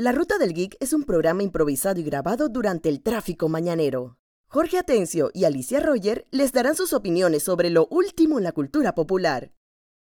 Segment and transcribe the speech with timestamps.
[0.00, 4.16] La Ruta del Geek es un programa improvisado y grabado durante el tráfico mañanero.
[4.48, 8.94] Jorge Atencio y Alicia Roger les darán sus opiniones sobre lo último en la cultura
[8.94, 9.52] popular.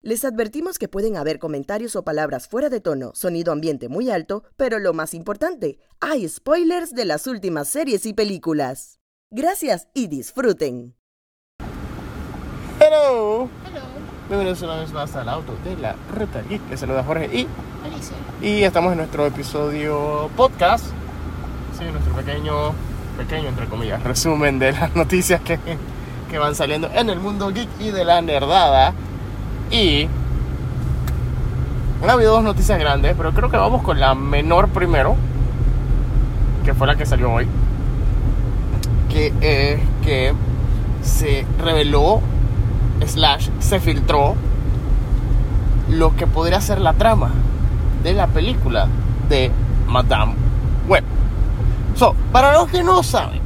[0.02, 4.46] Les advertimos que pueden haber comentarios o palabras fuera de tono, sonido ambiente muy alto,
[4.56, 9.02] pero lo más importante, hay spoilers de las últimas series y películas.
[9.32, 10.96] Gracias y disfruten.
[12.80, 13.50] Hello.
[14.30, 16.62] Bienvenidos una vez más al auto de la Ruta Geek.
[16.70, 17.48] Les saluda Jorge y,
[17.86, 18.16] Alicia.
[18.42, 20.86] y estamos en nuestro episodio podcast.
[21.78, 22.72] Sí, nuestro pequeño,
[23.18, 25.60] pequeño entre comillas, resumen de las noticias que,
[26.32, 28.94] que van saliendo en el mundo geek y de la nerdada.
[29.70, 30.08] Y
[32.02, 35.18] han habido dos noticias grandes, pero creo que vamos con la menor primero,
[36.64, 37.46] que fue la que salió hoy.
[39.10, 40.34] Que es que
[41.02, 42.22] se reveló
[43.06, 44.36] slash se filtró
[45.90, 47.32] lo que podría ser la trama
[48.04, 48.88] de la película
[49.30, 49.52] de
[49.88, 50.34] Madame
[50.88, 51.04] Web.
[51.96, 53.42] So, para los que no saben,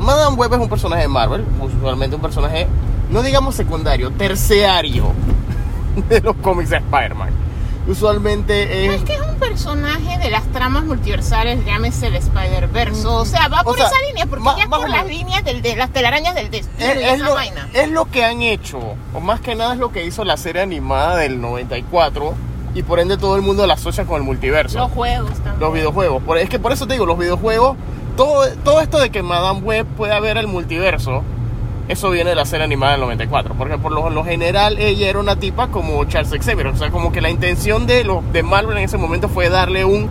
[0.00, 2.66] Madame Web es un personaje de Marvel, usualmente un personaje,
[3.10, 5.12] no digamos secundario, terciario
[6.08, 7.49] de los cómics de Spider-Man.
[7.88, 8.98] Usualmente No, es...
[9.00, 13.06] es que es un personaje de las tramas multiversales, llámese el Spider-Verse.
[13.06, 15.06] O sea, va O por sea, esa línea, porque ma- ya más por o las
[15.06, 17.68] líneas del, de las telarañas del destino Es, y es esa lo, vaina.
[17.72, 18.78] es lo que han hecho,
[19.14, 22.34] o más que nada es lo que hizo la serie animada del 94
[22.74, 24.78] y por ende todo el mundo la asocia con el multiverso.
[24.78, 25.58] Los juegos también.
[25.58, 26.22] Los videojuegos.
[26.22, 27.76] Por- es que por eso te digo, los videojuegos,
[28.16, 31.24] todo, todo esto de que Madame Web pueda ver el multiverso,
[31.88, 33.54] eso viene de la serie animada del 94.
[33.56, 36.68] Porque por lo, lo general ella era una tipa como Charles Xavier.
[36.68, 39.84] O sea, como que la intención de, los de Marvel en ese momento fue darle
[39.84, 40.08] un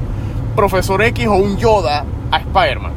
[0.56, 2.94] Profesor X o un Yoda a Spider-Man.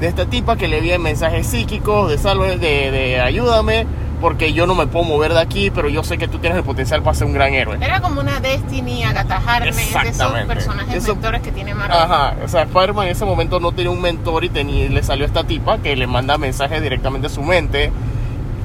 [0.00, 3.86] De esta tipa que le envía mensajes psíquicos de salve, de, de ayúdame,
[4.20, 6.64] porque yo no me puedo mover de aquí, pero yo sé que tú tienes el
[6.64, 7.76] potencial para ser un gran héroe.
[7.80, 11.96] Era como una Destiny, Agatha Harkness, esos personajes Eso- mentores que tiene Marvel.
[11.96, 15.26] Ajá, o sea, Spider-Man en ese momento no tenía un mentor y tenía, le salió
[15.26, 17.90] esta tipa que le manda mensajes directamente a su mente,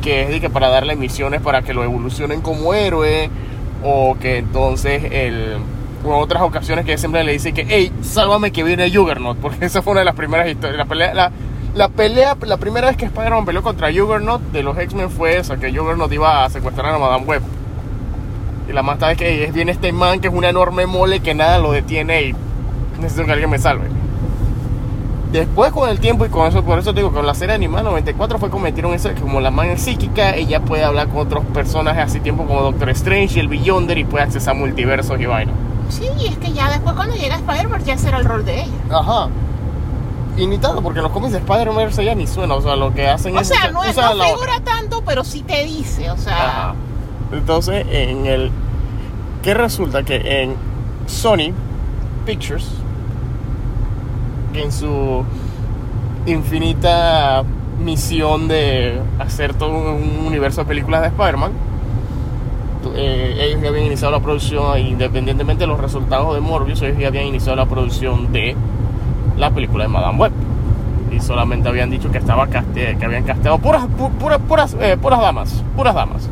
[0.01, 3.29] que es de que para darle misiones para que lo evolucionen como héroe,
[3.83, 5.57] o que entonces el,
[6.05, 9.81] o otras ocasiones que siempre le dice que, hey, sálvame que viene Juggernaut, porque esa
[9.81, 11.31] fue una de las primeras historias, la pelea, la,
[11.75, 15.57] la pelea, la primera vez que Spider-Man peleó contra Juggernaut de los X-Men fue esa,
[15.57, 17.41] que Juggernaut iba a secuestrar a Madame Web.
[18.69, 21.33] Y la más tarde que es- viene este man que es una enorme mole que
[21.33, 22.35] nada lo detiene y
[22.99, 23.85] necesito que alguien me salve.
[25.31, 27.83] Después con el tiempo y con eso, por eso te digo, con la serie animada
[27.83, 31.19] 94 fue como metieron eso, que como la man es psíquica, ella puede hablar con
[31.19, 35.25] otros personajes así tiempo como Doctor Strange y el Beyonder y puede accesar multiversos y
[35.25, 35.53] vaina.
[35.87, 38.71] Sí, y es que ya después cuando llega Spider-Verse ya será el rol de ella.
[38.91, 39.29] Ajá.
[40.41, 43.07] Y ni tanto, porque los cómics de Spider-Man ella ni suena, o sea, lo que
[43.07, 43.47] hacen O es...
[43.47, 46.35] sea, usar- no, no figura tanto, pero sí te dice, o sea...
[46.47, 46.75] Ajá.
[47.31, 48.51] Entonces, en el.
[49.43, 50.03] ¿Qué resulta?
[50.03, 50.55] Que en
[51.05, 51.53] Sony
[52.25, 52.67] Pictures,
[54.51, 55.23] que en su
[56.25, 57.43] infinita
[57.79, 61.51] misión de hacer todo un universo de películas de Spider-Man,
[62.95, 67.07] eh, ellos ya habían iniciado la producción, independientemente de los resultados de Morbius, ellos ya
[67.07, 68.55] habían iniciado la producción de
[69.37, 70.31] la película de Madame Web.
[71.11, 74.97] Y solamente habían dicho que estaba caste- que habían casteado puras, pu- puras, puras, eh,
[75.01, 76.29] puras damas, puras damas.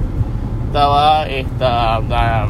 [0.68, 2.48] Estaba esta da-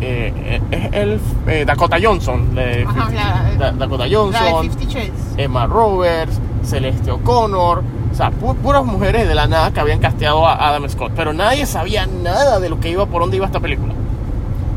[0.00, 4.42] eh, eh, el eh, Dakota Johnson, de Ajá, 50 la- Da- Dakota Johnson.
[5.36, 10.46] Emma Roberts, Celeste O'Connor, o sea, pu- puras mujeres de la nada que habían casteado
[10.46, 13.60] a Adam Scott, pero nadie sabía nada de lo que iba, por dónde iba esta
[13.60, 13.94] película.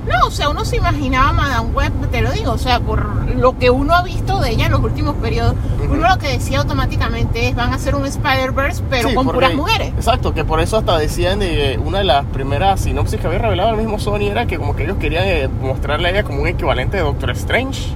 [0.07, 3.05] No, o sea, uno se imaginaba a Madame Web, te lo digo, o sea, por
[3.35, 5.53] lo que uno ha visto de ella en los últimos periodos,
[5.87, 9.37] uno lo que decía automáticamente es van a hacer un Spider-Verse, pero Sí, con porque-
[9.37, 9.89] puras mujeres.
[9.95, 13.69] Exacto, que por eso hasta decían de una de las primeras sinopsis que había revelado
[13.69, 16.47] el mismo Sony era que como que ellos querían eh, mostrarle a ella como un
[16.47, 17.89] equivalente de Doctor Strange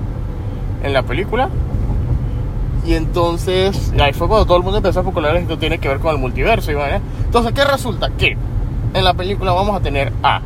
[0.84, 1.50] en la película.
[2.86, 5.98] Y entonces, ahí fue cuando todo el mundo empezó a que esto tiene que ver
[6.00, 6.72] con el multiverso.
[6.72, 7.02] Y.
[7.26, 8.12] Entonces, ¿qué resulta?
[8.12, 8.38] Que
[8.94, 10.42] en la película vamos a tener a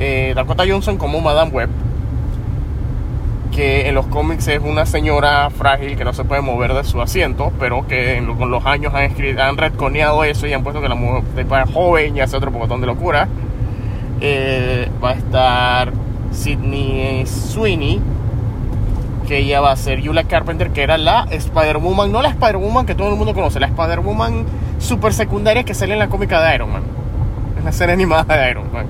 [0.00, 1.68] eh, Dakota Johnson como Madame Web,
[3.54, 7.00] que en los cómics es una señora frágil que no se puede mover de su
[7.02, 10.88] asiento, pero que con los años han, escri- han retconeado eso y han puesto que
[10.88, 13.28] la mujer es joven y hace otro pocotón de locura.
[14.20, 15.92] Eh, va a estar
[16.30, 18.00] Sidney Sweeney,
[19.26, 22.94] que ella va a ser Yula Carpenter, que era la Spider-Woman, no la Spider-Woman que
[22.94, 24.44] todo el mundo conoce, la Spider-Woman
[24.78, 26.82] super secundaria que sale en la cómica de Iron Man,
[27.58, 28.86] en la serie animada de Iron Man.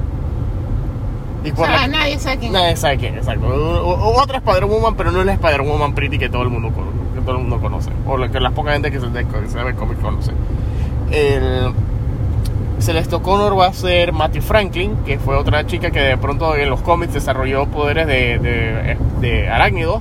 [1.45, 2.53] Y O por sea, la- nadie sabe quién.
[2.53, 3.47] Nadie sabe quién, exacto.
[3.47, 6.97] O- o- Otra Spider-Woman, pero no es la Spider-Woman pretty que todo el mundo conoce.
[7.15, 7.91] Que todo el mundo conoce.
[8.07, 10.33] O la que la poca gente que se que sabe cómic conoce.
[11.11, 11.73] El-
[12.79, 16.71] Celeste Connor va a ser Matthew Franklin, que fue otra chica que de pronto en
[16.71, 20.01] los cómics desarrolló poderes de, de, de arácnidos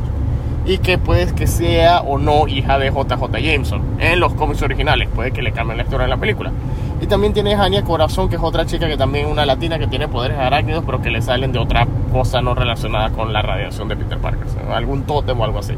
[0.66, 5.08] y que puede que sea o no hija de JJ Jameson en los cómics originales,
[5.14, 6.52] puede que le cambien la historia de la película.
[7.02, 9.80] Y también tienes a Anya Corazón, que es otra chica que también es una latina
[9.80, 13.42] que tiene poderes arácnidos, pero que le salen de otra cosa no relacionada con la
[13.42, 15.74] radiación de Peter Parker, o sea, algún tótem o algo así.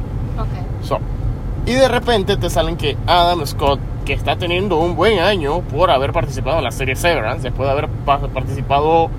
[0.84, 1.00] So,
[1.68, 5.92] y de repente te salen que Adam Scott, que está teniendo un buen año por
[5.92, 9.12] haber participado en la serie Severance, después de haber pa- participado,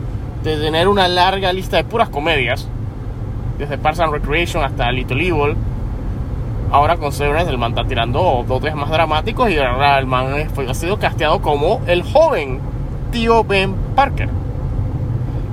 [0.43, 2.67] de tener una larga lista de puras comedias,
[3.59, 5.57] desde Parks and Recreation hasta Little Evil.
[6.71, 10.27] Ahora con Severance el man está tirando dotes más dramáticos y ahora el man
[10.69, 12.61] ha sido casteado como el joven
[13.11, 14.29] tío Ben Parker.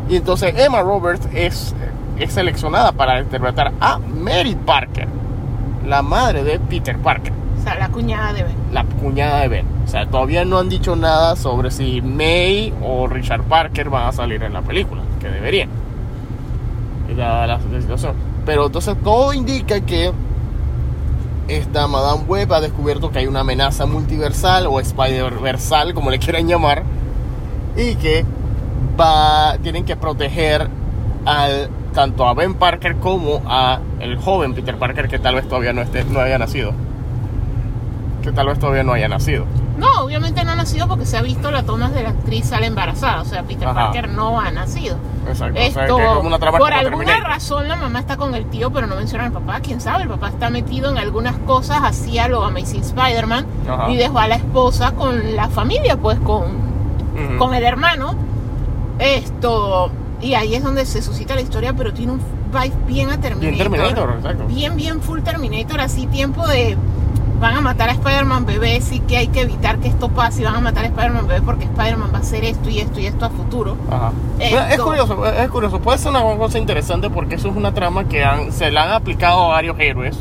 [0.08, 1.76] Y entonces Emma Roberts es,
[2.18, 5.08] es seleccionada para interpretar a Mary Parker,
[5.86, 8.56] la madre de Peter Parker, O sea, la cuñada de Ben.
[8.72, 9.66] la cuñada de Ben.
[9.86, 14.12] O sea, todavía no han dicho nada sobre si May o Richard Parker van a
[14.14, 15.70] salir en la película, que deberían.
[18.46, 20.12] Pero entonces todo indica que
[21.48, 26.48] esta Madame Web ha descubierto que hay una amenaza multiversal o Spider-Versal, como le quieran
[26.48, 26.84] llamar,
[27.76, 28.26] y que
[29.00, 30.68] va, tienen que proteger
[31.26, 35.74] al, tanto a Ben Parker como a el joven Peter Parker que tal vez todavía
[35.74, 36.74] no, esté, no haya nacido.
[38.22, 39.46] Que tal vez todavía no haya nacido.
[39.80, 42.68] No, obviamente no ha nacido porque se ha visto las tomas de la actriz sale
[42.68, 43.22] embarazada.
[43.22, 43.86] O sea, Peter Ajá.
[43.86, 44.98] Parker no ha nacido.
[45.28, 45.60] Exacto.
[45.60, 48.36] o sea, Esto, que es como una trama por alguna razón la mamá está con
[48.36, 49.60] el tío, pero no menciona al papá.
[49.62, 50.04] ¿Quién sabe?
[50.04, 53.46] El papá está metido en algunas cosas, hacía lo Amazing Spider-Man
[53.90, 58.16] y dejó a la esposa con la familia, pues con, con el hermano.
[59.00, 59.92] Esto,
[60.22, 62.22] y ahí es donde se suscita la historia, pero tiene un
[62.52, 63.40] vibe bien a Terminator.
[63.40, 64.46] Bien Terminator, exacto.
[64.48, 66.76] Bien, bien full Terminator, así tiempo de
[67.40, 70.44] van a matar a Spider-Man bebé, sí que hay que evitar que esto pase y
[70.46, 73.06] van a matar a Spider-Man bebé porque Spider-Man va a hacer esto y esto y
[73.06, 73.78] esto a futuro.
[73.90, 74.12] Ajá.
[74.40, 74.56] Esto.
[74.58, 75.80] Bueno, Es curioso, es curioso.
[75.80, 78.92] Puede ser una cosa interesante porque eso es una trama que han- se la han
[78.92, 80.18] aplicado a varios héroes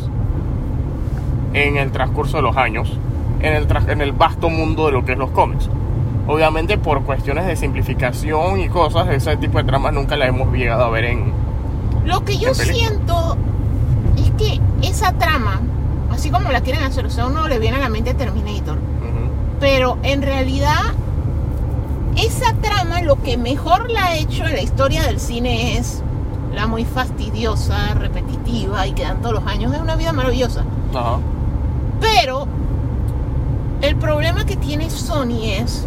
[1.55, 2.93] en el transcurso de los años,
[3.41, 5.69] en el, en el vasto mundo de lo que es los cómics.
[6.27, 10.85] Obviamente por cuestiones de simplificación y cosas, ese tipo de tramas nunca la hemos llegado
[10.85, 11.33] a ver en...
[12.05, 13.37] Lo que yo siento
[14.17, 15.61] es que esa trama,
[16.19, 18.77] así como la quieren hacer, o sea, uno le viene a la mente Terminator,
[19.61, 20.93] pero en realidad
[22.17, 26.03] esa trama lo que mejor la ha hecho en la historia del cine es
[26.53, 29.73] la muy fastidiosa, repetitiva y que dan todos los años.
[29.73, 30.65] Es una vida maravillosa.
[32.01, 32.49] Pero
[33.81, 35.87] el problema que tiene Sony es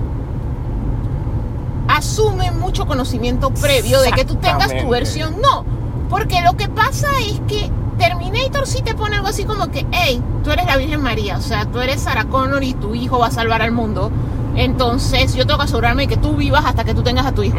[1.90, 5.42] asume mucho conocimiento previo de que tú tengas tu versión.
[5.42, 5.66] No,
[6.10, 10.22] porque lo que pasa es que Terminator sí te pone algo así como que, hey,
[10.44, 13.28] tú eres la Virgen María, o sea, tú eres Sarah Connor y tu hijo va
[13.28, 14.12] a salvar al mundo.
[14.56, 17.58] Entonces yo tengo que asegurarme que tú vivas hasta que tú tengas a tu hijo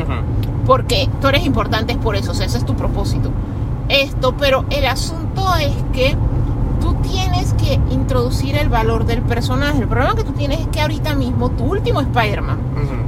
[0.66, 3.30] porque tú eres importante es por eso, o sea, ese es tu propósito.
[3.88, 6.16] Esto, pero el asunto es que
[6.80, 9.78] tú tienes que introducir el valor del personaje.
[9.78, 12.58] El problema que tú tienes es que ahorita mismo tu último Spider-Man,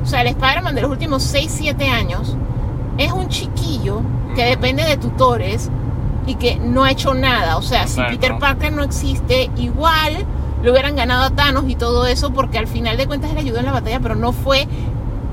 [0.03, 2.37] o sea, el Spider-Man de los últimos 6, 7 años,
[2.99, 4.03] es un chiquillo
[4.35, 5.71] que depende de tutores
[6.26, 7.56] y que no ha hecho nada.
[7.56, 8.21] O sea, si Exacto.
[8.21, 10.25] Peter Parker no existe, igual
[10.62, 13.59] le hubieran ganado a Thanos y todo eso, porque al final de cuentas él ayudó
[13.59, 14.67] en la batalla, pero no fue.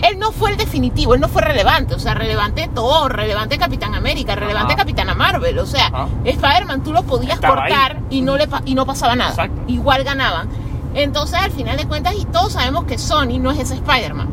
[0.02, 1.94] Él no fue el definitivo, él no fue relevante.
[1.94, 4.82] O sea, relevante Thor, relevante Capitán América, relevante Ajá.
[4.82, 5.60] Capitana Marvel.
[5.60, 6.08] O sea.
[6.26, 7.72] Spider-Man tú lo podías Estaba ahí.
[7.72, 9.30] cortar y no, le, y no pasaba nada.
[9.30, 9.62] Exacto.
[9.68, 10.50] Igual ganaban.
[10.96, 14.28] Entonces, al final de cuentas, y todos sabemos que Sony no es ese Spider-Man.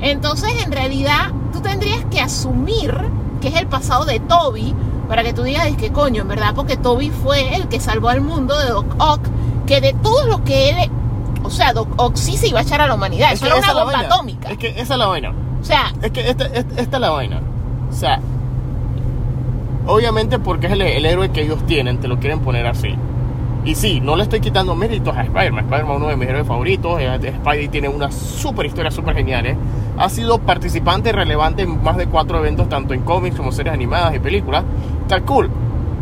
[0.00, 2.92] Entonces, en realidad, tú tendrías que asumir
[3.40, 4.74] que es el pasado de Toby
[5.12, 8.08] para que tú digas, es que coño, en verdad, porque Toby fue el que salvó
[8.08, 9.20] al mundo de Doc Ock,
[9.66, 10.90] que de todo lo que él.
[11.44, 13.30] O sea, Doc Ock sí se iba a echar a la humanidad.
[13.30, 14.08] Eso que era una es bomba vaina.
[14.08, 14.50] atómica.
[14.50, 15.34] Es que esa es la vaina.
[15.60, 17.42] O sea, Es que esta, esta, esta es la vaina.
[17.90, 18.20] O sea,
[19.86, 22.94] obviamente porque es el, el héroe que ellos tienen, te lo quieren poner así.
[23.64, 25.64] Y sí, no le estoy quitando méritos a Spider-Man.
[25.66, 27.00] Spider-Man es uno de mis héroes favoritos.
[27.00, 29.46] eh, Spidey tiene una super historia súper genial.
[29.46, 29.56] eh.
[29.98, 34.16] Ha sido participante relevante en más de cuatro eventos, tanto en cómics como series animadas
[34.16, 34.64] y películas.
[35.02, 35.50] Está cool.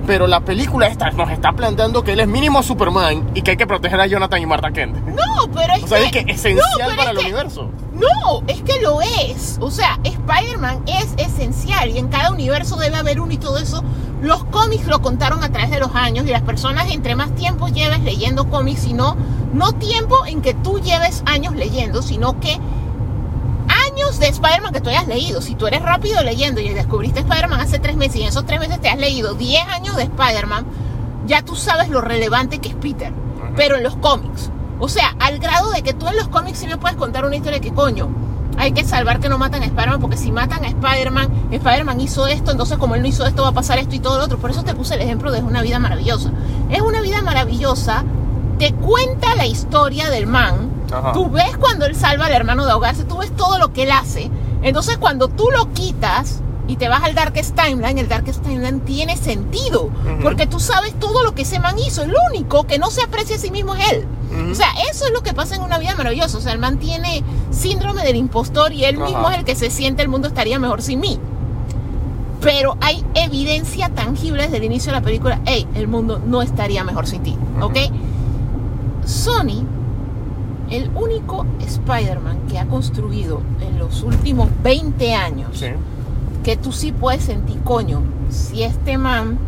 [0.06, 3.56] Pero la película esta nos está planteando que él es mínimo Superman y que hay
[3.56, 4.96] que proteger a Jonathan y Martha Kent.
[4.96, 6.04] no, pero es O sea, que.
[6.06, 7.70] es que esencial para es el que- universo.
[7.92, 9.58] No, es que lo es.
[9.60, 13.84] O sea, Spider-Man es esencial y en cada universo debe haber uno y todo eso.
[14.22, 17.68] Los cómics lo contaron a través de los años y las personas entre más tiempo
[17.68, 19.16] lleves leyendo cómics, sino
[19.52, 22.58] no tiempo en que tú lleves años leyendo, sino que
[24.18, 25.40] de Spider-Man que tú hayas leído.
[25.40, 28.58] Si tú eres rápido leyendo y descubriste Spider-Man hace tres meses y en esos tres
[28.58, 30.66] meses te has leído 10 años de Spider-Man,
[31.26, 33.12] ya tú sabes lo relevante que es Peter.
[33.56, 34.50] Pero en los cómics.
[34.78, 37.36] O sea, al grado de que tú en los cómics sí me puedes contar una
[37.36, 38.08] historia que coño.
[38.56, 42.26] hay que salvar que no matan a Spider-Man, porque si matan a Spider-Man, Spider-Man hizo
[42.26, 44.38] esto, entonces como él no hizo esto va a pasar esto y todo lo otro.
[44.38, 46.30] Por eso te puse el ejemplo de Es una vida maravillosa.
[46.70, 48.04] Es una vida maravillosa,
[48.58, 51.12] te cuenta la historia del man, Ajá.
[51.12, 53.90] tú ves cuando él salva al hermano de ahogarse, tú ves todo lo que él
[53.92, 54.30] hace.
[54.62, 59.16] Entonces cuando tú lo quitas y te vas al Darkest Timeline, el Darkest Timeline tiene
[59.16, 59.90] sentido,
[60.22, 62.02] porque tú sabes todo lo que ese man hizo.
[62.02, 64.06] El único que no se aprecia a sí mismo es él.
[64.52, 66.38] O sea, eso es lo que pasa en una vida maravillosa.
[66.38, 69.06] O sea, el man tiene síndrome del impostor y él Ajá.
[69.06, 71.18] mismo es el que se siente el mundo estaría mejor sin mí.
[72.40, 76.84] Pero hay evidencia tangible desde el inicio de la película, hey, el mundo no estaría
[76.84, 77.76] mejor sin ti, ¿ok?
[79.04, 79.64] Sony,
[80.70, 85.66] el único Spider-Man que ha construido en los últimos 20 años, Sí.
[86.44, 89.38] que tú sí puedes sentir, coño, si este man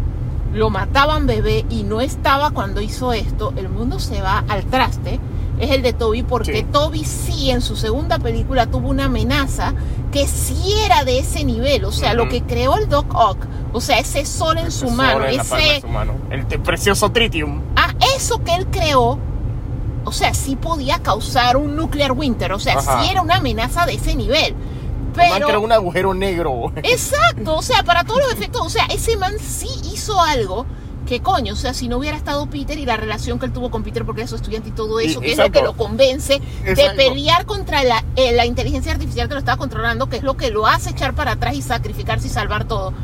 [0.53, 5.19] lo mataban bebé y no estaba cuando hizo esto, el mundo se va al traste,
[5.59, 6.67] es el de Toby, porque Sí.
[6.71, 9.73] Toby sí en su segunda película tuvo una amenaza
[10.11, 13.81] que sí era de ese nivel, o sea, lo que creó el Doc Ock, o
[13.81, 16.13] sea, ese sol en su Ese mano, sol en ese, su mano.
[16.31, 17.61] El precioso tritium.
[17.77, 19.19] ah, eso que él creó,
[20.05, 23.03] o sea, sí podía causar un nuclear winter, o sea, Ajá.
[23.03, 24.55] sí era una amenaza de ese nivel.
[25.15, 26.73] Pero creó un agujero negro.
[26.83, 30.65] Exacto, o sea, para todos los efectos, o sea, ese man sí hizo algo
[31.07, 33.71] que coño, o sea, si no hubiera estado Peter y la relación que él tuvo
[33.71, 35.77] con Peter porque es su estudiante y todo eso, Y- que es lo que lo
[35.77, 40.23] convence de pelear contra la, eh, la inteligencia artificial que lo estaba controlando, que es
[40.23, 42.95] lo que lo hace echar para atrás y sacrificarse y salvar todo.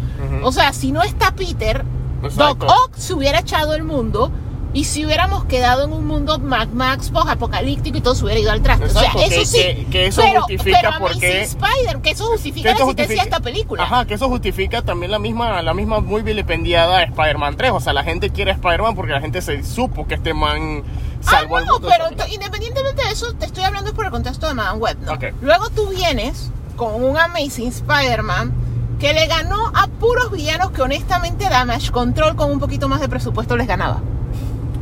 [0.43, 1.85] O sea, si no está Peter,
[2.23, 2.67] Exacto.
[2.67, 4.31] Doc Ock se hubiera echado el mundo
[4.79, 8.53] y si hubiéramos quedado en un mundo Mad Max post-apocalíptico y todo se hubiera ido
[8.53, 8.85] al traste.
[8.85, 9.59] Exacto, o sea, eso que- sí.
[9.59, 12.73] que- que eso pero, justifica pero por qué- Amazing Spider, que eso justifica Que la
[12.75, 13.83] esto existencia de justifica- esta película.
[13.83, 17.73] Ajá, que eso justifica también la misma, la misma muy vilipendiada Spider-Man 3.
[17.73, 20.85] O sea, la gente quiere a Spider-Man porque la gente se supo que este man
[21.21, 24.79] salvó ah, no, pero independientemente de eso, te estoy hablando por el contexto de Madame
[24.79, 25.13] Web, ¿no?
[25.15, 25.25] Ok.
[25.43, 28.53] Luego tú vienes con un Amazing Spider-Man
[29.01, 33.09] que le ganó a puros villanos que honestamente Damage Control con un poquito más de
[33.09, 34.01] presupuesto les ganaba.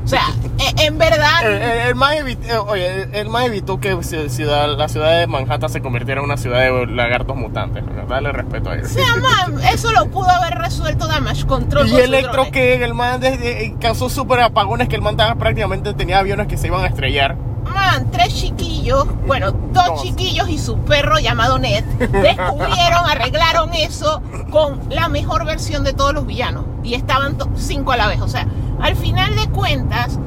[0.06, 0.22] O sea,
[0.60, 1.44] e- en verdad...
[1.44, 5.18] El, el- el man evi- eh, oye, el- man evitó que ci- ciudad, la ciudad
[5.18, 7.82] de Manhattan se convirtiera en una ciudad de lagartos mutantes.
[8.08, 8.84] Dale respeto a él.
[8.84, 11.88] O sea, man, eso lo pudo haber resuelto Damage Control.
[11.88, 15.34] Y con Electro que el man desde, eh, causó súper apagones que el man estaba-
[15.34, 17.34] prácticamente tenía aviones que se iban a estrellar.
[17.64, 20.02] Man, tres chiquillos, bueno, dos, Dos.
[20.04, 26.14] chiquillos y su perro llamado Ned, descubrieron, arreglaron eso con la mejor versión de todos
[26.14, 26.64] los villanos.
[26.84, 28.20] Y estaban cinco a la vez.
[28.20, 28.46] O sea,
[28.80, 30.18] al final de cuentas,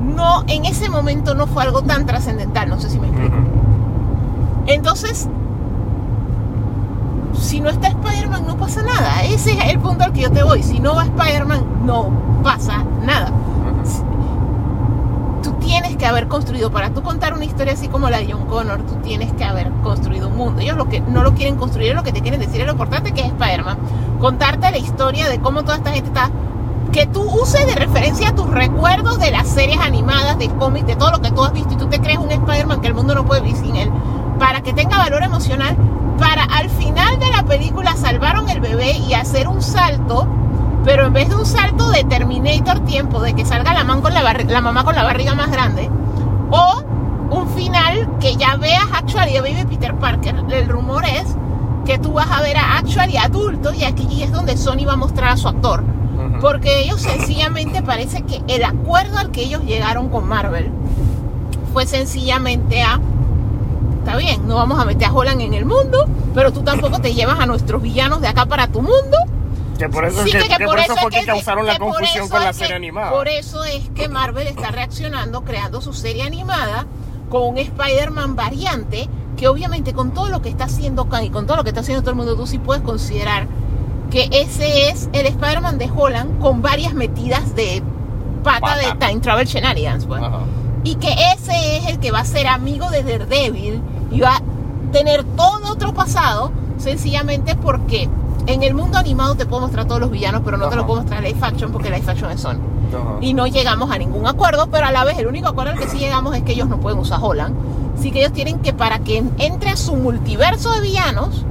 [0.00, 2.68] no, en ese momento no fue algo tan trascendental.
[2.68, 3.36] No sé si me explico.
[4.66, 5.28] Entonces,
[7.38, 9.22] si no está Spider-Man, no pasa nada.
[9.24, 10.62] Ese es el punto al que yo te voy.
[10.62, 12.10] Si no va Spider-Man, no
[12.42, 13.32] pasa nada.
[15.42, 18.46] Tú tienes que haber construido, para tú contar una historia así como la de John
[18.46, 20.60] Connor, tú tienes que haber construido un mundo.
[20.60, 23.12] Ellos lo que no lo quieren construir, lo que te quieren decir es lo importante
[23.12, 23.78] que es Spider-Man.
[24.20, 26.30] Contarte la historia de cómo toda esta gente está.
[26.92, 31.12] Que tú uses de referencia tus recuerdos de las series animadas, de cómics, de todo
[31.12, 33.24] lo que tú has visto y tú te crees un Spider-Man que el mundo no
[33.24, 33.90] puede vivir sin él.
[34.38, 35.76] Para que tenga valor emocional,
[36.18, 40.26] para al final de la película salvaron el bebé y hacer un salto
[40.84, 44.14] pero en vez de un salto de Terminator tiempo, de que salga la, man con
[44.14, 45.90] la, la mamá con la barriga más grande,
[46.50, 46.82] o
[47.30, 51.36] un final que ya veas Actually a Baby Peter Parker, el rumor es
[51.84, 54.96] que tú vas a ver a Actually adulto y aquí es donde Sony va a
[54.96, 55.84] mostrar a su actor.
[56.40, 60.70] Porque ellos sencillamente parece que el acuerdo al que ellos llegaron con Marvel
[61.72, 63.00] fue sencillamente a
[63.98, 67.12] está bien, no vamos a meter a Holland en el mundo, pero tú tampoco te
[67.12, 69.16] llevas a nuestros villanos de acá para tu mundo.
[69.78, 72.24] Que por eso, Sí, que, que- que por eso es fue que causaron la confusión
[72.24, 73.10] eso con la serie animada.
[73.10, 76.86] Por eso es que Marvel está reaccionando, creando su serie animada
[77.28, 81.46] con un Spider-Man variante, que obviamente con todo lo que está haciendo Kang y con
[81.46, 83.46] todo lo que está haciendo todo el mundo, tú sí puedes considerar
[84.10, 87.82] que ese es el Spider-Man de Holland con varias metidas de
[88.42, 88.76] pata, Pata.
[88.76, 90.06] de Time Travel Shenanigans.
[90.06, 90.22] pues.
[90.22, 90.40] Ajá.
[90.84, 94.42] Y que ese es el que va a ser amigo de Daredevil y va a
[94.92, 98.08] tener todo otro pasado, sencillamente porque
[98.46, 101.00] en el mundo animado te puedo mostrar todos los villanos, pero no te lo puedo
[101.00, 102.44] mostrar en live action porque live action es.
[102.44, 102.56] Ajá.
[103.20, 105.88] Y no llegamos a ningún acuerdo, pero a la vez el único acuerdo al que
[105.88, 107.54] sí llegamos es que ellos no pueden usar Holland.
[107.98, 111.44] Así que ellos tienen que, para que entre a su multiverso de villanos,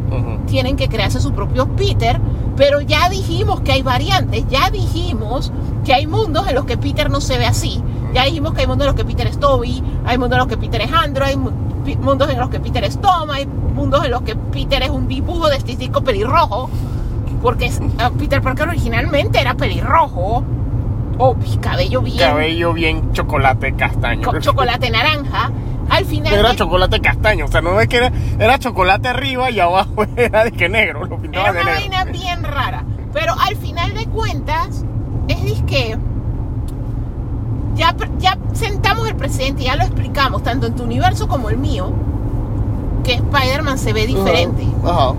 [0.48, 2.20] tienen que crearse su propio Peter,
[2.58, 5.54] pero ya dijimos que hay variantes, ya dijimos
[5.86, 7.82] que hay mundos en los que Peter no se ve así,
[8.14, 10.48] ya dijimos que hay mundos en los que Peter es Toby, hay mundos en los
[10.48, 11.38] que Peter es Andrew, hay
[11.96, 15.08] mundos en los que Peter es Tom, hay mundos en los que Peter es un
[15.08, 16.70] dibujo de estístico pelirrojo,
[17.42, 20.44] porque ah, Peter Parker originalmente era pelirrojo,
[21.20, 24.24] o cabello bien Cabello bien chocolate castaño.
[24.24, 25.52] con chocolate naranja.
[25.90, 29.50] Al final Era de- chocolate castaño, o sea, no ves que era, era chocolate arriba
[29.52, 31.90] y abajo era de que negro, lo Era pintaban de una negro.
[31.98, 32.84] vaina bien rara.
[33.14, 34.84] Pero al final de cuentas,
[35.28, 35.98] es disque.
[37.76, 41.92] Ya, ya sentamos el presidente, ya lo explicamos, tanto en tu universo como el mío,
[43.04, 44.64] que Spider-Man se ve diferente.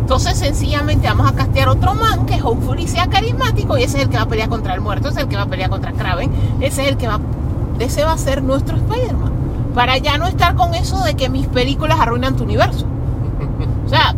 [0.00, 4.10] Entonces, sencillamente vamos a castear otro man que hopefully sea carismático y ese es el
[4.10, 5.92] que va a pelear contra el muerto, ese es el que va a pelear contra
[5.92, 7.20] Kraven, ese es el que va.
[7.78, 9.32] Ese va a ser nuestro Spider-Man.
[9.78, 12.85] Para ya no estar con eso de que mis películas arruinan tu universo.
[13.87, 14.12] O sea,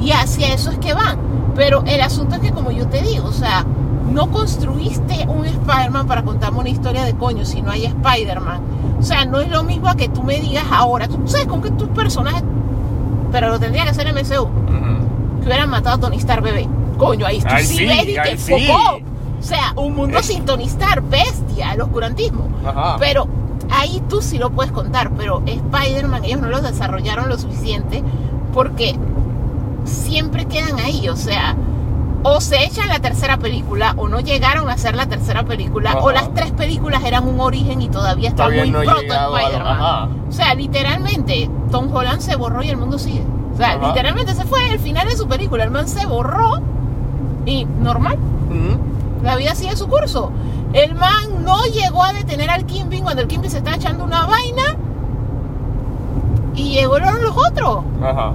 [0.00, 1.18] y hacia eso es que van.
[1.56, 3.64] Pero el asunto es que, como yo te digo, o sea,
[4.12, 8.60] no construiste un Spider-Man para contarme una historia de coño si no hay Spider-Man.
[9.00, 11.60] O sea, no es lo mismo a que tú me digas ahora, tú sabes con
[11.60, 12.44] que tus personajes,
[13.32, 15.40] pero lo tendría que hacer MCU, Ujú.
[15.40, 16.68] que hubieran matado a Tony Stark bebé.
[16.96, 18.68] Coño, ahí Ahí sí, sí, ves y ahí te sí.
[18.70, 20.22] O sea, un mundo Eh.
[20.22, 22.46] sin Tony Stark, bestia, el oscurantismo.
[22.64, 22.96] Ajá.
[23.00, 23.26] Pero
[23.74, 28.02] ahí tú sí lo puedes contar, pero Spider-Man ellos no lo desarrollaron lo suficiente
[28.52, 28.96] porque
[29.84, 31.56] siempre quedan ahí, o sea,
[32.22, 36.10] o se echan la tercera película o no llegaron a hacer la tercera película o
[36.10, 40.08] las tres películas eran un origen y todavía está Todavía muy no proto Spider-Man.
[40.28, 43.22] O sea, literalmente Tom Holland se borró y el mundo sigue.
[43.52, 43.88] O sea, Ajá.
[43.88, 46.60] literalmente se fue el final de su película, el man se borró
[47.44, 48.18] y normal.
[49.22, 50.30] La vida sigue su curso.
[50.74, 54.26] El man no llegó a detener al Kingpin cuando el Kingpin se estaba echando una
[54.26, 54.62] vaina.
[56.54, 57.84] Y llegaron los otros.
[58.02, 58.32] Ajá.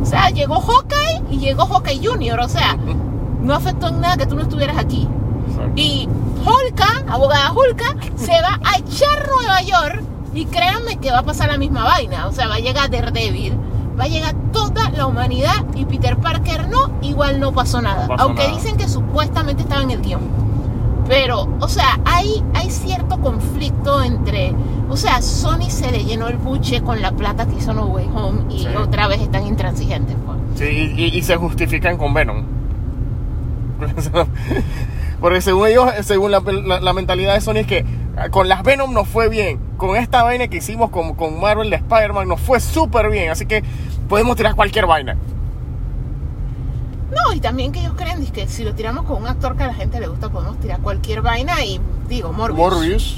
[0.00, 2.40] O sea, llegó Hawkeye y llegó Hawkeye Junior.
[2.40, 2.76] O sea,
[3.42, 5.08] no afectó en nada que tú no estuvieras aquí.
[5.48, 5.72] Exacto.
[5.76, 6.08] Y
[6.44, 10.02] Hulka, abogada Hulka, se va a echar Nueva York.
[10.32, 12.28] Y créanme que va a pasar la misma vaina.
[12.28, 13.58] O sea, va a llegar Daredevil.
[13.98, 15.64] Va a llegar toda la humanidad.
[15.74, 18.06] Y Peter Parker no, igual no pasó nada.
[18.06, 18.54] pasó Aunque nada.
[18.56, 20.20] dicen que supuestamente estaba en el guion.
[21.10, 24.54] Pero, o sea, hay, hay cierto conflicto entre.
[24.88, 28.08] O sea, Sony se le llenó el buche con la plata que hizo No Way
[28.14, 28.68] Home y Sí.
[28.76, 30.16] otra vez están intransigentes.
[30.24, 30.38] pues.
[30.54, 32.44] Sí, y, y se justifican con Venom.
[35.20, 37.84] Porque según ellos, según la, la- la mentalidad de Sony es que
[38.16, 39.58] ah, con las Venom nos fue bien.
[39.76, 43.30] Con esta vaina que hicimos con, con Marvel de Spider-Man nos fue súper bien.
[43.30, 43.62] Así que
[44.08, 45.16] podemos tirar cualquier vaina.
[47.10, 49.66] No, y también que ellos creen que si lo tiramos con un actor que a
[49.68, 52.58] la gente le gusta, podemos tirar cualquier vaina y digo, Morbius.
[52.58, 53.16] Morbius,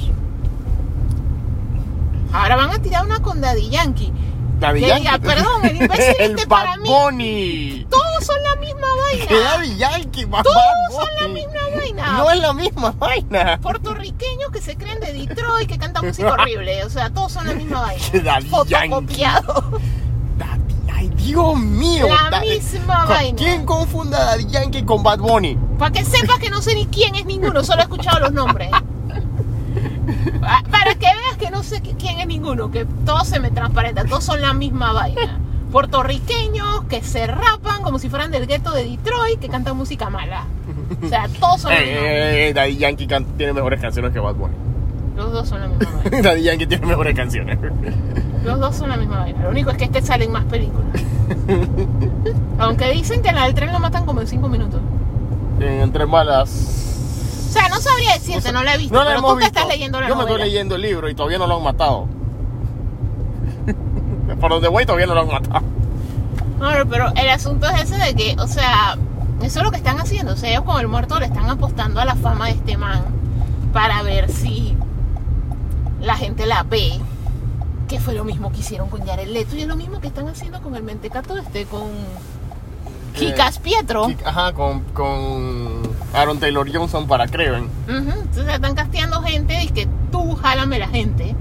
[2.32, 4.10] Ahora van a tirar una con Daddy Yankee.
[4.58, 5.02] Daddy Que Yankee.
[5.02, 6.88] diga, perdón, el imbécil el este para mí.
[6.88, 7.86] Bunny.
[7.90, 9.50] Todos son la misma Que vaina.
[9.50, 10.56] Daddy Yankee, Bad Todos
[10.88, 10.96] Bunny.
[10.96, 12.12] son la misma vaina.
[12.18, 13.58] No es la misma vaina.
[13.60, 16.84] Puertorriqueños que se creen de Detroit, que cantan música horrible.
[16.84, 18.02] O sea, todos son la misma vaina.
[18.24, 19.80] Daddy Fotocopiado.
[21.02, 22.06] Ay, Dios mío.
[22.08, 23.36] La Daddy- misma ¿Con- vaina.
[23.38, 25.58] ¿Quién confunda a Daddy Yankee con Bad Bunny?
[25.78, 28.70] Para que sepas que no sé ni quién es ninguno, solo he escuchado los nombres.
[30.40, 33.50] Pa- Para que veas que no sé qui- quién es ninguno, que todo se me
[33.50, 35.38] transparenta, todos son la misma vaina.
[35.70, 40.44] Puertorriqueños que se rapan como si fueran del gueto de Detroit, que cantan música mala.
[41.04, 42.08] O sea, todos son misma vaina.
[42.08, 44.54] Eh, eh, Daddy Yankee tiene mejores canciones que Bad Bunny.
[45.16, 46.22] Los dos son la misma vaina.
[46.22, 47.58] Daddy Yankee tiene mejores canciones.
[48.44, 49.42] Los dos son la misma vaina.
[49.42, 50.86] Lo único es que este sale en más películas.
[52.58, 54.80] Aunque dicen que la del tren lo matan como en 5 minutos.
[55.60, 56.50] Entre malas.
[57.48, 59.48] O sea, no sabría decirte, no la he visto, No la pero hemos tú visto.
[59.58, 62.06] estás leyendo la Yo me estoy leyendo el libro y todavía no lo han matado.
[64.40, 65.64] Por donde voy todavía no lo han matado.
[66.58, 68.96] No, pero el asunto es ese de que, o sea,
[69.42, 70.32] eso es lo que están haciendo.
[70.32, 73.02] O sea, ellos con el muerto le están apostando a la fama de este man
[73.72, 74.76] para ver si
[76.02, 77.00] la gente la ve.
[77.88, 80.26] Que fue lo mismo que hicieron con Jared Leto y es lo mismo que están
[80.28, 81.90] haciendo con el mentecato este, con
[83.14, 84.08] Kikas Pietro.
[84.24, 85.82] Ajá, con, con
[86.14, 87.64] Aaron Taylor Johnson para Creven.
[87.86, 91.34] Ujú, Entonces están casteando gente y que tú jálame la gente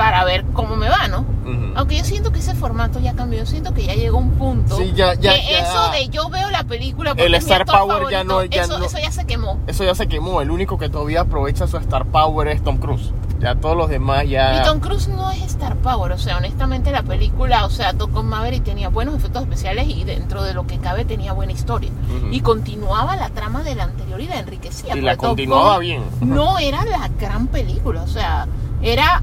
[0.00, 1.26] para ver cómo me va, ¿no?
[1.74, 4.76] Aunque yo siento que ese formato ya cambió, yo siento que ya llegó un punto
[4.78, 5.58] Sí, ya- ya- que ya.
[5.60, 8.42] eso de yo veo la película porque El es mi Star actor Power ya no-
[8.44, 9.58] ya eso, no- eso ya se quemó.
[9.66, 10.40] Eso ya se quemó.
[10.40, 13.12] El único que todavía aprovecha su Star Power es Tom Cruise.
[13.40, 14.60] Ya todos los demás ya.
[14.60, 18.26] Y Tom Cruise no es Star Power, o sea, honestamente la película, o sea, Gun
[18.26, 21.90] Maverick tenía buenos efectos especiales y dentro de lo que cabe tenía buena historia.
[22.30, 24.96] Y continuaba la trama de la anterior y la enriquecía.
[24.96, 26.02] Y la continuaba bien.
[26.20, 28.46] No era la gran película, o sea,
[28.82, 29.22] era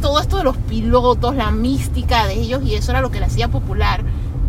[0.00, 3.26] todo esto de los pilotos, la mística de ellos y eso era lo que la
[3.26, 4.02] hacía popular.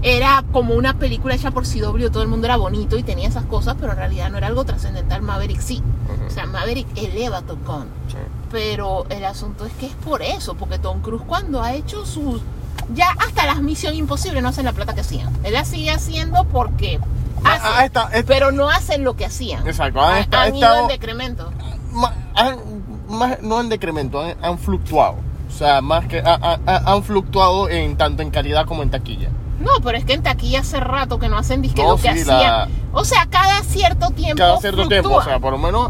[0.03, 3.45] Era como una película hecha por CW, todo el mundo era bonito y tenía esas
[3.45, 5.21] cosas, pero en realidad no era algo trascendental.
[5.23, 5.81] Maverick sí.
[6.27, 7.85] O sea, Maverick eleva a Top Gun.
[8.07, 8.17] Sí.
[8.51, 12.41] Pero el asunto es que es por eso, porque Tom Cruise cuando ha hecho sus...
[12.93, 15.33] Ya hasta las Misión Imposible no hacen la plata que hacían.
[15.43, 16.99] Él la sigue haciendo porque
[17.43, 19.67] hace, Ah, esta- esta- pero no hacen lo que hacían.
[19.67, 21.51] Exacto, han esta- han ido estado- en decremento.
[23.09, 25.15] más- no en decremento, han, han fluctuado.
[25.57, 29.29] O sea, más que ha- han fluctuado en tanto en calidad como en taquilla.
[29.59, 32.13] No, pero es que en taquilla hace rato que no hacen disque No, lo que
[32.15, 32.69] sí, la- hacían.
[32.93, 34.37] O sea, cada cierto tiempo.
[34.37, 35.89] Cada cierto tiempo, o sea, por lo menos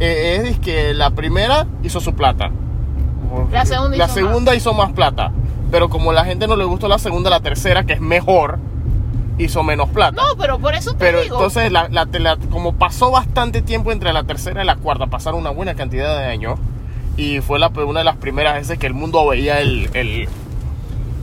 [0.00, 2.50] eh, es que la primera hizo su plata.
[3.50, 5.30] La segunda La hizo segunda hizo más plata.
[5.70, 8.58] Pero como la gente no le gustó la segunda, la tercera, que es mejor,
[9.36, 10.16] hizo menos plata.
[10.16, 11.36] No, pero por eso te Pero digo.
[11.36, 15.50] entonces, la- la- como pasó bastante tiempo entre la tercera y la cuarta, pasaron una
[15.50, 16.58] buena cantidad de años.
[17.16, 20.28] Y fue la, una de las primeras veces que el mundo veía el, el,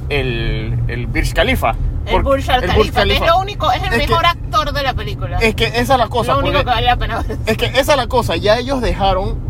[0.09, 1.75] el, el Burj Khalifa.
[2.05, 5.37] el Burj Khalifa, es lo único, es el Es que- mejor actor de la película.
[5.39, 6.33] Es que esa es la cosa.
[6.33, 7.37] lo único que vale la pena ver.
[7.45, 9.48] es que esa es la cosa, ya ellos dejaron.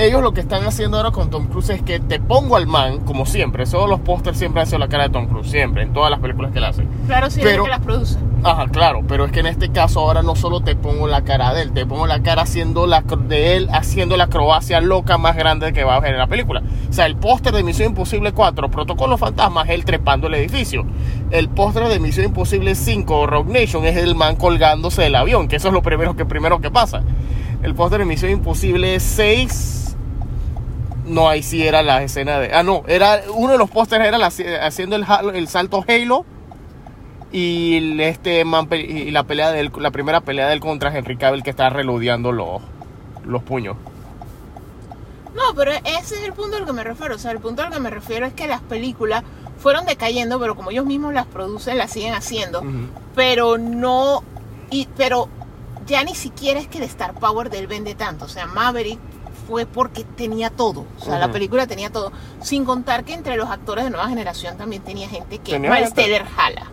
[0.00, 3.00] Ellos lo que están haciendo ahora con Tom Cruise es que te pongo al man,
[3.00, 3.66] como siempre.
[3.66, 6.20] Todos los pósters siempre han sido la cara de Tom Cruise, siempre, en todas las
[6.20, 6.86] películas que él hace.
[7.06, 8.18] Claro, sí, Pero- es que las produce.
[8.42, 11.52] Ajá, claro, pero es que en este caso ahora no solo te pongo la cara
[11.52, 15.36] de él, te pongo la cara haciendo la, de él haciendo la acrobacia loca más
[15.36, 16.62] grande que va a ver en la película.
[16.88, 20.86] O sea, el póster de Misión Imposible 4, Protocolo Fantasma, es él trepando el edificio.
[21.30, 25.56] El póster de Misión Imposible 5, Rogue Nation, es el man colgándose del avión, que
[25.56, 27.02] eso es lo primero que, primero que pasa.
[27.62, 29.89] El póster de Misión Imposible 6...
[31.10, 32.52] No, ahí sí era la escena de...
[32.54, 34.32] Ah, no, era uno de los pósteres era la-
[34.66, 36.24] haciendo el, salto Halo
[37.32, 41.16] y el- este man pe- y la pelea del la primera pelea del contra Henry
[41.16, 42.60] Cavill que está reludeando los
[43.24, 43.76] los puños.
[45.34, 47.14] No, pero ese es el punto al que me refiero.
[47.14, 49.22] O sea, el punto al que me refiero es que las películas
[49.58, 52.62] fueron decayendo, pero como ellos mismos las producen, las siguen haciendo.
[53.14, 54.22] Pero no.
[54.70, 55.28] Y, pero
[55.86, 58.24] ya ni siquiera es que el Star Power del vende tanto.
[58.24, 58.98] O sea, Maverick
[59.50, 60.84] fue porque tenía todo.
[61.00, 62.12] O sea, la película tenía todo.
[62.40, 65.92] Sin contar que entre los actores de nueva generación también tenía gente que Tenía Miles.
[65.92, 66.70] Teller jala.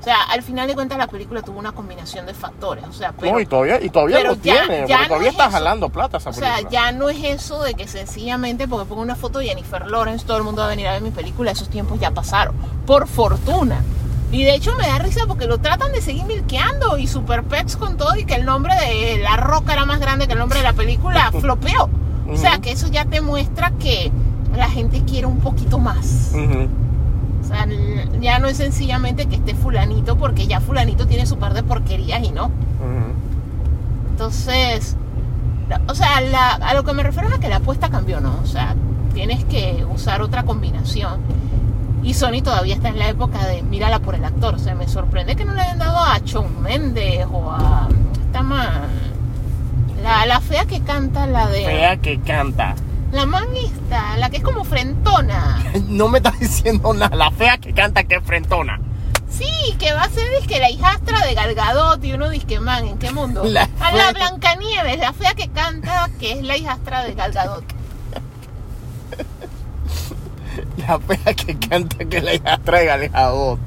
[0.00, 2.84] O sea, al final de cuentas la película tuvo una combinación de factores.
[2.88, 5.06] O sea, pero no, y todavía y todavía pero lo ya- tiene, ya porque no
[5.08, 5.52] todavía es está eso.
[5.52, 6.70] jalando plata esa O sea, película.
[6.70, 10.36] ya no es eso de que sencillamente porque pongo una foto de Jennifer Lawrence, todo
[10.36, 12.54] el mundo va a venir a ver mi película, esos tiempos ya pasaron.
[12.86, 13.82] Por fortuna.
[14.30, 17.76] Y de hecho me da risa porque lo tratan de seguir milqueando y Super Pets
[17.76, 20.58] con todo y que el nombre de La Roca era más grande que el nombre
[20.60, 21.90] de la película, flopeó.
[22.32, 24.10] O sea, que eso ya te muestra que
[24.56, 26.32] la gente quiere un poquito más.
[27.42, 27.66] O sea,
[28.20, 32.22] ya no es sencillamente que esté fulanito porque ya fulanito tiene su par de porquerías
[32.22, 32.50] y no.
[34.10, 34.96] Entonces,
[35.88, 38.34] o sea, la- a lo que me refiero es a que la apuesta cambió, ¿no?
[38.42, 38.74] O sea,
[39.14, 41.20] tienes que usar otra combinación.
[42.02, 44.54] Y Sony todavía está en la época de mírala por el actor.
[44.54, 47.88] O sea, me sorprende que no le hayan dado a Shawn Mendes o a
[48.26, 48.70] esta man.
[50.02, 51.64] La, la fea que canta, la de.
[51.64, 52.74] Fea que canta.
[53.12, 55.62] La man esta, la que es como frentona.
[55.88, 58.80] No me estás diciendo nada, la fea que canta que es frentona.
[59.30, 62.98] Sí, que va a ser disque la hijastra de Galgadot y uno disque man, ¿en
[62.98, 63.44] qué mundo?
[63.44, 67.64] La a la Blancanieves, la fea que canta, que es la hijastra de Galgadot.
[70.76, 73.58] La fea que canta que la hija traiga alejador.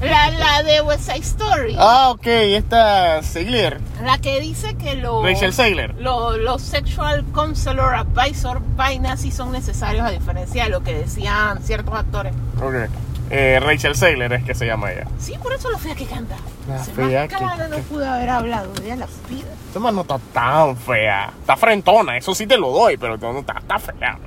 [0.00, 1.74] La, la de West Side Story.
[1.78, 5.94] Ah, ok, esta Segler, La que dice que lo- Rachel Segler.
[5.98, 11.62] lo- los sexual counselor advisor vainas sí son necesarios a diferencia de lo que decían
[11.62, 12.34] ciertos actores.
[12.62, 12.90] Ok.
[13.30, 15.06] Eh, Rachel Segler es que se llama ella.
[15.18, 16.36] Sí, por eso lo fea que canta.
[16.68, 19.48] La Se fea que- clara no que- pudo haber hablado, ella la vida.
[19.80, 21.32] Man no está tan fea.
[21.40, 24.18] Está frentona, eso sí te lo doy, pero no está, está fea.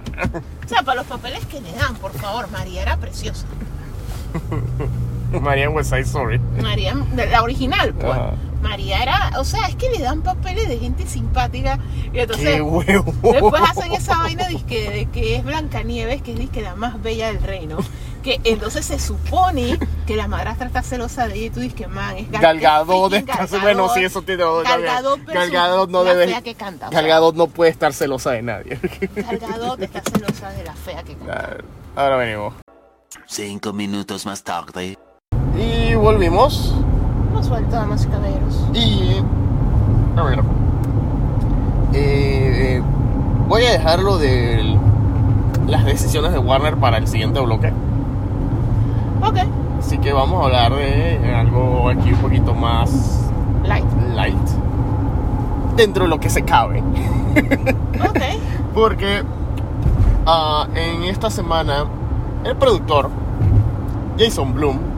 [0.66, 3.46] O sea, para los papeles que le dan, por favor, María era preciosa.
[5.42, 6.40] María West Side Story.
[6.62, 8.12] María, la original, pues.
[8.12, 8.32] Ajá.
[8.62, 11.80] María era, o sea, es que le dan papeles de gente simpática
[12.12, 13.14] y entonces ¡Qué huevo!
[13.32, 14.58] después hacen esa vaina de
[15.14, 17.78] que es Blancanieves, que es la más bella del reino.
[18.22, 21.88] Que entonces se supone que la madrastra está celosa de ella y tú dices que
[21.88, 24.62] man, es Gal- Gal Gadot, freaking es Gal casi- bueno, sí, eso tiene todo.
[24.62, 26.28] Gal Gadot versus Gal Gadot no la debe.
[26.28, 26.88] fea que canta.
[26.88, 28.78] o sea, Gal Gadot no puede estar celosa de nadie.
[29.16, 31.58] Gal Gadot está celosa de la fea que canta.
[31.96, 32.56] Ahora venimos.
[33.26, 34.98] Cinco minutos más tarde.
[36.00, 36.74] Volvimos.
[38.10, 38.66] Caballeros.
[38.74, 39.22] Y.
[40.18, 40.42] A ver.
[41.94, 42.82] Eh,
[43.48, 44.78] voy a dejarlo de
[45.68, 47.74] las decisiones de Warner para el siguiente bloque.
[49.22, 49.38] Ok,
[49.80, 53.20] Así que vamos a hablar de algo aquí un poquito más
[53.66, 53.86] light.
[54.16, 54.36] light.
[55.76, 56.82] Dentro de lo que se cabe.
[58.00, 58.22] Ok.
[58.74, 59.24] Porque
[60.26, 61.86] ah, en esta semana
[62.46, 63.10] el productor
[64.18, 64.89] Jason Bloom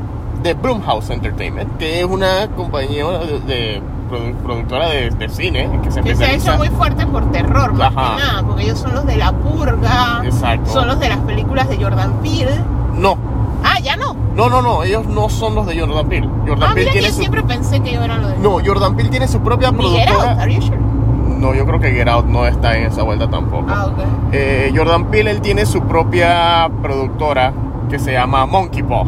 [0.44, 5.92] de Blumhouse Entertainment, que es una compañía de, de produ- productora de, de cine que
[5.92, 8.16] se Que se ha hecho muy fuerte por terror, más Ajá.
[8.16, 10.72] que nada, porque ellos son los de La Purga, Exacto.
[10.72, 12.52] son los de las películas de Jordan Peele.
[12.98, 13.18] No,
[13.64, 14.16] Ah, ya no.
[14.36, 16.28] no, no, no, ellos no son los de Jordan Peele.
[16.48, 18.58] Jordan Ah, Peele mira, tiene yo su siempre pensé que ellos eran los de No,
[18.66, 20.36] Jordan Peele tiene su propia Out, productora.
[20.62, 20.78] sure?
[21.38, 23.66] No, yo creo que Get Out no está en esa vuelta tampoco.
[23.70, 24.00] Ah, ok.
[24.32, 27.54] Eh, Jordan Peele él tiene su propia productora
[27.90, 29.06] que se llama Monkey Paw.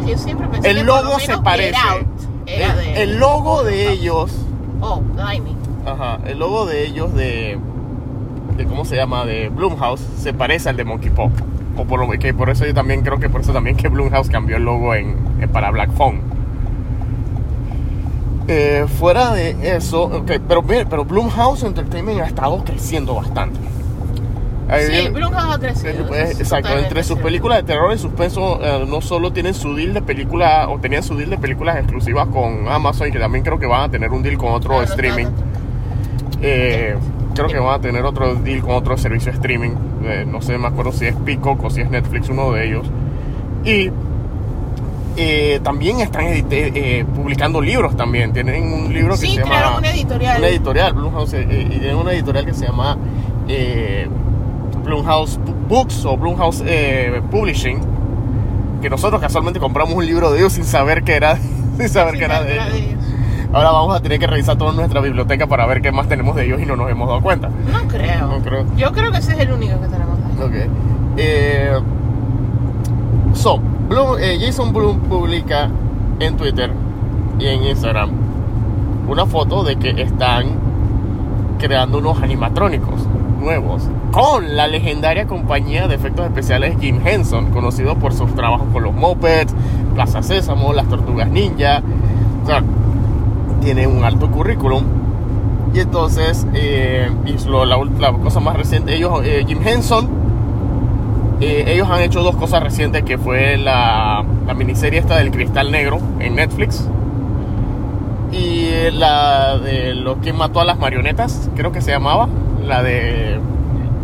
[0.00, 1.74] Mira, Yo siempre pensé El que por lo logo se parece.
[1.74, 2.06] Get Out
[2.46, 3.02] era El, de...
[3.02, 4.32] el logo de ellos,
[4.80, 5.56] Oh, blimey.
[5.86, 7.58] ajá, el logo de ellos de,
[8.56, 11.30] de cómo se llama de Blumhouse se parece al de Monkey Paw.
[11.78, 14.28] O por lo que por eso yo también creo que por eso también que Blumhouse
[14.30, 16.20] cambió el logo en, en- para Black Phone.
[18.48, 23.58] Eh, fuera de eso, ok, pero pero Blumhouse Entertainment ha estado creciendo bastante.
[24.68, 26.14] Sí, Blumhouse ha crecido.
[26.14, 30.02] Exacto, entre sus películas de terror y suspenso eh, no solo tienen su deal de
[30.02, 33.66] películas o tenían su deal de películas exclusivas con Amazon y que también creo que
[33.66, 35.26] van a tener un deal con otro streaming.
[36.42, 36.96] Eh,
[37.34, 39.70] creo que van a tener otro deal con otro servicio de streaming.
[40.04, 42.90] Eh, no sé, me acuerdo si es Peacock o si es Netflix, uno de ellos.
[43.64, 43.90] Y
[45.16, 48.32] eh, también están eh, publicando libros también.
[48.32, 49.50] Tienen un libro que Sí, se llama...
[49.50, 50.38] crearon una editorial.
[50.38, 52.98] Una editorial, Blumhouse, eh, y tienen una editorial que se llama
[54.86, 57.80] Blumhouse Books o Blumhouse eh, Publishing,
[58.80, 61.36] que nosotros casualmente compramos un libro de ellos sin saber que era,
[61.78, 62.72] sin saber que era de era ellos.
[62.78, 63.02] de ellos.
[63.52, 66.46] Ahora vamos a tener que revisar toda nuestra biblioteca para ver qué más tenemos de
[66.46, 67.48] ellos y no nos hemos dado cuenta.
[67.48, 68.26] No creo.
[68.28, 68.64] No creo.
[68.76, 70.18] Yo creo que ese es el único que tenemos.
[70.18, 70.42] ahí.
[70.44, 70.70] Ok.
[71.16, 71.78] Eh,
[73.34, 75.70] so, Bloom- eh, Jason Bloom publica
[76.20, 76.70] en Twitter
[77.38, 78.10] y en Instagram
[79.08, 80.46] una foto de que están
[81.58, 83.00] creando unos animatrónicos
[84.12, 88.92] con la legendaria compañía de efectos especiales Jim Henson, conocido por sus trabajos con los
[88.94, 89.54] Muppets,
[89.94, 91.82] Plaza Sésamo, las Tortugas Ninja.
[92.42, 92.62] O sea,
[93.60, 94.82] tiene un alto currículum.
[95.74, 97.10] Y entonces, eh,
[97.46, 100.08] lo- la cosa más reciente, ellos, eh, Jim Henson,
[101.40, 105.70] eh, ellos han hecho dos cosas recientes, que fue la, la miniserie esta del Cristal
[105.70, 106.88] Negro en Netflix.
[108.32, 112.28] Y la de lo que mató a las marionetas, creo que se llamaba.
[112.66, 113.34] La de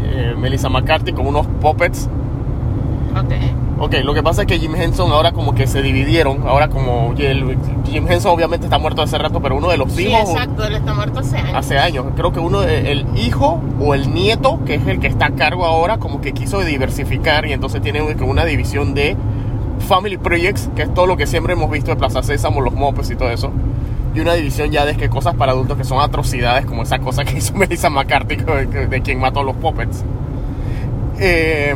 [0.03, 2.09] eh, Melissa McCarthy con unos puppets.
[3.17, 3.33] Ok.
[3.81, 6.47] Ok, lo que pasa es que Jim Henson ahora como que se dividieron.
[6.47, 7.59] Ahora como el-
[7.91, 10.65] Jim Henson obviamente está muerto hace rato, pero uno de los Sí, hijos exacto.
[10.65, 11.53] Él está muerto hace años.
[11.55, 12.07] hace años.
[12.15, 15.65] Creo que uno, el hijo o el nieto, que es el que está a cargo
[15.67, 19.17] ahora, como que quiso diversificar y entonces tiene una división de
[19.89, 23.11] Family Projects, que es todo lo que siempre hemos visto de Plaza Sésamo, los mopes
[23.11, 23.51] y todo eso.
[24.15, 27.25] Y una división ya de que cosas para adultos que son atrocidades, como esa cosa
[27.25, 30.05] que hizo Melissa McCarthy, de, de quien mató a los puppets.
[31.19, 31.75] Eh,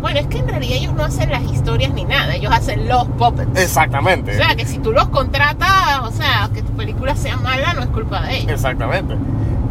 [0.00, 2.34] Bueno, es que en realidad ellos no hacen las historias ni nada.
[2.34, 3.58] Ellos hacen los puppets.
[3.60, 4.32] exactamente.
[4.32, 7.82] O sea, que si tú los contratas, o sea, que tu película sea mala, no
[7.82, 8.52] es culpa de ellos.
[8.52, 9.14] Exactamente.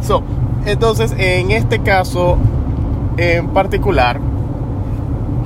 [0.00, 0.22] So,
[0.64, 2.38] entonces, en este caso
[3.18, 4.18] en particular,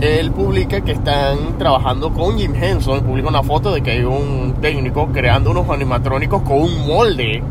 [0.00, 3.00] él publica que están trabajando con Jim Henson.
[3.02, 7.42] Publica una foto de que hay un técnico creando unos animatrónicos con un molde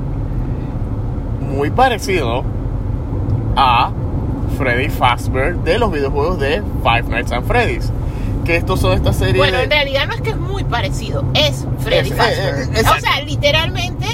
[1.41, 2.43] muy parecido
[3.55, 3.91] a
[4.57, 7.91] Freddy Fazbear de los videojuegos de Five Nights at Freddy's.
[8.43, 9.37] Que estos son estas series.
[9.37, 12.55] Bueno, en realidad no es que es muy parecido, es Freddy Es- Fazbear.
[12.59, 12.91] eh, exacto.
[12.97, 14.05] o sea, literalmente,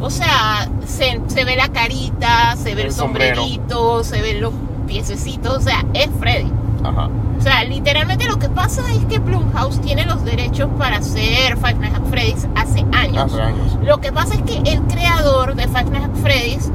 [0.00, 3.36] o sea, se, se ve la carita, se ve el, El sombrero.
[3.42, 4.54] sombrerito, se ven los
[4.86, 6.50] piececitos, o sea, es Freddy.
[6.84, 7.08] Ajá.
[7.38, 11.74] O sea, literalmente lo que pasa es que Blumhouse tiene los derechos para hacer Five
[11.74, 13.32] Nights at Freddy's hace años.
[13.32, 13.78] Hace años.
[13.82, 16.70] Lo que pasa es que el creador de Five Nights at Freddy's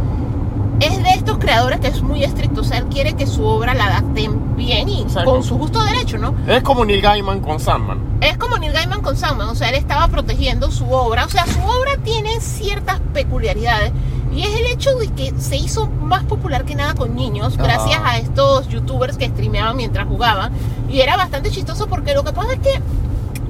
[0.80, 2.62] es de estos creadores que es muy estricto.
[2.62, 5.32] O sea, él quiere que su obra la adapten bien y Exacto.
[5.32, 6.34] con su justo derecho, ¿no?
[6.48, 8.00] Es como Neil Gaiman con Sandman.
[8.22, 11.45] Es como Neil Gaiman con Sandman, o sea, él estaba protegiendo su obra, o sea,
[11.45, 13.93] su obra tiene ciertas peculiaridades
[14.32, 17.63] y es el hecho de que se hizo más popular que nada con niños Ajá.
[17.63, 20.52] gracias a estos youtubers que streameaban mientras jugaban
[20.89, 22.82] y era bastante chistoso porque lo que pasa es que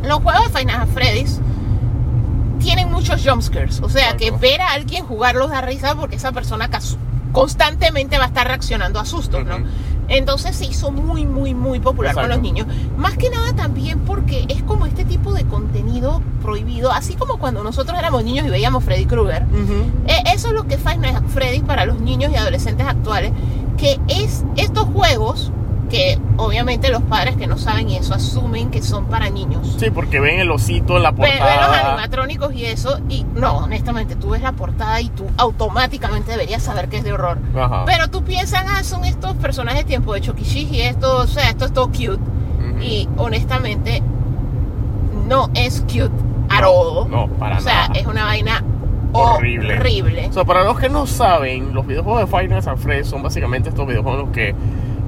[0.07, 1.39] los juegos de at Freddy's
[2.59, 6.69] tienen muchos jumpscares, o sea, que ver a alguien jugarlos da risa porque esa persona
[7.31, 9.57] constantemente va a estar reaccionando a sustos, ¿no?
[10.09, 12.67] Entonces se hizo muy, muy, muy popular con los niños.
[12.97, 17.63] Más que nada también porque es como este tipo de contenido prohibido, así como cuando
[17.63, 19.45] nosotros éramos niños y veíamos Freddy Krueger.
[20.07, 23.31] Eh, eso es lo que Five Nights at Freddy para los niños y adolescentes actuales,
[23.77, 25.51] que es estos juegos
[25.89, 29.75] que obviamente los padres que no saben y eso asumen que son para niños.
[29.79, 31.87] Sí, porque ven el osito en la Ve- ve los portada.
[31.93, 36.87] animatrónicos y eso, y no, honestamente, tú ves la portada y tú automáticamente deberías saber
[36.89, 37.39] que es de horror.
[37.57, 37.83] Ajá.
[37.85, 40.21] Pero tú piensas, ah, son estos personajes de tiempo de
[40.71, 42.13] y esto, o sea, esto es todo cute.
[42.13, 42.81] Ujú.
[42.81, 44.01] Y honestamente,
[45.27, 46.11] no es cute
[46.49, 47.09] at No, all.
[47.09, 47.99] no, para O sea, nada.
[47.99, 48.63] es una vaina
[49.11, 49.75] Horrible.
[49.79, 50.27] horrible.
[50.29, 52.27] O sea, para los que no saben, los videojuegos de
[52.67, 54.53] at Freddy's son básicamente estos videojuegos que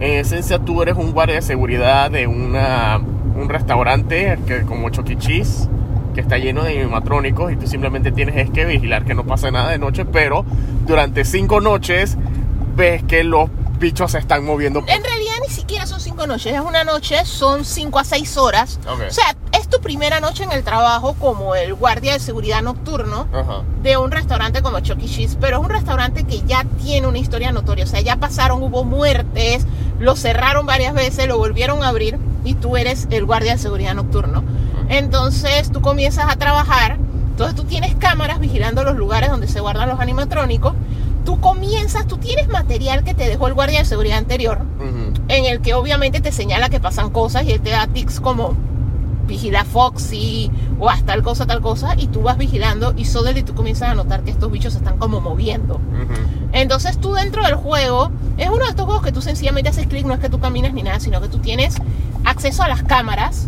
[0.01, 5.15] en esencia tú eres un guardia de seguridad de una, un restaurante que, como Chucky
[5.15, 5.69] Cheese
[6.13, 9.51] que está lleno de animatrónicos y tú simplemente tienes es que vigilar que no pase
[9.51, 10.43] nada de noche, pero
[10.85, 12.17] durante cinco noches
[12.75, 14.79] ves que los bichos se están moviendo.
[14.79, 18.79] En realidad ni siquiera cinco noches, es una noche, son cinco a seis horas.
[18.85, 23.27] O sea, es tu primera noche en el trabajo como el guardia de seguridad nocturno
[23.81, 25.05] de un restaurante como Chuck E.
[25.05, 27.85] Cheese, pero es un restaurante que ya tiene una historia notoria.
[27.85, 29.65] O sea, ya pasaron, hubo muertes,
[29.99, 33.93] lo cerraron varias veces, lo volvieron a abrir y tú eres el guardia de seguridad
[33.93, 34.43] nocturno.
[34.89, 36.97] Entonces tú comienzas a trabajar,
[37.29, 40.73] entonces tú tienes cámaras vigilando los lugares donde se guardan los animatrónicos.
[41.25, 44.59] Tú comienzas, tú tienes material que te dejó el guardia de seguridad anterior,
[45.27, 48.55] en el que obviamente te señala que pasan cosas y él te da tics como
[49.27, 53.53] vigila Foxy o haz tal cosa, tal cosa, y tú vas vigilando y suddenly tú
[53.53, 55.79] comienzas a notar que estos bichos se están como moviendo.
[56.51, 60.05] Entonces tú dentro del juego, es uno de estos juegos que tú sencillamente haces clic,
[60.05, 61.75] no es que tú caminas ni nada, sino que tú tienes
[62.25, 63.47] acceso a las cámaras.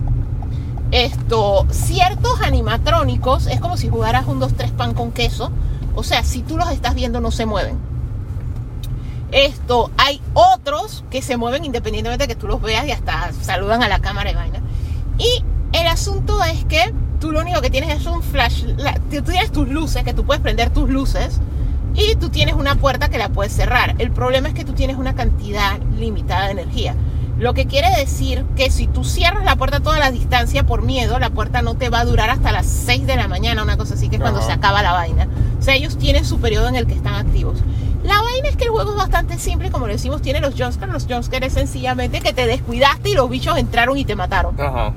[0.92, 5.52] Esto, ciertos animatrónicos, es como si jugaras un 2-3 pan con queso.
[5.96, 7.78] O sea, si tú los estás viendo, no se mueven.
[9.32, 13.82] Esto, hay otros que se mueven independientemente de que tú los veas y hasta saludan
[13.82, 14.60] a la cámara y vaina.
[15.18, 18.64] Y el asunto es que tú lo único que tienes es un flash.
[18.78, 21.40] la- tú tienes tus luces, que tú puedes prender tus luces.
[21.96, 23.96] Y tú tienes una puerta que la puedes cerrar.
[24.00, 26.96] El problema es que tú tienes una cantidad limitada de energía.
[27.40, 30.82] Lo que quiere decir que si tú cierras la puerta a toda la distancia por
[30.84, 33.78] miedo, la puerta no te va a durar hasta las 6 de la mañana, una
[33.78, 34.48] cosa así, que es cuando Ajá.
[34.48, 35.28] se acaba la vaina.
[35.64, 37.60] O sea, ellos tienen su periodo en el que están activos.
[38.04, 40.94] La vaina es que el juego es bastante simple, como le decimos, tiene los jumpscares.
[40.94, 44.60] Los jumpscares es sencillamente que te descuidaste y los bichos entraron y te mataron.
[44.60, 44.92] Ajá.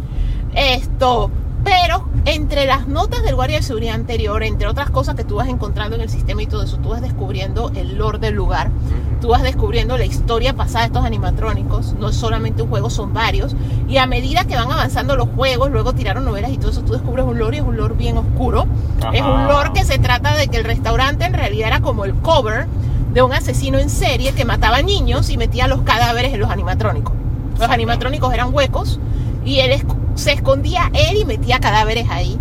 [0.56, 1.30] Esto,
[1.62, 5.48] pero entre las notas del guardia de seguridad anterior, entre otras cosas que tú vas
[5.48, 8.72] encontrando en el sistema y todo eso, tú vas descubriendo el lore del lugar,
[9.20, 13.14] tú vas descubriendo la historia pasada de estos animatrónicos, no es solamente un juego, son
[13.14, 13.54] varios,
[13.88, 16.94] y a medida que van avanzando los juegos, luego tiraron novelas y todo eso, tú
[16.94, 18.66] descubres un lore y es un lore bien oscuro,
[19.00, 19.12] Ajá.
[19.12, 22.14] es un lore que se trata de que el restaurante en realidad era como el
[22.14, 22.66] cover
[23.12, 27.14] de un asesino en serie que mataba niños y metía los cadáveres en los animatrónicos.
[27.58, 28.98] Los animatrónicos eran huecos
[29.44, 29.70] y él
[30.16, 32.38] se escondía él y metía cadáveres ahí.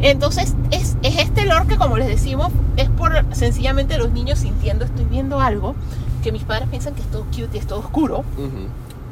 [0.00, 5.04] Entonces es, es este que como les decimos es por sencillamente los niños sintiendo estoy
[5.04, 5.74] viendo algo
[6.22, 8.18] que mis padres piensan que es todo cute y es todo oscuro.
[8.36, 8.68] Ujú.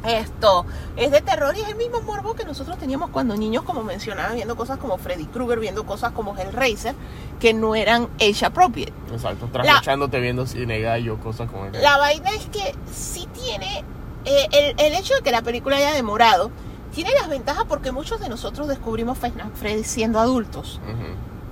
[0.07, 3.83] Esto es de terror y es el mismo morbo que nosotros teníamos cuando niños, como
[3.83, 6.95] mencionaba, viendo cosas como Freddy Krueger, viendo cosas como Hellraiser,
[7.39, 8.93] que no eran age appropriate.
[9.11, 9.49] Exacto.
[9.51, 11.65] Trasnochándote viendo cine gallo, cosas como.
[11.69, 13.83] La vaina es que sí tiene
[14.23, 16.51] eh, el, el hecho de que la película haya demorado,
[16.93, 20.79] tiene las ventajas porque muchos de nosotros descubrimos at Freddy's siendo adultos.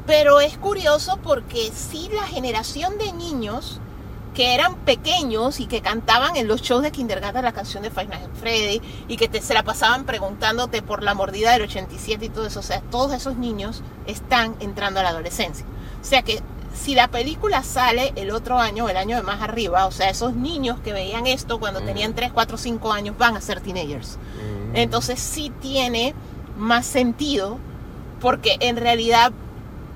[0.05, 3.79] Pero es curioso porque sí la generación de niños
[4.35, 8.07] que eran pequeños y que cantaban en los shows de kindergarten la canción de Five
[8.07, 12.29] Nights Freddy y que te, se la pasaban preguntándote por la mordida del 87 y
[12.29, 12.59] todo eso.
[12.59, 15.65] O sea, todos esos niños están entrando a la adolescencia.
[16.01, 16.43] O sea que
[16.75, 20.35] si la película sale el otro año el año de más arriba, o sea, esos
[20.35, 21.85] niños que veían esto cuando Mm.
[21.85, 24.17] tenían 3, 4, 5 años van a ser teenagers.
[24.71, 24.75] Mm.
[24.75, 26.13] Entonces sí tiene
[26.57, 27.57] más sentido
[28.21, 29.31] porque en realidad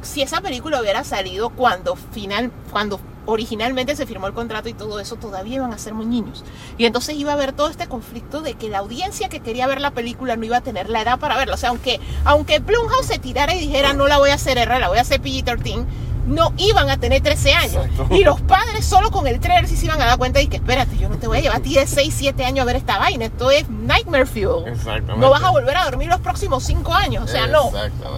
[0.01, 4.99] si esa película hubiera salido cuando final cuando originalmente se firmó el contrato y todo
[4.99, 6.43] eso todavía iban a ser muy niños
[6.77, 9.81] y entonces iba a haber todo este conflicto de que la audiencia que quería ver
[9.81, 13.05] la película no iba a tener la edad para verla o sea aunque aunque Blumhouse
[13.07, 15.85] se tirara y dijera no la voy a hacer R la voy a hacer PG-13
[16.29, 18.15] no iban a tener 13 años Exacto.
[18.15, 20.57] y los padres solo con el trailer sí se iban a dar cuenta y que
[20.57, 22.75] espérate yo no te voy a llevar a ti de 6 7 años a ver
[22.75, 25.17] esta vaina esto es Nightmare Fuel Exactamente.
[25.17, 27.71] no vas a volver a dormir los próximos cinco años, o sea, no.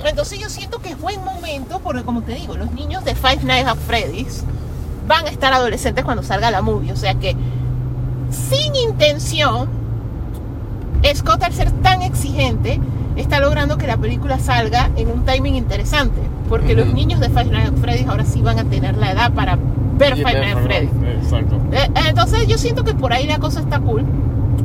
[0.05, 3.43] Entonces yo siento que es buen momento porque, como te digo, los niños de Five
[3.43, 4.43] Nights at Freddy's
[5.07, 7.35] van a estar adolescentes cuando salga la movie, o sea que
[8.29, 9.69] sin intención,
[11.15, 12.79] Scott al ser tan exigente
[13.15, 16.19] está logrando que la película salga en un timing interesante,
[16.49, 16.95] porque los Ujú.
[16.95, 19.57] niños de Five Nights at Freddy's ahora sí van a tener la edad para
[19.97, 20.91] ver Y Five Nights at Freddy's.
[21.23, 21.55] Exacto.
[21.71, 24.03] Eh, eh, Entonces yo siento que por ahí la cosa está cool.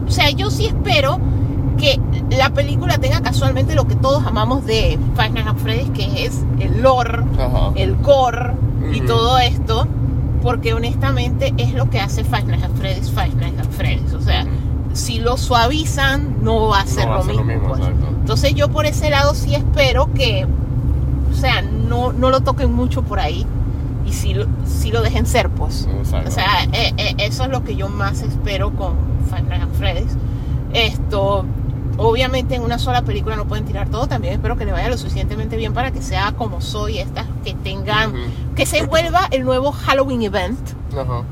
[0.06, 1.18] O sea, yo sí espero
[1.78, 6.24] que la película tenga casualmente lo que todos amamos de Five Nights at Freddy's, que
[6.24, 7.72] es el lore, Ajá.
[7.74, 8.52] el gore
[8.92, 9.06] y Ujú.
[9.06, 9.86] todo esto,
[10.42, 14.14] porque honestamente es lo que hace Five Nights at Freddy's, Five Nights at Freddy's.
[14.14, 14.50] O sea, Ujú.
[14.96, 17.80] Si lo suavizan, no va a ser, va a lo, mismo, mismo, pues.
[18.20, 20.46] Entonces yo por ese lado sí espero que,
[21.30, 23.46] o sea, no, no lo toquen mucho por ahí
[24.06, 25.88] y sí, lo- sí lo dejen ser, pues.
[25.98, 26.28] Exacto.
[26.28, 28.94] O sea, eh, eh, eso es lo que yo más espero con
[29.32, 30.16] at Freddy's.
[30.72, 31.44] Esto,
[31.98, 34.06] obviamente en una sola película no pueden tirar todo.
[34.06, 37.54] También espero que le vaya lo suficientemente bien para que sea como soy estas, que
[37.54, 38.54] tengan, Ujú.
[38.54, 40.58] que se vuelva el nuevo Halloween event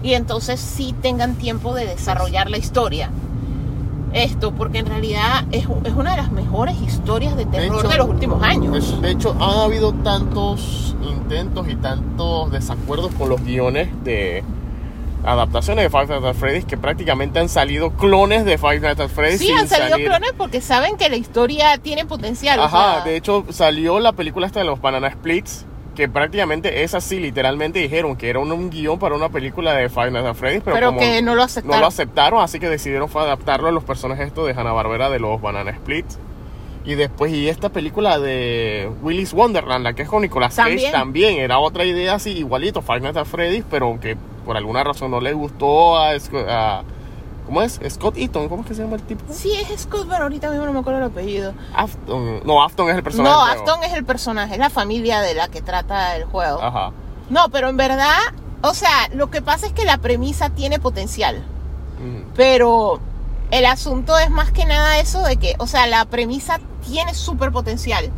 [0.02, 3.08] y entonces sí tengan tiempo de desarrollar la historia.
[4.14, 7.98] Esto, porque en realidad es, es una de las mejores historias de terror de, hecho,
[7.98, 8.76] los últimos años.
[8.76, 14.42] es- de hecho, han habido tantos intentos y tantos desacuerdos con los guiones de
[15.24, 19.08] adaptaciones de Five Nights at Freddy's que prácticamente han salido clones de Five Nights at
[19.08, 19.40] Freddy's.
[19.40, 20.06] Sí, han salido salir.
[20.06, 22.58] clones porque saben que la historia tiene potencial.
[22.60, 25.64] o Ajá, sea, de hecho salió la película esta de los Banana Splits,
[25.94, 29.88] que prácticamente es así, literalmente dijeron que era un, un guion para una película de
[29.88, 31.76] Five Nights at Freddy's, pero, pero como que no lo aceptaron.
[31.76, 35.20] no lo aceptaron, así que decidieron fue adaptarlo a los personajes estos de Hanna-Barbera de
[35.20, 36.18] los Banana Splits.
[36.86, 41.38] Y después, y esta película de Willy's Wonderland, la que es con Nicolas Cage, También.
[41.38, 45.20] era otra idea así, igualito, Five Nights at Freddy's, pero que por alguna razón no
[45.20, 46.82] le gustó a, a-
[47.46, 47.80] ¿cómo es?
[47.90, 49.24] Scott Eaton, ¿cómo es que se llama el tipo?
[49.32, 51.52] Sí, es Scott, pero ahorita mismo no me acuerdo el apellido.
[51.74, 53.34] Afton, no, Afton es el personaje.
[53.34, 53.44] No.
[53.44, 56.60] Afton es el personaje, es la familia de la que trata el juego.
[56.62, 56.92] Ajá.
[57.30, 58.18] No, pero en verdad,
[58.62, 61.42] o sea, lo que pasa es que la premisa tiene potencial.
[62.00, 63.00] Mm, Pero
[63.50, 67.52] el asunto es más que nada eso de que, o sea, la premisa tiene súper
[67.52, 68.10] potencial,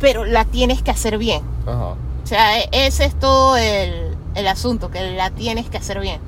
[0.00, 1.42] pero la tienes que hacer bien.
[1.66, 1.94] Ajá.
[2.24, 6.20] O sea, e- ese es todo el, el asunto, que la tienes que hacer bien.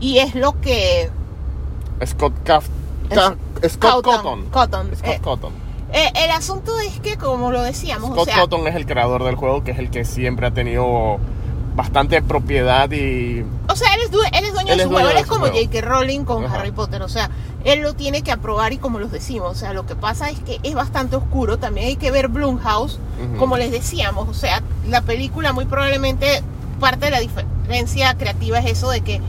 [0.00, 1.10] Y es lo que...
[2.06, 2.66] Scott Caf
[3.08, 3.34] Ca-
[3.68, 4.44] Scott Cotton.
[4.50, 4.90] Cotton.
[4.96, 5.52] Scott Eh, Cotton.
[5.92, 9.24] eh, el asunto es que, como lo decíamos, o Scott sea, Cotton es el creador
[9.24, 11.18] del juego, que es el que siempre ha tenido
[11.74, 13.44] bastante propiedad y...
[13.68, 15.08] O sea, él es, due- él es dueño Él de su juego.
[15.08, 15.46] Él es como.
[15.46, 15.80] J.K.
[15.82, 16.56] Rowling con Ajá.
[16.60, 17.00] Harry Potter.
[17.02, 17.30] O sea,
[17.64, 19.50] él lo tiene que aprobar y como los decimos.
[19.52, 21.58] O sea, lo que pasa es que es bastante oscuro.
[21.58, 22.98] También hay que ver Blumhouse.
[23.38, 26.42] Como les decíamos, o sea, la película muy probablemente
[26.80, 29.20] parte de la diferencia creativa es eso de que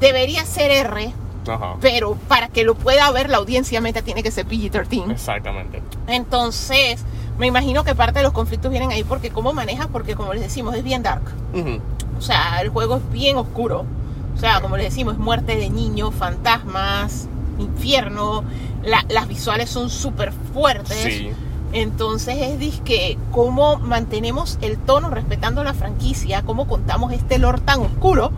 [0.00, 1.12] debería ser R,
[1.48, 1.76] Ajá.
[1.80, 5.10] pero para que lo pueda ver la audiencia meta tiene que ser PG-13.
[5.10, 5.82] Exactamente.
[6.06, 7.04] Entonces,
[7.38, 10.42] me imagino que parte de los conflictos vienen ahí porque cómo manejas, porque como les
[10.42, 11.22] decimos, es bien dark.
[12.18, 13.84] O sea, el juego es bien oscuro.
[14.34, 17.28] O sea, como les decimos, es muerte de niños, fantasmas,
[17.58, 18.44] infierno.
[18.82, 20.96] La- las visuales son súper fuertes.
[21.04, 21.30] Sí.
[21.72, 27.80] Entonces es disque cómo mantenemos el tono respetando la franquicia, cómo contamos este lore tan
[27.82, 28.30] oscuro,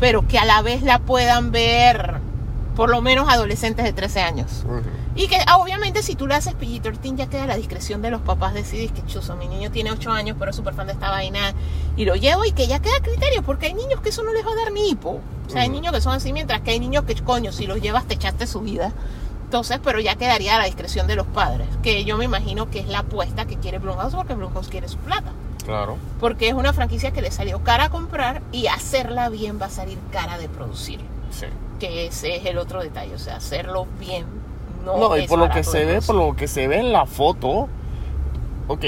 [0.00, 2.16] pero que a la vez la puedan ver
[2.74, 4.64] por lo menos adolescentes de 13 años.
[5.14, 8.10] Y que ah, obviamente si tú le haces PG-13 ya queda a la discreción de
[8.10, 10.94] los papás decidir que chuzo, mi niño tiene 8 años pero es súper fan de
[10.94, 11.52] esta vaina
[11.96, 14.32] y lo llevo y que ya queda a criterio porque hay niños que eso no
[14.32, 15.20] les va a dar ni hipo.
[15.46, 17.80] O sea, hay niños que son así mientras que hay niños que coño, si los
[17.80, 18.92] llevas te echaste su vida.
[19.44, 22.78] Entonces, pero ya quedaría a la discreción de los padres, que yo me imagino que
[22.78, 25.32] es la apuesta que quiere Blumhouse porque Blumhouse quiere su plata.
[25.66, 25.98] Claro.
[26.20, 29.70] Porque es una franquicia que le salió cara a comprar y hacerla bien va a
[29.70, 31.00] salir cara de producir.
[31.30, 31.46] Sí.
[31.82, 34.24] Que ese es el otro detalle, o sea, hacerlo bien
[34.84, 36.92] no, No, y es por lo que se ve, por lo que se ve en
[36.92, 37.68] la foto,
[38.68, 38.84] ok,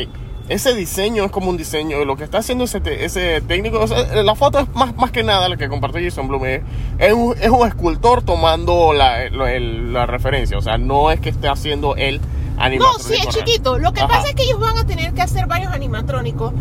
[0.48, 4.34] ese diseño es como un diseño, lo que está haciendo ese, técnico, o sea, la
[4.36, 6.62] foto es más, más que nada lo que compartió Jason Blum, es,
[6.98, 11.48] es un, es un escultor tomando la, la referencia, o sea, no es que esté
[11.48, 12.20] haciendo él
[12.56, 13.78] No, animatrónico sí, es chiquito.
[13.80, 14.08] Lo que Ajá.
[14.08, 16.52] pasa es que ellos van a tener que hacer varios animatrónicos.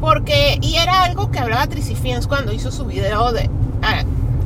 [0.00, 3.48] Porque, y era algo que hablaba Tracy Fiends cuando hizo su video de
[3.82, 4.02] ah,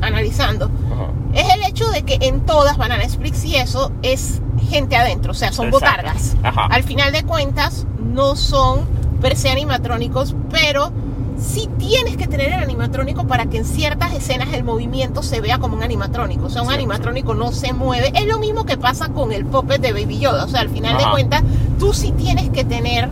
[0.07, 0.71] analizando.
[0.93, 1.07] Ajá.
[1.35, 4.41] Es el hecho de que en todas Banana Splits y eso es
[4.71, 5.87] gente adentro, o sea, son Exacto.
[5.95, 6.37] botargas.
[6.43, 6.67] Ajá.
[6.71, 8.87] Al final de cuentas, no son
[9.21, 10.93] per se animatrónicos, pero
[11.39, 15.59] sí tienes que tener el animatrónico para que en ciertas escenas el movimiento se vea
[15.59, 16.47] como un animatrónico.
[16.47, 16.75] O sea, un Sí.
[16.75, 18.11] animatrónico no se mueve.
[18.15, 20.45] Es lo mismo que pasa con el puppet de Baby Yoda.
[20.45, 21.43] O sea, al final de cuentas,
[21.79, 23.11] tú sí tienes que tener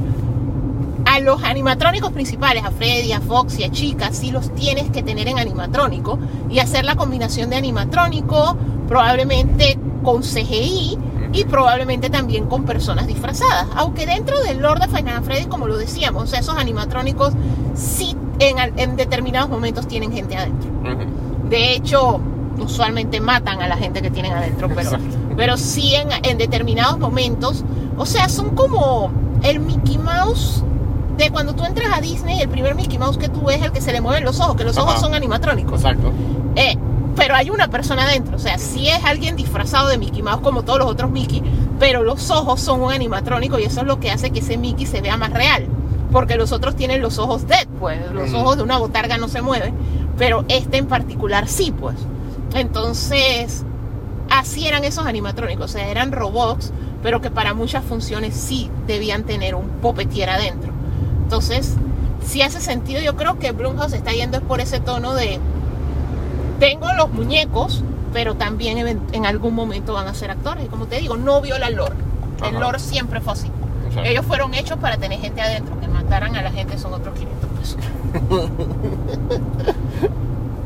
[1.15, 5.03] a los animatrónicos principales, a Freddy, a Fox y a Chica, sí los tienes que
[5.03, 6.19] tener en animatrónico
[6.51, 8.57] y hacer la combinación de animatrónico,
[8.89, 10.99] probablemente con CGI
[11.33, 13.69] y probablemente también con personas disfrazadas.
[13.77, 17.33] Aunque dentro del Lord de Final Freddy, como lo decíamos, esos animatrónicos
[17.75, 20.69] sí en, determinados momentos tienen gente adentro.
[21.49, 22.21] De hecho,
[22.59, 25.17] usualmente matan a la gente que tienen adentro, pero, Exacto.
[25.37, 27.63] pero sí en, en determinados momentos.
[27.97, 29.13] O sea, son como
[29.45, 30.65] el Mickey Mouse
[31.17, 33.73] de cuando tú entras a Disney, el primer Mickey Mouse que tú ves es el
[33.73, 35.81] que se le mueven los ojos, que los ojos son animatrónicos.
[35.83, 36.13] Exacto.
[36.57, 36.77] Eh,
[37.17, 40.65] pero hay una persona adentro, o sea, sí es alguien disfrazado de Mickey Mouse como
[40.65, 41.43] todos los otros Mickey,
[41.79, 44.87] pero los ojos son un animatrónico y eso es lo que hace que ese Mickey
[44.87, 45.67] se vea más real.
[46.11, 48.35] Porque los otros tienen los ojos dead, pues los Mm.
[48.37, 49.75] ojos de una botarga no se mueven,
[50.19, 51.97] pero este en particular sí, pues.
[52.55, 53.65] Entonces,
[54.31, 59.25] así eran esos animatrónicos, o sea, eran robots, pero que para muchas funciones sí debían
[59.25, 60.73] tener un popetier adentro.
[61.25, 61.75] Entonces,
[62.25, 65.41] si hace sentido, yo creo que Blumhouse está yendo es por ese tono de
[66.61, 70.67] tengo los muñecos, pero también en, algún momento van a ser actores.
[70.67, 71.97] Y como te digo, no viola el lore.
[72.39, 72.61] El Ajá.
[72.61, 73.51] lore siempre fue así.
[74.05, 75.79] Ellos fueron hechos para tener gente adentro.
[75.81, 77.79] Que mataran a la gente son otros 500 pesos.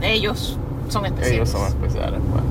[0.03, 1.35] Ellos son especiales.
[1.35, 2.43] Ellos son especiales, pues.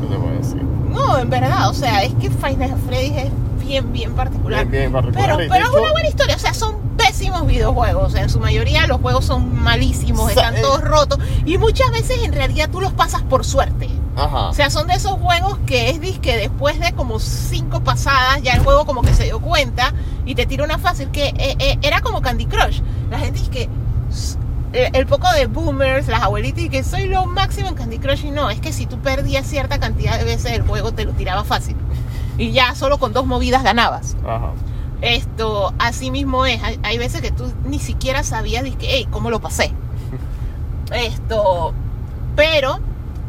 [0.00, 0.62] ¿Qué te puedo decir?
[0.90, 3.30] No, en verdad, o sea, es que at Freddy's es
[3.64, 4.66] bien, bien particular.
[4.66, 8.30] Bien, bien particular, Pero, pero es una buena historia, o sea, son pésimos videojuegos, en
[8.30, 12.80] su mayoría los juegos son malísimos, están todos rotos, y muchas veces en realidad tú
[12.80, 13.90] los pasas por suerte.
[14.16, 14.48] Ajá.
[14.48, 18.52] O sea, son de esos juegos que es que después de como cinco pasadas ya
[18.52, 19.92] el juego como que se dio cuenta
[20.24, 22.80] y te tira una fácil que eh, eh, era como Candy Crush.
[23.10, 23.68] La gente dice que
[24.72, 28.24] eh, el poco de boomers, las abuelitas y que soy lo máximo en Candy Crush
[28.24, 31.12] y no, es que si tú perdías cierta cantidad de veces el juego te lo
[31.12, 31.76] tiraba fácil
[32.38, 34.16] y ya solo con dos movidas ganabas.
[34.24, 34.52] Ajá.
[35.00, 39.30] Esto así mismo es, hay, hay veces que tú ni siquiera sabías que, hey, ¿cómo
[39.30, 39.72] lo pasé?
[40.92, 41.72] Esto,
[42.36, 42.78] pero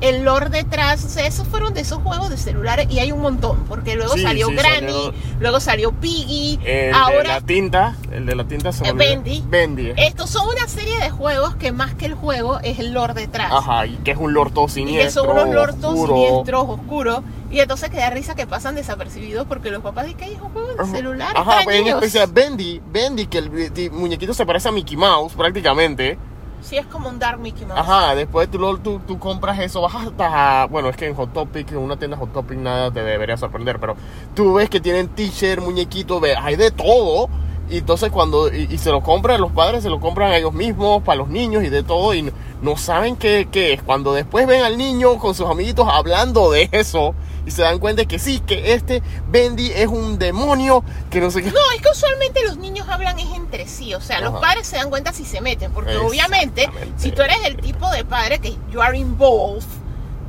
[0.01, 3.21] el lore detrás, o sea, esos fueron de esos juegos de celulares y hay un
[3.21, 7.41] montón, porque luego Sí, salió sí, Granny, salieron- luego salió Piggy, El de ahora la
[7.41, 8.91] tinta, el de la tinta se.
[8.91, 9.43] Bendy.
[9.47, 9.93] Bendy.
[9.97, 13.51] estos son una serie de juegos que más que el juego es el lore detrás.
[13.53, 15.23] Ajá, y que es un lord todo y siniestro.
[15.23, 16.13] que son unos lortos oscuro.
[16.15, 17.19] siniestros, oscuros.
[17.51, 20.73] Y entonces queda risa que pasan desapercibidos porque los papás dicen que es un juego
[20.75, 21.31] de celular.
[21.37, 22.03] Ajá, pues en niños".
[22.03, 26.17] especial Bendy, Bendy, que el di- muñequito se parece a Mickey Mouse prácticamente.
[26.65, 27.79] Sí, es como un Dark Mickey Mouse.
[27.79, 31.71] Ajá, después tú, tú, tú compras eso, vas hasta, bueno, es que en Hot Topic,
[31.71, 33.95] en una tienda Hot Topic nada te debería sorprender, pero
[34.33, 37.29] tú ves que tienen t-shirt, muñequito, hay de todo.
[37.69, 40.53] Y entonces cuando, y, y se lo compran, los padres se lo compran a ellos
[40.53, 43.81] mismos, para los niños y de todo, y no, no saben qué, qué es.
[43.81, 48.05] Cuando después ven al niño con sus amiguitos hablando de eso, y se dan cuenta
[48.05, 51.51] que sí, que este Bendy es un demonio, que no sé qué.
[51.51, 54.77] No, es que usualmente los niños hablan es entre sí, o sea, los padres se
[54.77, 58.55] dan cuenta si se meten, porque obviamente si tú eres el tipo de padre que
[58.71, 59.67] you are involved,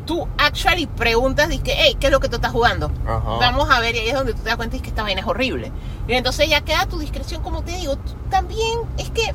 [0.06, 2.90] tú actually preguntas que, hey, ¿qué es lo que tú estás jugando?
[3.06, 3.36] Ajá.
[3.40, 5.20] Vamos a ver, y ahí es donde tú te das cuenta y que esta vaina
[5.20, 5.72] es horrible.
[6.08, 9.34] Y entonces ya queda a tu discreción, como te digo, tú también es que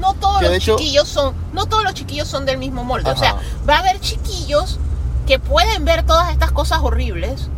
[0.00, 2.82] no todos Que de los hecho- chiquillos son, no todos los chiquillos son del mismo
[2.84, 3.36] molde, o sea,
[3.68, 4.78] va a haber chiquillos
[5.26, 7.48] que pueden ver todas estas cosas horribles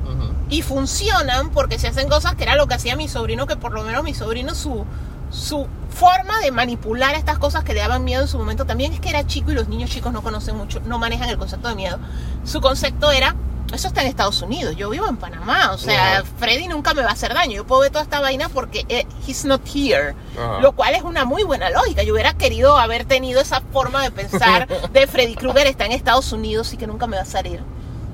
[0.50, 3.72] y funcionan porque se hacen cosas que era lo que hacía mi sobrino, que por
[3.72, 4.84] lo menos mi sobrino su,
[5.30, 9.00] su forma de manipular estas cosas que le daban miedo en su momento también es
[9.00, 11.74] que era chico y los niños chicos no conocen mucho, no manejan el concepto de
[11.74, 11.98] miedo.
[12.44, 13.34] Su concepto era,
[13.72, 16.22] eso está en Estados Unidos, yo vivo en Panamá, o sea.
[16.38, 19.06] Freddy nunca me va a hacer daño, yo puedo ver toda esta vaina porque eh,
[19.26, 20.14] he's not here,
[20.60, 22.02] lo cual es una muy buena lógica.
[22.02, 26.32] Yo hubiera querido haber tenido esa forma de pensar de Freddy Krueger está en Estados
[26.32, 27.62] Unidos y que nunca me va a salir.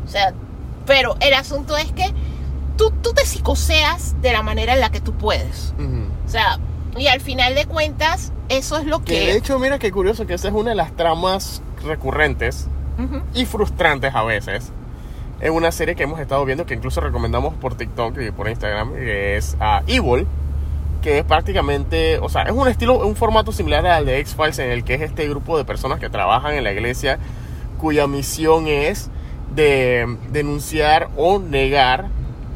[0.07, 0.35] O sea,
[0.87, 2.13] pero el asunto es que
[2.77, 5.75] tú, tú te psicoseas de la manera en la que tú puedes.
[6.27, 6.59] O sea,
[6.97, 10.35] y al final de cuentas, eso es lo Que de hecho, mira qué curioso que
[10.35, 12.67] esa es una de las tramas recurrentes
[13.35, 14.73] y frustrantes a veces
[15.41, 18.95] en una serie que hemos estado viendo que incluso recomendamos por TikTok y por Instagram,
[18.95, 20.27] que es ah, Evil,
[21.03, 24.71] que es prácticamente, o sea, es un estilo, un formato similar al de X-Files en
[24.71, 27.19] el que es este grupo de personas que trabajan en la iglesia
[27.79, 29.11] cuya misión es
[29.55, 32.09] de denunciar o negar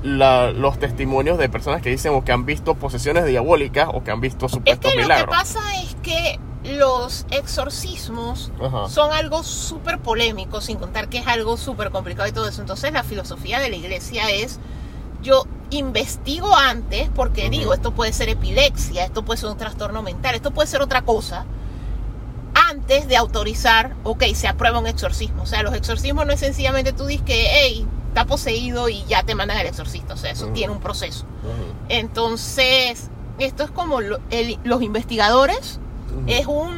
[0.04, 4.10] la- los testimonios de personas que dicen o que han visto posesiones diabólicas o que
[4.12, 5.36] han visto Es supuestos que lo que milagros.
[5.36, 6.38] pasa es que
[6.78, 8.88] los exorcismos Ajá.
[8.88, 12.60] son algo súper polémico, sin contar que es algo súper complicado y todo eso.
[12.60, 14.60] Entonces la filosofía de la iglesia es,
[15.22, 20.34] yo investigo antes, porque digo, esto puede ser epilepsia, esto puede ser un trastorno mental,
[20.34, 21.46] esto puede ser otra cosa,
[22.70, 25.42] antes de autorizar, ok, se aprueba un exorcismo.
[25.42, 29.24] O sea, los exorcismos no es sencillamente tú dices que, hey, está poseído y ya
[29.24, 30.14] te mandan al exorcista.
[30.14, 31.24] O sea, eso tiene un proceso.
[31.88, 35.80] Entonces, esto es como lo- el- los investigadores,
[36.28, 36.70] es un,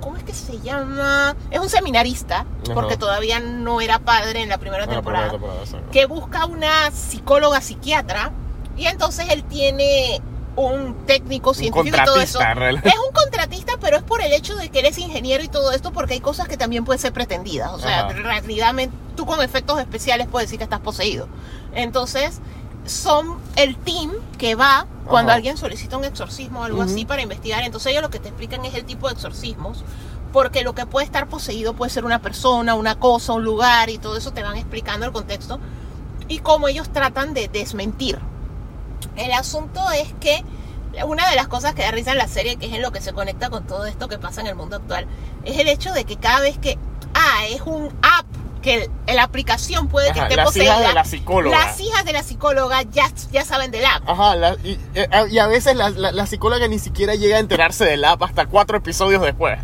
[0.00, 1.36] ¿cómo es que se llama?
[1.50, 5.40] Es un seminarista, porque todavía no era padre en la primera Ah, la temporada, primera
[5.42, 5.90] temporada, exacto.
[5.90, 8.32] que busca una psicóloga psiquiatra
[8.76, 10.22] y entonces él tiene
[10.56, 12.38] un técnico Un científico y todo eso.
[12.40, 15.72] Es un contratista, pero es por el hecho de que él es ingeniero y todo
[15.72, 17.70] esto, porque hay cosas que también pueden ser pretendidas.
[17.72, 18.74] O sea, realidad
[19.22, 21.28] tú con efectos especiales puedes decir que estás poseído.
[21.74, 22.40] Entonces,
[22.86, 25.36] son el team que va cuando Ajá.
[25.36, 27.62] alguien solicita un exorcismo o algo así para investigar.
[27.62, 29.84] Entonces ellos lo que te explican es el tipo de exorcismos,
[30.32, 33.98] porque lo que puede estar poseído puede ser una persona, una cosa, un lugar y
[33.98, 35.60] todo eso te van explicando el contexto
[36.26, 38.18] y cómo ellos tratan de desmentir.
[39.14, 40.44] El asunto es que
[41.06, 43.00] una de las cosas que da risa en la serie, que es en lo que
[43.00, 45.06] se conecta con todo esto que pasa en el mundo actual,
[45.44, 46.76] es el hecho de que cada vez que,
[47.14, 48.26] ah, es un app,
[48.62, 50.74] que el- la aplicación puede que Ajá, esté las poseída.
[50.76, 51.58] hijas de la psicóloga.
[51.58, 54.08] Las hijas de la psicóloga ya, ya saben del app.
[54.08, 57.40] Ajá, la- y, eh, y a veces la, la- la psicóloga ni siquiera llega a
[57.40, 59.58] enterarse del app hasta cuatro episodios después.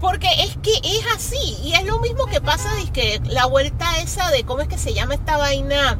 [0.00, 1.56] Porque es que es así.
[1.64, 4.76] Y es lo mismo que pasa de que la vuelta esa de cómo es que
[4.78, 5.98] se llama esta vaina.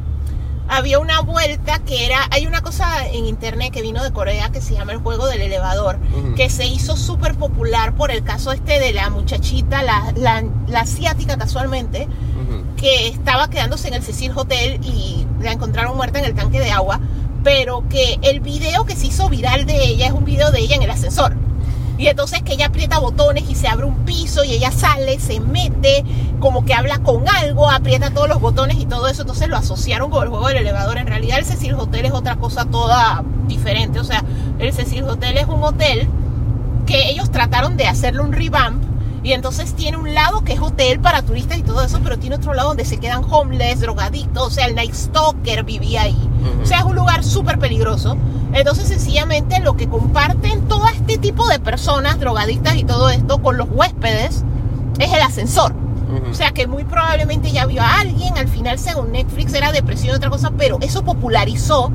[0.69, 2.27] Había una vuelta que era.
[2.31, 5.43] Hay una cosa en internet que vino de Corea que se llama el juego del
[5.43, 5.99] elevador.
[6.37, 10.81] Que se hizo súper popular por el caso este de la muchachita, la, la, la
[10.81, 12.09] asiática casualmente.
[12.77, 16.71] Que estaba quedándose en el Cecil Hotel y la encontraron muerta en el tanque de
[16.71, 17.01] agua,
[17.43, 20.77] pero que el video que se hizo viral de ella es un video de ella
[20.77, 21.35] en el ascensor.
[21.97, 25.41] Y entonces que ella aprieta botones y se abre un piso y ella sale, se
[25.41, 26.05] mete,
[26.41, 29.23] como que habla con algo, aprieta todos los botones y todo eso.
[29.23, 30.99] Entonces lo asociaron con el juego del elevador.
[30.99, 34.01] En realidad el Cecil Hotel es otra cosa toda diferente.
[34.01, 34.25] O sea,
[34.59, 36.09] el Cecil Hotel es un hotel
[36.87, 38.83] que ellos trataron de hacerle un revamp.
[39.25, 42.37] Y entonces tiene un lado que es hotel para turistas y todo eso, pero tiene
[42.37, 44.47] otro lado donde se quedan homeless, drogadictos.
[44.47, 46.31] O sea, el Night Stalker vivía ahí.
[46.63, 48.19] O sea, es un lugar súper peligroso.
[48.53, 53.57] Entonces, sencillamente, lo que comparten todo este tipo de personas, drogadictas y todo esto, con
[53.57, 54.45] los huéspedes,
[54.99, 55.75] es el ascensor.
[56.31, 58.37] O sea, que muy probablemente ya vio a alguien.
[58.37, 61.91] Al final, según Netflix, era depresión y otra cosa, pero eso popularizó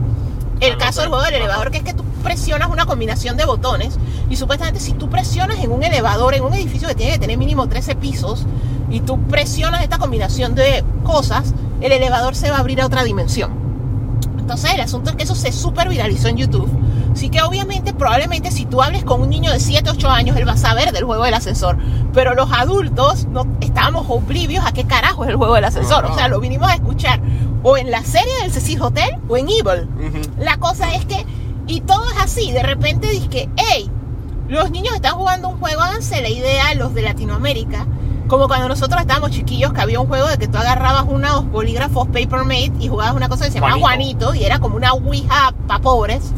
[0.59, 3.97] el caso del juego del elevador, que es que tú presionas una combinación de botones
[4.29, 7.37] y supuestamente si tú presionas en un elevador, en un edificio que tiene que tener
[7.37, 8.45] mínimo 13 pisos,
[8.89, 13.03] y tú presionas esta combinación de cosas, el elevador se va a abrir a otra
[13.03, 13.51] dimensión.
[14.37, 16.69] Entonces el asunto es que eso se super viralizó en YouTube.
[17.19, 20.47] Así que obviamente, probablemente si tú hables con un niño de 7, 8 años, él
[20.47, 21.77] va a saber del juego del ascensor.
[22.13, 26.05] Pero los adultos no estábamos oblivios a qué carajo es el juego del ascensor.
[26.05, 27.19] O sea, lo vinimos a escuchar
[27.61, 29.89] o en la serie del Cecil Hotel o en Evil.
[30.39, 31.25] La cosa es que,
[31.67, 33.91] y todo es así, de repente que, hey,
[34.47, 37.85] los niños están jugando un juego, háganse la idea los de Latinoamérica,
[38.29, 42.07] como cuando nosotros estábamos chiquillos, que había un juego de que tú agarrabas unos bolígrafos
[42.07, 44.27] Papermate y jugabas una cosa que se llamaba Juanito.
[44.27, 46.31] Juanito, y era como una Ouija para pobres.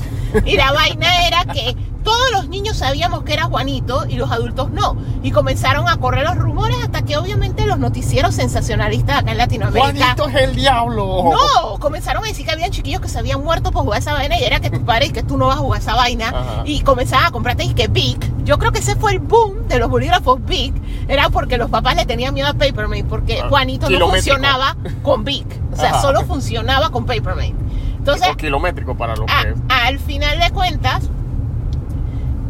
[0.45, 4.71] Y la vaina era que todos los niños sabíamos que era Juanito y los adultos
[4.71, 4.95] no.
[5.23, 10.15] Y comenzaron a correr los rumores hasta que obviamente los noticieros sensacionalistas acá en Latinoamérica...
[10.15, 11.31] Juanito es el diablo.
[11.31, 14.39] No, comenzaron a decir que habían chiquillos que se habían muerto por jugar esa vaina
[14.39, 16.63] y era que tu padre y que tú no vas a jugar esa vaina Ajá.
[16.65, 18.17] y comenzaban a comprarte y que Big.
[18.43, 20.73] Yo creo que ese fue el boom de los bolígrafos Big.
[21.07, 25.23] Era porque los papás le tenían miedo a Papermate porque Ah, Juanito no funcionaba con
[25.23, 25.45] Big.
[25.71, 26.01] O sea, Ajá.
[26.01, 27.55] solo funcionaba con Papermate.
[27.97, 31.03] Entonces, kilométrico para lo a- al final de cuentas,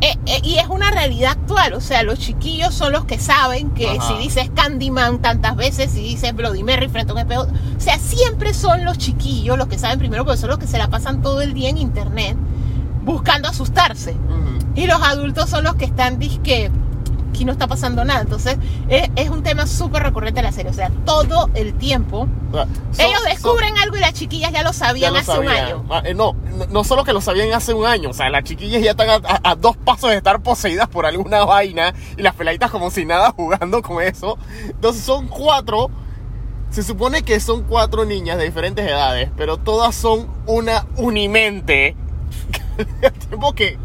[0.01, 3.69] eh, eh, y es una realidad actual, o sea, los chiquillos son los que saben
[3.71, 4.07] que Ajá.
[4.07, 7.99] si dices Candyman tantas veces, si dices Bloody Mary frente a un espejo, o sea,
[7.99, 11.21] siempre son los chiquillos los que saben primero, porque son los que se la pasan
[11.21, 12.35] todo el día en internet
[13.03, 14.15] buscando asustarse.
[14.75, 16.71] Y los adultos son los que están, que
[17.31, 18.21] aquí no está pasando nada.
[18.21, 18.57] Entonces,
[18.89, 22.27] es, es un tema súper recurrente de la serie, o sea, todo el tiempo.
[22.51, 22.69] Son-
[23.05, 25.85] Ellos descubren algo y las chiquillas ya lo Ya sabían lo hace un año.
[25.89, 28.43] Ah, eh, no, no, no solo que lo sabían hace un año, o sea, las
[28.43, 32.21] chiquillas ya están a, a- a dos pasos de estar poseídas por alguna vaina y
[32.21, 34.37] las peladitas como si nada jugando con eso.
[34.67, 35.89] Entonces son cuatro,
[36.69, 41.95] se supone que son cuatro niñas de diferentes edades, pero todas son una unimente.
[42.77, 43.77] El tiempo que,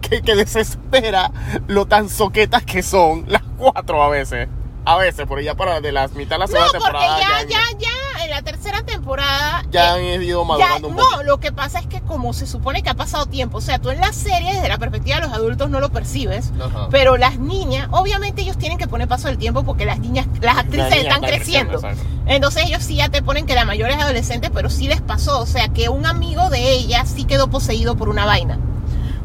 [0.00, 1.30] que, que desespera
[1.66, 4.48] lo tan soquetas que son las cuatro a veces.
[4.84, 7.20] A veces, por ya para de las mitad de la No, segunda porque temporada.
[7.20, 9.64] ya, ya, ya, en la tercera temporada.
[9.70, 11.16] ya eh, han ido ya- madurando un poco.
[11.18, 13.78] no, lo que pasa es que como se supone que ha pasado tiempo, o sea,
[13.78, 16.88] tú en la serie desde la perspectiva de los adultos no lo percibes, Ajá.
[16.90, 20.58] pero las niñas, obviamente ellos tienen que poner paso del tiempo porque las niñas, las
[20.58, 21.78] actrices están creciendo.
[21.80, 22.02] creciendo.
[22.26, 25.40] Entonces ellos sí ya te ponen que la mayor es adolescente, pero sí les pasó,
[25.40, 28.58] o sea, que un amigo de ella sí quedó poseído por una vaina.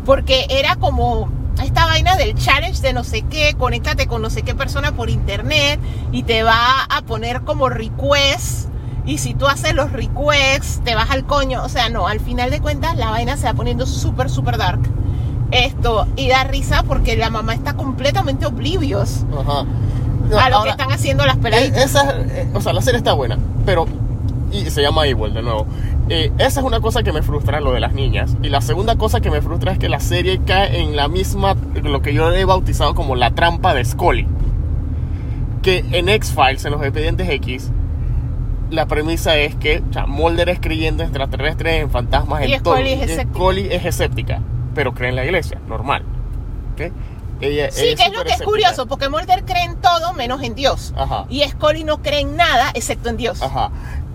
[0.05, 1.29] Porque era como
[1.63, 5.09] esta vaina del challenge de no sé qué, conéctate con no sé qué persona por
[5.09, 5.79] internet
[6.11, 8.69] y te va a poner como request.
[9.05, 11.63] Y si tú haces los requests, te vas al coño.
[11.63, 14.81] O sea, no, al final de cuentas la vaina se va poniendo súper, súper dark.
[15.51, 19.61] Esto, y da risa porque la mamá está completamente oblivious Ajá.
[19.61, 21.83] a lo Ahora, que están haciendo las eh, peladitas.
[21.85, 23.85] esa, eh, o sea, la serie está buena, pero
[24.51, 25.67] y se llama Evil de nuevo.
[26.09, 28.35] Eh, esa es una cosa que me frustra, lo de las niñas.
[28.41, 31.55] Y la segunda cosa que me frustra es que la serie cae en la misma,
[31.83, 34.27] lo que yo he bautizado como la trampa de Scully.
[35.61, 37.71] Que en X-Files, en los expedientes X,
[38.69, 42.63] la premisa es que o sea, Mulder es creyendo en extraterrestres, en fantasmas, Y en
[42.63, 42.75] todo.
[42.75, 43.21] Scully es Y.
[43.21, 44.41] Scully es escéptica,
[44.73, 46.03] pero cree en la iglesia, normal.
[46.73, 46.91] ¿Ok?
[47.39, 50.41] Ella, Sí, ella que es lo que es curioso, porque Mulder cree en todo menos
[50.41, 50.93] en Dios.
[50.97, 51.25] Ajá.
[51.29, 53.41] Y Scully no cree en nada excepto en Dios.
[53.41, 53.69] Ajá.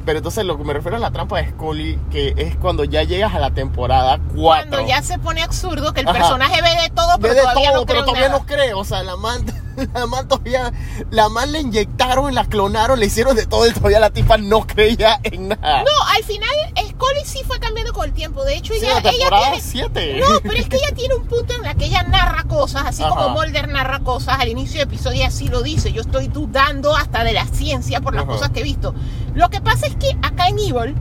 [0.05, 3.03] Pero entonces lo que me refiero a la trampa de Scully, que es cuando ya
[3.05, 4.41] llegas a la temporada 4.
[4.71, 6.19] Cuando ya se pone absurdo que el Ajá.
[6.19, 8.41] personaje ve de todo, pero Ve de todavía todo, no cree pero todavía nada.
[8.41, 8.75] no cree.
[8.75, 9.45] O sea, la man,
[9.95, 10.73] la man todavía,
[11.11, 14.67] la man le inyectaron, la clonaron, le hicieron de todo y todavía la tipa no
[14.67, 15.83] creía en nada.
[15.83, 18.45] No, al final Scully sí fue cambiando con el tiempo.
[18.45, 19.61] De hecho, Sí, ella, la ella temporada tiene...
[19.63, 20.21] 7.
[20.21, 23.03] No, pero es que ella tiene un punto en la que ella narra cosas, así
[23.03, 23.15] Ajá.
[23.15, 25.93] como Mulder narra cosas al inicio del episodio así lo dice.
[25.93, 28.33] Yo estoy dudando hasta de la ciencia por las Ajá.
[28.33, 28.95] cosas que he visto.
[29.35, 30.95] Lo que pasa es que acá en Evil,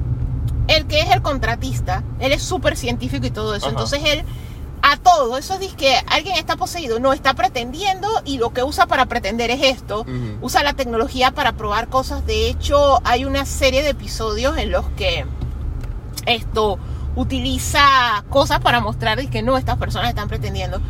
[0.68, 3.66] el que es el contratista, él es súper científico y todo eso.
[3.68, 3.74] Ajá.
[3.74, 4.24] Entonces él
[4.82, 5.38] a todo.
[5.38, 9.52] Eso es que alguien está poseído, no está pretendiendo y lo que usa para pretender
[9.52, 10.06] es esto.
[10.42, 12.26] Usa la tecnología para probar cosas.
[12.26, 15.26] De hecho, hay una serie de episodios en los que
[16.26, 16.80] esto
[17.16, 20.82] utiliza cosas para mostrar que no, estas personas están pretendiendo.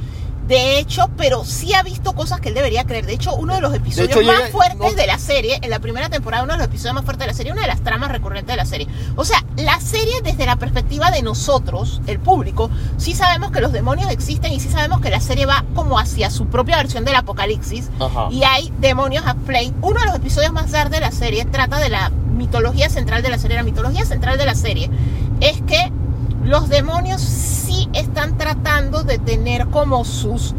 [0.48, 3.06] De hecho, pero sí ha visto cosas que él debería creer.
[3.06, 5.80] De hecho, uno de los episodios hecho, más fuertes no- de la serie, en la
[5.80, 8.12] primera temporada, uno de los episodios más fuertes de la serie, una de las tramas
[8.12, 8.88] recurrentes de la serie.
[9.16, 13.72] O sea, la serie desde la perspectiva de nosotros, el público, sí sabemos que los
[13.72, 17.16] demonios existen y sí sabemos que la serie va como hacia su propia versión del
[17.16, 17.90] apocalipsis.
[18.00, 18.28] Ajá.
[18.32, 19.74] Y hay demonios a play.
[19.82, 23.30] Uno de los episodios más tarde de la serie trata de la mitología central de
[23.30, 23.56] la serie.
[23.56, 24.90] La mitología central de la serie
[25.40, 25.92] es que
[26.44, 30.54] los demonios sí están tratando de tener como sus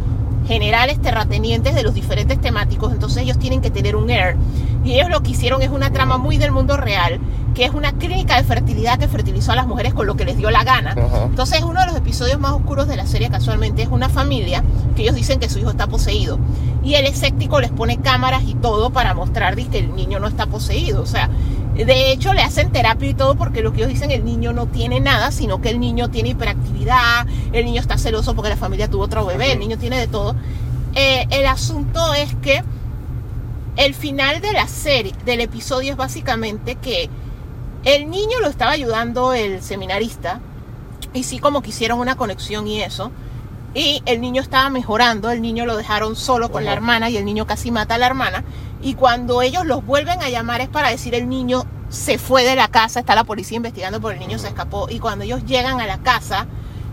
[0.46, 4.36] generales terratenientes de los diferentes temáticos, entonces ellos tienen que tener un air.
[4.84, 7.20] Y ellos lo que hicieron es una trama muy del mundo real,
[7.54, 10.36] que es una clínica de fertilidad que fertilizó a las mujeres con lo que les
[10.36, 10.92] dio la gana.
[10.92, 11.24] Ajá.
[11.24, 14.64] Entonces uno de los episodios más oscuros de la serie casualmente es una familia
[14.96, 16.38] que ellos dicen que su hijo está poseído.
[16.82, 20.46] Y el escéptico les pone cámaras y todo para mostrar que el niño no está
[20.46, 21.02] poseído.
[21.02, 21.30] O sea,
[21.74, 24.66] de hecho le hacen terapia y todo porque lo que ellos dicen el niño no
[24.66, 28.88] tiene nada, sino que el niño tiene hiperactividad, el niño está celoso porque la familia
[28.88, 30.36] tuvo otro bebé, el niño tiene de todo.
[30.94, 32.62] Eh, el asunto es que
[33.76, 37.08] el final de la serie, del episodio es básicamente que
[37.84, 40.40] el niño lo estaba ayudando el seminarista
[41.14, 43.10] y sí como que hicieron una conexión y eso.
[43.74, 47.24] Y el niño estaba mejorando, el niño lo dejaron solo con la hermana y el
[47.24, 48.44] niño casi mata a la hermana.
[48.82, 52.56] Y cuando ellos los vuelven a llamar es para decir el niño se fue de
[52.56, 54.88] la casa, está la policía investigando por el niño se escapó.
[54.90, 56.46] Y cuando ellos llegan a la casa,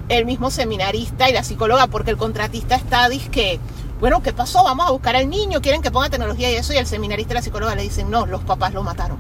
[0.10, 3.60] el mismo seminarista y la psicóloga, porque el contratista está, que
[4.00, 4.64] bueno, ¿qué pasó?
[4.64, 6.74] Vamos a buscar al niño, quieren que ponga tecnología y eso.
[6.74, 9.18] Y el seminarista y la psicóloga le dicen, no, los papás lo mataron.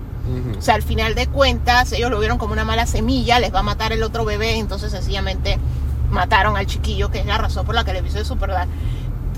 [0.57, 3.59] O sea, al final de cuentas, ellos lo vieron como una mala semilla, les va
[3.59, 5.57] a matar el otro bebé, entonces sencillamente
[6.11, 8.69] mataron al chiquillo, que es la razón por la que el episodio es super dark.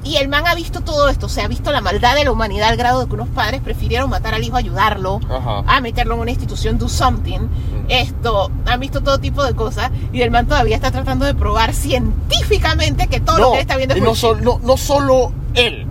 [0.03, 2.31] Y el man ha visto todo esto, o sea, ha visto la maldad de la
[2.31, 5.63] humanidad al grado de que unos padres prefirieron matar al hijo, ayudarlo, Ajá.
[5.67, 7.39] a meterlo en una institución, do something.
[7.87, 11.73] Esto, han visto todo tipo de cosas y el man todavía está tratando de probar
[11.73, 15.85] científicamente que todo lo que él está viendo es no, no, no solo él.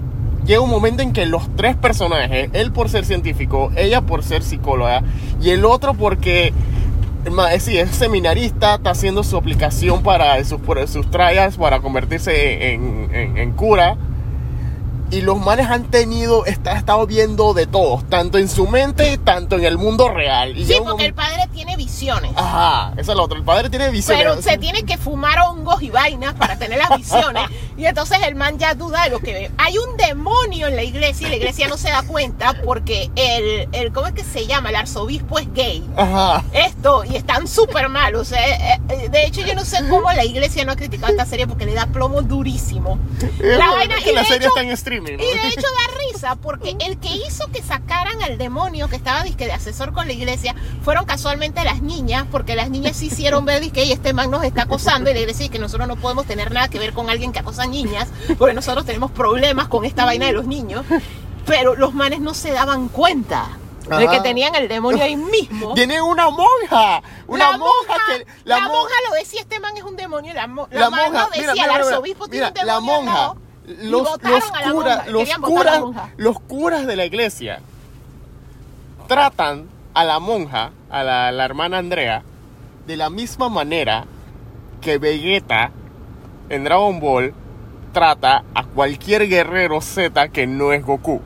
[0.45, 4.43] Llega un momento en que los tres personajes, él por ser científico, ella por ser
[4.43, 5.03] psicóloga,
[5.41, 6.53] y el otro porque
[7.61, 12.73] sí, es seminarista, está haciendo su aplicación para sus, sus trials para convertirse
[13.15, 13.97] en- en cura.
[15.11, 19.57] Y los manes han tenido, está, estado viendo de todos, tanto en su mente, tanto
[19.57, 20.57] en el mundo real.
[20.57, 22.31] Y Sí, porque el padre tiene visiones.
[22.37, 23.37] Ajá, esa es la otra.
[23.37, 24.23] El padre tiene visiones.
[24.23, 27.43] Pero se tiene que fumar hongos y vainas para tener las visiones.
[27.77, 29.51] y entonces el man ya duda de lo que ve.
[29.59, 33.69] Hay un demonio en la iglesia y la iglesia no se da cuenta porque el,
[33.73, 34.71] el ¿cómo es que se llama?
[34.71, 35.89] El arzobispo es gay.
[35.97, 36.45] Ajá.
[36.53, 38.15] Esto, y están súper mal.
[38.15, 41.11] O sea, eh, eh, de hecho, yo no sé cómo la iglesia no ha criticado
[41.13, 42.99] esta serie porque le da plomo durísimo.
[43.41, 44.71] La vaina, es que y la serie hecho- está en
[45.03, 45.25] streaming.
[45.25, 45.33] ¿no?
[45.35, 49.23] y de hecho da risa porque el que hizo que sacaran al demonio que estaba
[49.23, 53.45] disque de asesor con la iglesia fueron casualmente las niñas, porque las niñas sí hicieron
[53.45, 55.97] ver que "Ey, este man nos está acosando y la iglesia dice que nosotros no
[55.97, 59.85] podemos tener nada que ver con alguien que acosa niñas, porque nosotros tenemos problemas con
[59.85, 60.85] esta vaina de los niños.
[61.47, 63.47] Pero los manes no se daban cuenta
[63.99, 65.75] de que tenían el demonio ahí mismo.
[65.75, 67.03] Viene una monja.
[67.27, 68.27] Una la monja, que.
[68.45, 70.33] la, mon- monja lo decía, este man es un demonio.
[70.35, 71.09] La, mo- la La monja.
[71.25, 73.19] lo decía, Mira, mira, el arzobispo mira, tiene un la demonio al monja.
[73.21, 75.83] lado, y Los, los a la curas, monja, los curas,
[76.17, 77.61] los curas de la iglesia
[79.07, 82.23] tratan a la monja, a la, la hermana Andrea,
[82.87, 84.07] de la misma manera
[84.81, 85.71] que Vegeta
[86.49, 87.35] en Dragon Ball
[87.93, 91.21] trata a cualquier guerrero Z que no es Goku.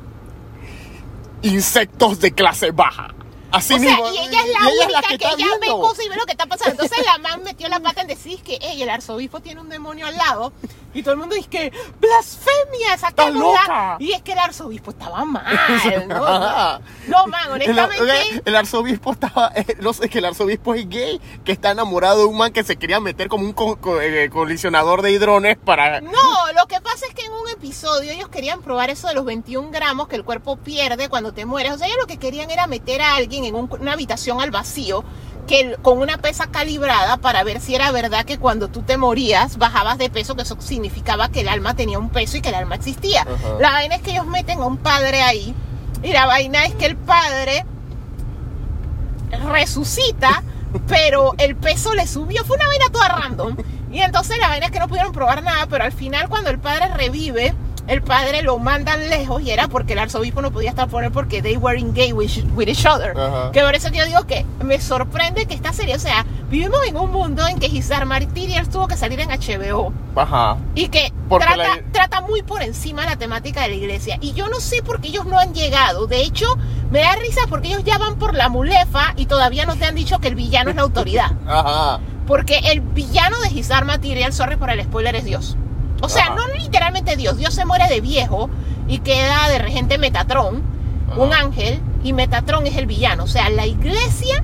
[1.43, 3.15] Insectos de clase baja.
[3.51, 4.13] Así o sea, mismo.
[4.13, 6.47] y ella es la única que, está ya ve cosas y ve lo que está
[6.47, 6.83] pasando.
[6.83, 10.17] Entonces la man metió la pata en decir que el arzobispo tiene un demonio al
[10.17, 10.53] lado.
[10.95, 13.41] Y todo el mundo dice que blasfemia, saquémosla.
[13.63, 13.97] loca!
[13.99, 15.45] Y es que el arzobispo estaba mal.
[16.09, 16.79] ¿no?
[17.09, 18.43] No, man, honestamente.
[18.45, 22.25] el arzobispo estaba, eh, no sé, que el arzobispo es gay, que está enamorado de
[22.27, 26.01] un man que se quería meter como un co- co- eh, colisionador de hidrones para...
[26.01, 26.13] No,
[26.57, 29.71] lo que pasa es que en un episodio ellos querían probar eso de los 21
[29.71, 31.73] gramos que el cuerpo pierde cuando te mueres.
[31.73, 34.51] O sea, ellos lo que querían era meter a alguien en un- una habitación al
[34.51, 35.05] vacío
[35.47, 39.59] que con una pesa calibrada para ver si era verdad que cuando tú te morías
[39.59, 42.55] bajabas de peso, que eso significaba que el alma tenía un peso y que el
[42.55, 43.23] alma existía.
[43.23, 43.59] Ajá.
[43.61, 45.55] La vaina es que ellos meten a un padre ahí
[46.03, 47.65] y la vaina es que el padre
[49.51, 50.43] resucita,
[50.89, 52.45] pero el peso le subió.
[52.45, 53.57] Fue una vaina toda random.
[53.91, 56.59] Y entonces la vaina es que no pudieron probar nada, pero al final cuando el
[56.59, 57.55] padre revive,
[57.87, 61.11] el padre lo mandan lejos y era porque el arzobispo no podía estar por él
[61.13, 63.13] porque they were engaged with, with each other.
[63.53, 66.79] Que por eso que yo digo que me sorprende que esta serie, o sea, vivimos
[66.87, 70.57] en un mundo en que Gisar Martiriers tuvo que salir en HBO Ajá.
[70.75, 74.17] y que trata, la- trata muy por encima la temática de la iglesia.
[74.21, 76.07] Y yo no sé por qué ellos no han llegado.
[76.07, 76.47] De hecho,
[76.91, 79.95] me da risa porque ellos ya van por la mulefa y todavía no te han
[79.95, 81.33] dicho que el villano es la autoridad.
[81.47, 82.01] Ajá.
[82.27, 85.59] Porque el villano de Gisar Material, sorry por el spoiler, es Dios.
[86.05, 86.35] O sea, Ajá.
[86.35, 87.37] no literalmente Dios.
[87.37, 88.51] Dios se muere de viejo
[88.89, 90.63] y queda de regente Metatron,
[91.11, 91.21] Ajá.
[91.21, 93.25] un ángel, y Metatron es el villano.
[93.25, 94.43] O sea, la iglesia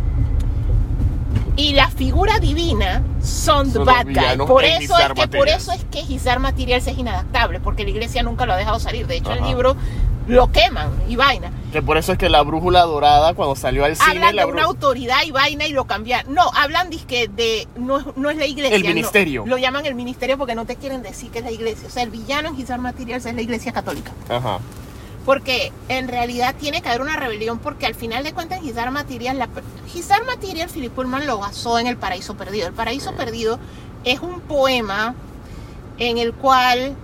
[1.56, 4.46] y la figura divina son Son bad guy.
[4.46, 5.62] Por eso, es que, por Materials.
[5.62, 9.06] eso es que Gizar Materials es inadaptable, porque la iglesia nunca lo ha dejado salir.
[9.06, 9.76] De hecho, el libro
[10.26, 11.50] lo queman y vaina.
[11.72, 14.52] Que por eso es que la brújula dorada, cuando salió al cine, Hablan la de
[14.52, 16.26] una autoridad y vaina y lo cambian.
[16.32, 17.68] No, hablan dizque de.
[17.76, 18.74] No, es- no es la iglesia.
[18.76, 18.88] El no.
[18.88, 19.44] ministerio.
[19.46, 21.86] Lo llaman el ministerio porque no te quieren decir que es la iglesia.
[21.86, 24.10] O sea, el villano en Gizar Materials es la iglesia católica.
[24.28, 24.58] Ajá.
[25.24, 29.38] Porque en realidad tiene que haber una rebelión porque al final de cuentas Gizar Material,
[29.38, 29.48] la,
[29.86, 32.66] Gizar Material Philip Pullman lo basó en El Paraíso Perdido.
[32.66, 33.58] El Paraíso Perdido
[34.04, 35.14] es un poema
[35.98, 36.96] en el cual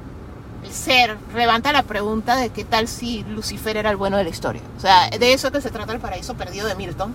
[0.71, 4.63] ser levanta la pregunta de qué tal si Lucifer era el bueno de la historia.
[4.77, 7.15] O sea, de eso es que se trata El Paraíso Perdido de Milton.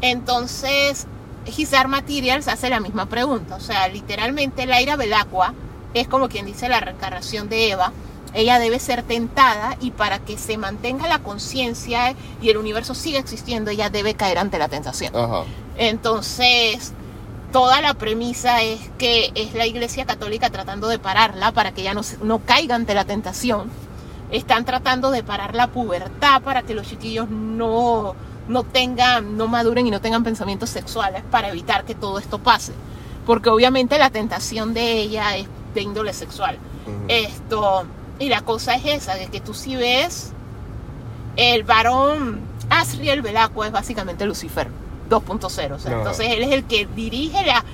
[0.00, 1.06] Entonces,
[1.46, 3.56] Gizar Materials hace la misma pregunta.
[3.56, 5.54] O sea, literalmente Laira Belacqua
[5.94, 7.92] es como quien dice la reencarnación de Eva.
[8.32, 13.18] Ella debe ser tentada y para que se mantenga la conciencia y el universo siga
[13.18, 15.16] existiendo, ella debe caer ante la tentación.
[15.16, 15.44] Ajá.
[15.76, 16.92] Entonces,
[17.52, 21.94] toda la premisa es que es la Iglesia Católica tratando de pararla para que ella
[22.22, 23.70] no, caiga ante la tentación.
[24.30, 28.14] Están tratando de parar la pubertad para que los chiquillos no,
[28.48, 32.72] no tengan, no maduren y no tengan pensamientos sexuales para evitar que todo esto pase.
[33.26, 36.58] Porque obviamente la tentación de ella es de índole sexual.
[37.08, 37.84] Esto,
[38.18, 40.32] y la cosa es esa, de que tú sí ves
[41.36, 44.79] el varón Asriel Belacqua es básicamente Lucifer
[45.10, 45.74] 2.0.
[45.74, 45.98] O sea, No.
[45.98, 47.64] entonces él es el que dirige la-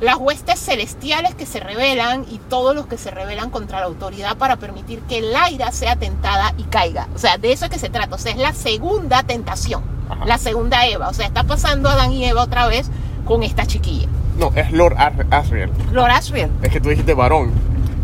[0.00, 4.36] las huestes celestiales que se rebelan y todos los que se rebelan contra la autoridad
[4.36, 7.08] para permitir que el aire sea tentada y caiga.
[7.14, 8.16] O sea, de eso es que se trata.
[8.16, 10.24] O sea, es la segunda tentación, Ajá.
[10.26, 11.08] la segunda Eva.
[11.08, 12.90] O sea, está pasando Adán y Eva otra vez
[13.24, 14.08] con esta chiquilla.
[14.36, 14.96] No, es Lord
[15.30, 15.70] Asriel.
[15.92, 16.50] Lord Asriel.
[16.62, 17.52] Es que tú dijiste varón.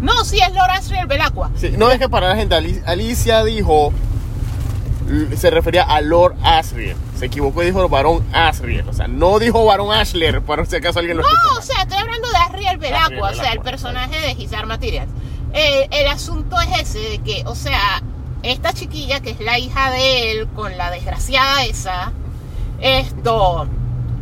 [0.00, 1.50] No, sí, es Lord Asriel Belacqua.
[1.56, 3.92] Sí, no es que para la gente, Ali- Alicia dijo,
[5.36, 6.96] se refería a Lord Asriel.
[7.16, 8.88] Se equivocó y dijo varón Asriel.
[8.88, 11.82] O sea, no dijo varón Ashler, para si acaso alguien lo No, escuchó o sea,
[11.82, 15.08] estoy hablando de Belacqua, Arriel o sea, el personaje de Gizar Material.
[15.52, 18.02] Eh, el asunto es ese, de que, o sea,
[18.42, 22.12] esta chiquilla que es la hija de él, con la desgraciada esa,
[22.80, 23.66] esto,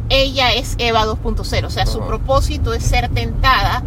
[0.09, 3.83] ella es Eva 2.0, o sea, su propósito es ser tentada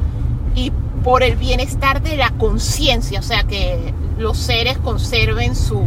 [0.55, 0.71] y
[1.03, 5.81] por el bienestar de la conciencia, o sea, que los seres conserven su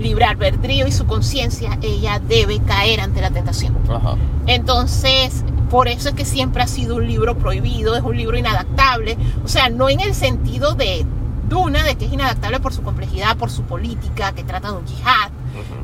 [0.00, 3.76] libre albedrío y su conciencia, ella debe caer ante la tentación.
[3.88, 4.16] Ajá.
[4.46, 9.16] Entonces, por eso es que siempre ha sido un libro prohibido, es un libro inadaptable.
[9.44, 11.06] O sea, no en el sentido de
[11.48, 14.86] Duna, de que es inadaptable por su complejidad, por su política, que trata de un
[14.86, 15.30] yihad.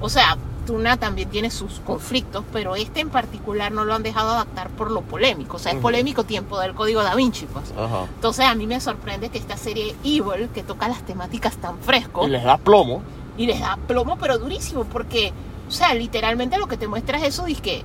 [0.01, 0.37] O sea,
[0.67, 4.91] Duna también tiene sus conflictos, pero este en particular no lo han dejado adaptar por
[4.91, 5.57] lo polémico.
[5.57, 7.73] O sea, es polémico tiempo del código da Vinci, pues.
[8.15, 12.27] Entonces, a mí me sorprende que esta serie Evil, que toca las temáticas tan fresco,
[12.27, 13.03] Y les da plomo.
[13.37, 15.33] Y les da plomo, pero durísimo, porque,
[15.69, 17.83] o sea, literalmente lo que te muestra es eso, que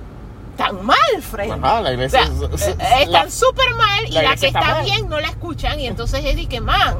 [0.56, 1.50] tan mal, Fred.
[1.50, 2.26] Ajá, la O iglesia.
[2.26, 5.80] sea, es- eh, están súper mal y la que está está bien no la escuchan
[5.80, 6.96] y entonces es de que, man,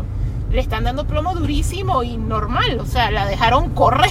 [0.51, 4.11] le están dando plomo durísimo y normal, o sea, la dejaron correr.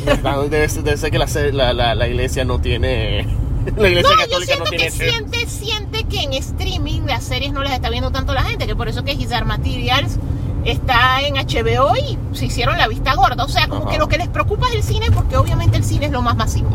[0.50, 3.28] Debe, debe ser que la, la, la- iglesia no tiene.
[3.78, 4.92] La iglesia No, yo católica siento no que tiene.
[5.12, 8.76] siente, siente que en streaming las series no las está viendo tanto la gente, que
[8.76, 10.18] por eso que Gizar Materials
[10.66, 13.44] está en HBO y se hicieron la vista gorda.
[13.44, 13.92] O sea, como Ajá.
[13.92, 16.36] que lo que les preocupa es el cine, porque obviamente el cine es lo más
[16.36, 16.70] masivo.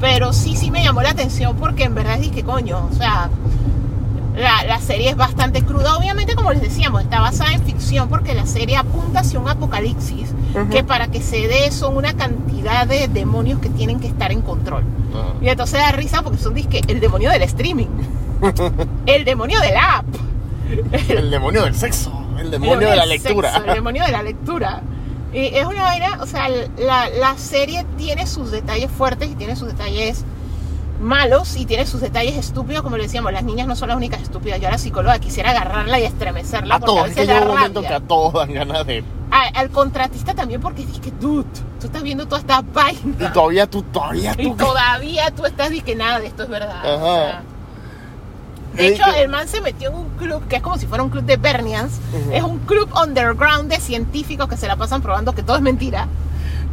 [0.00, 3.28] Pero sí, sí me llamó la atención porque en verdad dije, coño, o sea,
[4.36, 5.96] la, la serie es bastante cruda.
[5.96, 10.28] Obviamente, como les decíamos, está basada en ficción porque la serie apunta hacia un apocalipsis
[10.70, 14.40] que para que se dé son una cantidad de demonios que tienen que estar en
[14.42, 14.82] control.
[15.40, 17.86] Y entonces da risa porque son disque el demonio del streaming,
[19.06, 20.04] el demonio del app,
[21.08, 22.12] El demonio del sexo.
[22.38, 23.52] El demonio de la lectura.
[23.52, 24.82] sexo, el demonio de la lectura.
[25.32, 29.54] Y es una vaina, o sea, la, la serie tiene sus detalles fuertes y tiene
[29.56, 30.24] sus detalles
[31.00, 34.20] malos y tiene sus detalles estúpidos, como le decíamos, las niñas no son las únicas
[34.20, 34.60] estúpidas.
[34.60, 37.08] Yo a la psicóloga quisiera agarrarla y estremecerla A todos.
[37.08, 39.02] Es que un momento que a todos dan ganas de.
[39.30, 41.46] A- al contratista también porque dices que, dude,
[41.78, 43.00] tú estás viendo toda esta vaina.
[43.20, 44.56] Y todavía tú, todavía Y tú.
[44.56, 46.80] todavía tú estás y que nada de esto es verdad.
[46.80, 46.96] Ajá.
[46.96, 47.42] O sea,
[48.74, 51.02] de Eh, hecho, el man se metió en un club que es como si fuera
[51.02, 51.92] un club de Bernians.
[52.32, 56.08] Es un club underground de científicos que se la pasan probando que todo es mentira.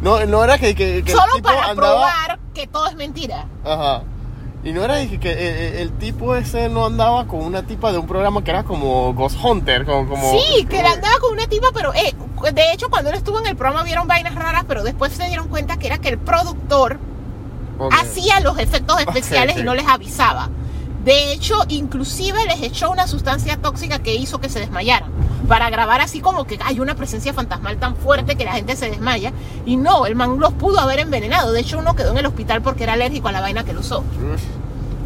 [0.02, 1.74] No, no era que, que, que el Solo tipo para andaba.
[1.74, 3.46] probar que todo es mentira.
[3.64, 4.02] Ajá.
[4.64, 7.98] Y no era que eh, eh, el tipo ese no andaba con una tipa de
[7.98, 10.08] un programa que era como Ghost Hunter, como...
[10.08, 12.14] como Sí, que andaba con una tipa, pero eh,
[12.52, 15.48] de hecho cuando él estuvo en el programa vieron vainas raras, pero después se dieron
[15.48, 16.98] cuenta que era que el productor
[17.92, 20.48] hacía los efectos especiales y no les avisaba.
[21.08, 25.10] De hecho, inclusive les echó una sustancia tóxica que hizo que se desmayaran.
[25.48, 28.90] Para grabar así como que hay una presencia fantasmal tan fuerte que la gente se
[28.90, 29.32] desmaya.
[29.64, 31.52] Y no, el man los pudo haber envenenado.
[31.52, 33.78] De hecho, uno quedó en el hospital porque era alérgico a la vaina que él
[33.78, 34.04] usó.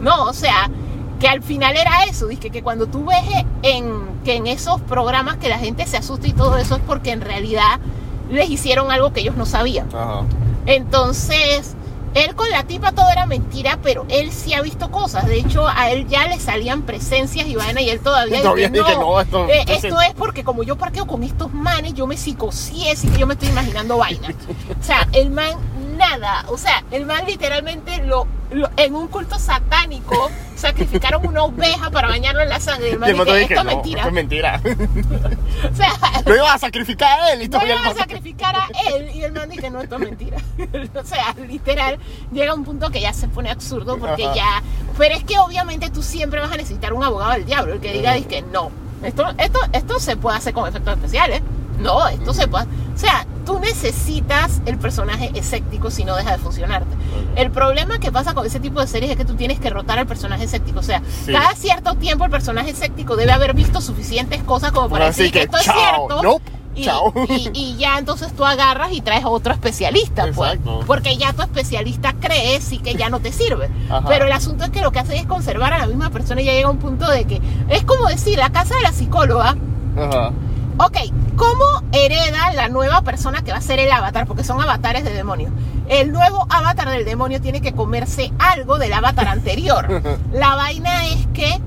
[0.01, 0.69] No, o sea,
[1.21, 2.27] que al final era eso.
[2.27, 3.95] Dice que cuando tú ves en,
[4.25, 7.21] que en esos programas que la gente se asusta y todo eso es porque en
[7.21, 7.79] realidad
[8.29, 9.87] les hicieron algo que ellos no sabían.
[9.95, 10.23] Ajá.
[10.67, 11.77] Entonces,
[12.15, 15.27] él con la tipa todo era mentira, pero él sí ha visto cosas.
[15.27, 18.85] De hecho, a él ya le salían presencias y vaina y él todavía, Todavía dice,
[18.85, 20.07] dice, "No, esto- eh, esto esto sí".
[20.09, 23.35] es porque como yo parqueo con estos manes, yo me psicocié, así que yo me
[23.35, 24.33] estoy imaginando vainas.
[24.81, 25.51] O sea, el man
[25.97, 26.45] nada.
[26.49, 32.09] O sea, el man literalmente lo, lo- en un culto satánico sacrificaron una oveja para
[32.09, 32.89] bañarlo en la sangre.
[32.91, 33.99] Y el man Y dice, dije, esto es "No, mentira.
[34.01, 34.61] esto es mentira.
[35.73, 35.93] O sea,
[36.27, 39.11] Lo iba a sacrificar a él y no todavía iban a el- sacrificar a él
[39.15, 40.37] y el man dice no, esto es mentira.
[40.95, 41.99] o sea, literal,
[42.33, 44.35] llega un punto que ya se pone absurdo porque Ajá.
[44.35, 44.63] ya...
[44.99, 47.93] Pero es que obviamente tú siempre vas a necesitar un abogado del diablo, el que
[47.93, 48.71] diga que no,
[49.03, 51.43] esto, esto, esto se puede hacer con efectos especiales.
[51.83, 52.65] No, esto se puede...
[52.95, 56.95] O sea, tú necesitas el personaje escéptico si no deja de funcionarte.
[57.37, 59.99] El problema que pasa con ese tipo de series es que tú tienes que rotar
[59.99, 60.81] al personaje escéptico.
[60.81, 61.33] O sea, Sí.
[61.33, 65.33] cada cierto tiempo el personaje escéptico debe haber visto suficientes cosas como para Así decir
[65.33, 66.23] que, que, esto es cierto.
[66.23, 67.13] nope, y, chao.
[67.29, 70.59] y- y ya entonces tú agarras y traes a otro especialista, pues.
[70.87, 73.71] Porque ya tu especialista cree sí que ya no te sirve.
[73.91, 74.07] Ajá.
[74.09, 76.45] Pero el asunto es que lo que hacen es conservar a la misma persona y
[76.45, 79.57] ya llega un punto de que es como decir, la casa de la psicóloga,
[79.99, 80.31] Ajá.
[80.85, 80.97] Ok,
[81.37, 84.27] ¿cómo hereda la nueva persona que va a ser el avatar?
[84.27, 85.53] Porque son avatares de demonios.
[85.89, 90.03] El nuevo avatar del demonio tiene que comerse algo del avatar anterior.
[90.33, 91.61] La vaina es que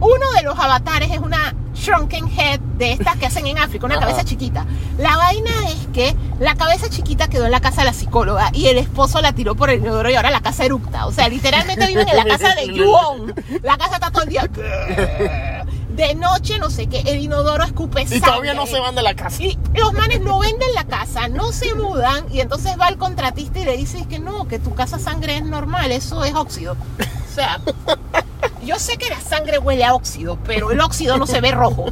[0.00, 3.96] uno de los avatares es una shrunken head de estas que hacen en África, una
[3.96, 4.06] Ajá.
[4.06, 4.64] cabeza chiquita.
[4.98, 8.66] La vaina es que la cabeza chiquita quedó en la casa de la psicóloga y
[8.66, 11.06] el esposo la tiró por el inodoro y ahora la casa eructa.
[11.06, 13.34] O sea, literalmente viven en la casa de Yuon.
[13.62, 14.48] La casa está todo el día.
[15.98, 19.14] De noche, no sé qué, el inodoro escupe Y todavía no se van de la
[19.14, 19.42] casa.
[19.42, 23.58] Y los manes no venden la casa, no se mudan y entonces va el contratista
[23.58, 26.76] y le dice que no, que tu casa sangre es normal, eso es óxido.
[27.00, 27.60] O sea,
[28.64, 31.86] yo sé que la sangre huele a óxido, pero el óxido no se ve rojo.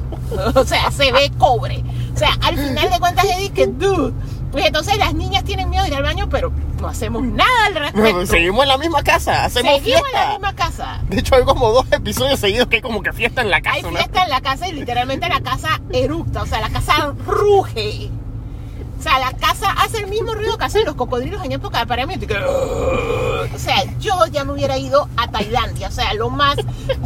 [0.54, 1.82] O sea, se ve cobre.
[2.14, 4.12] O sea, al final de cuentas es que, dude.
[4.56, 6.50] Pues entonces las niñas tienen miedo de ir al baño, pero
[6.80, 8.24] no hacemos nada al respecto.
[8.24, 11.00] Seguimos en la misma casa, hacemos Seguimos en la misma casa.
[11.10, 13.76] De hecho, hay como dos episodios seguidos que hay como que fiesta en la casa.
[13.76, 13.90] Hay ¿no?
[13.90, 18.10] fiesta en la casa y literalmente la casa eructa, o sea, la casa ruge.
[18.98, 21.82] O sea, la casa hace el mismo ruido que hacen los cocodrilos en época de
[21.82, 22.24] apareamiento.
[23.54, 25.88] O sea, yo ya me hubiera ido a Tailandia.
[25.88, 26.56] O sea, lo más.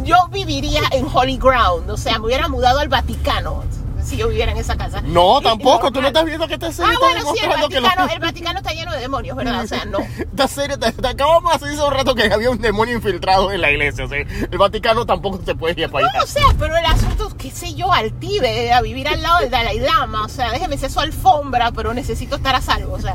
[0.05, 1.89] Yo viviría en Holy Ground.
[1.89, 3.65] O sea, me hubiera mudado al Vaticano
[4.03, 5.01] si yo viviera en esa casa.
[5.01, 5.71] No, Y- tampoco.
[5.89, 5.93] normal.
[5.93, 8.13] Tú no estás viendo que esta serie Ah, está bueno, sí, el que Vaticano, los-
[8.13, 9.63] el Vaticano está lleno de demonios, ¿verdad?
[9.63, 9.99] O sea, no.
[10.19, 13.61] Esta serie te, te acabamos de hace un rato que había un demonio infiltrado en
[13.61, 14.05] la iglesia.
[14.05, 16.19] O sea, el Vaticano tampoco se puede ir para allá.
[16.19, 19.49] No sé, pero el asunto, qué sé yo, al Tíbet, a vivir al lado del
[19.49, 23.13] Dalai Lama, o sea, déjeme ser su alfombra, pero necesito estar a salvo, o sea.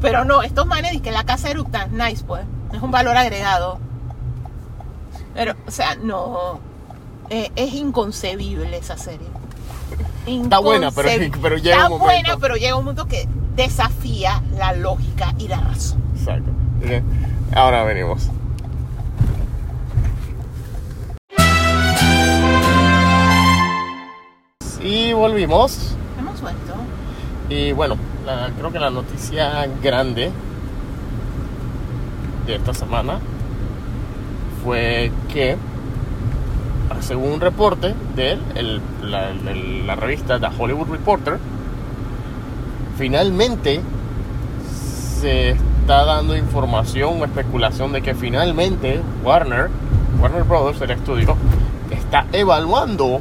[0.00, 3.80] Pero no, estos manes dicen que la casa eructa, nice pues, es un valor agregado.
[5.34, 6.60] Pero, o sea, no,
[7.30, 9.26] eh, es inconcebible esa serie.
[10.28, 11.08] Está buena, pero-
[11.42, 12.04] pero llega Está un momento.
[12.22, 13.26] buena, pero llega un momento que
[13.56, 16.02] desafía la lógica y la razón.
[16.16, 16.50] Exacto.
[16.84, 17.02] Ok.
[17.56, 18.28] Ahora venimos.
[24.82, 25.94] Y volvimos.
[26.18, 26.74] Hemos vuelto.
[27.48, 30.30] Y bueno, la- creo que la noticia grande
[32.46, 33.18] de esta semana
[34.64, 35.56] fue que,
[37.00, 38.38] según un reporte de
[39.02, 41.38] la revista The Hollywood Reporter,
[42.96, 43.80] finalmente
[45.20, 49.70] se está dando información o especulación de que finalmente Warner,
[50.20, 51.36] Warner Brothers, el estudio,
[51.90, 53.20] está evaluando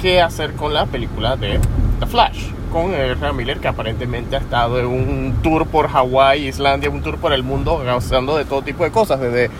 [0.00, 1.60] qué hacer con la película de
[2.00, 6.90] The Flash, con Ezra Miller, que aparentemente ha estado en un tour por Hawái, Islandia,
[6.90, 9.50] un tour por el mundo, causando de todo tipo de cosas, desde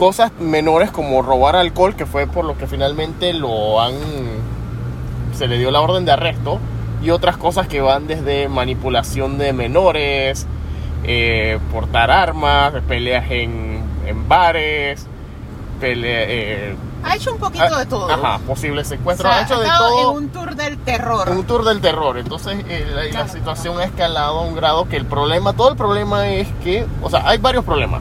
[0.00, 3.92] cosas menores como robar alcohol, que fue por lo que finalmente lo han
[5.34, 6.58] se le dio la orden de arresto,
[7.02, 10.46] y otras cosas que van desde manipulación de menores,
[11.04, 15.06] eh, portar armas, peleas en, en bares,
[15.80, 18.10] pelea, eh, Ha hecho un poquito de todo.
[18.10, 20.12] Ajá, posibles O secuestros, sea, ha hecho ha de todo.
[20.12, 21.28] en un tour del terror.
[21.28, 22.16] Un tour del terror.
[22.16, 25.76] Entonces eh, la, la situación ha escalado a un grado que el problema, todo el
[25.76, 28.00] problema es que, o sea, hay varios problemas.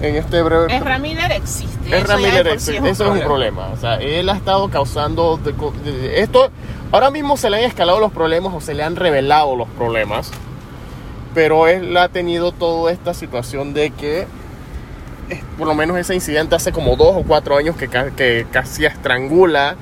[0.00, 0.76] En este breve...
[0.76, 1.96] Ezra Miller existe.
[1.96, 3.68] Ezra eso Miller, sí eso es un problema.
[3.72, 5.40] O sea, él ha estado causando
[6.14, 6.50] esto.
[6.92, 10.30] Ahora mismo se le han escalado los problemas o se le han revelado los problemas,
[11.34, 14.26] pero él ha tenido toda esta situación de que,
[15.58, 19.76] por lo menos ese incidente hace como dos o cuatro años que casi estrangula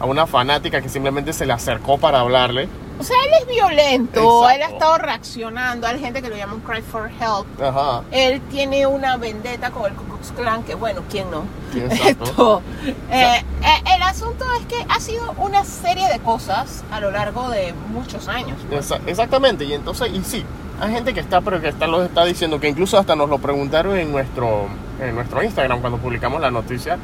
[0.00, 2.68] a una fanática que simplemente se le acercó para hablarle.
[2.98, 4.50] O sea, él es violento, Exacto.
[4.50, 7.46] él ha estado reaccionando, hay gente que lo llama un cry for help.
[7.60, 8.02] Ajá.
[8.12, 11.42] Él tiene una vendetta con el Ku Klux Klan, que bueno, ¿quién no?
[12.06, 12.62] Esto,
[13.10, 17.48] eh, eh, el asunto es que ha sido una serie de cosas a lo largo
[17.50, 18.56] de muchos años.
[18.70, 20.44] Esa- exactamente, y entonces, y sí,
[20.80, 23.38] hay gente que está, pero que está, lo está diciendo, que incluso hasta nos lo
[23.38, 24.66] preguntaron en nuestro,
[25.00, 26.96] en nuestro Instagram cuando publicamos la noticia,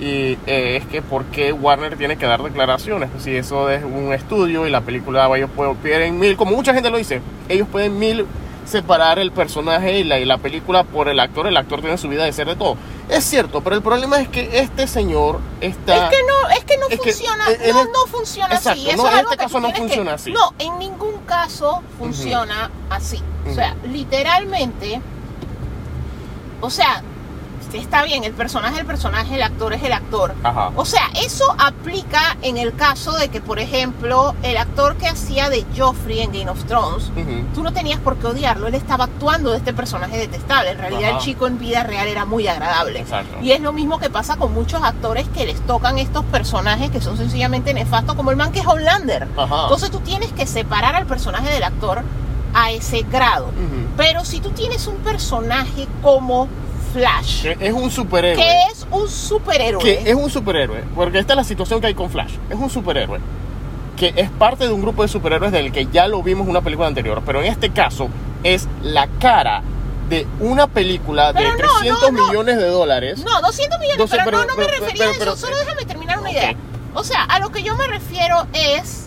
[0.00, 4.12] y eh, es que por qué Warner tiene que dar declaraciones, si eso es un
[4.14, 8.24] estudio y la película, ellos pueden, mil, como mucha gente lo dice, ellos pueden mil
[8.64, 12.08] separar el personaje y la, y la película por el actor, el actor tiene su
[12.08, 12.76] vida de ser de todo.
[13.08, 16.04] Es cierto, pero el problema es que este señor está...
[16.08, 18.88] Es que no, es que no Es funciona, no, el- no funciona así.
[18.88, 20.32] Eso no, es en este caso no que- funciona así.
[20.32, 23.20] No, en ningún caso funciona así.
[23.50, 25.00] O sea, literalmente,
[26.60, 27.02] o sea,
[27.78, 30.34] está bien, el personaje es el personaje, el actor es el actor.
[30.42, 30.72] Ajá.
[30.76, 35.50] O sea, eso aplica en el caso de que, por ejemplo, el actor que hacía
[35.50, 37.10] de Joffrey en Game of Thrones,
[37.54, 40.70] tú no tenías por qué odiarlo, él estaba actuando de este personaje detestable.
[40.70, 41.18] En realidad Ajá.
[41.18, 43.00] el chico en vida real era muy agradable.
[43.00, 43.38] Exacto.
[43.42, 47.00] Y es lo mismo que pasa con muchos actores que les tocan estos personajes que
[47.00, 49.28] son sencillamente nefastos, como el man que es Homelander.
[49.36, 49.62] Ajá.
[49.64, 52.02] Entonces tú tienes que separar al personaje del actor
[52.54, 53.50] a ese grado.
[53.96, 56.48] Pero si tú tienes un personaje como
[56.92, 58.42] Flash, Que es un superhéroe.
[58.42, 61.94] que es un superhéroe, que es un superhéroe, porque esta es la situación que hay
[61.94, 63.18] con Flash, es un superhéroe,
[63.96, 66.60] que es parte de un grupo de superhéroes del que ya lo vimos en una
[66.62, 68.08] película anterior, pero en este caso
[68.42, 69.62] es la cara
[70.08, 72.26] de una película Pero de no, 300 no, no.
[72.28, 73.22] millones de dólares.
[73.24, 75.36] No, 200 millones, 12, pero, pero- no, no me refería a eso.
[75.36, 76.54] Solo déjame terminar una idea.
[76.94, 79.06] O sea, a lo que yo me refiero es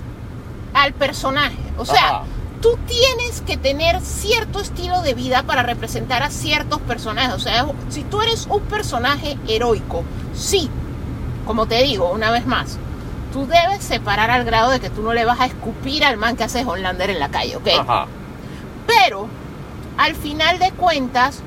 [0.73, 1.57] al personaje.
[1.77, 2.23] O sea, Ajá.
[2.63, 7.33] Tú tienes que tener cierto estilo de vida para representar a ciertos personajes.
[7.33, 10.03] O sea, si tú eres un personaje heroico,
[10.33, 10.69] sí,
[11.45, 12.79] como te digo, una vez más,
[13.33, 16.37] tú debes separar al grado de que tú no le vas a escupir al man
[16.37, 17.67] que hace Homelander en la calle, ¿ok?
[17.81, 18.07] Ajá.
[18.87, 19.27] Pero
[19.97, 21.41] al final de cuentas,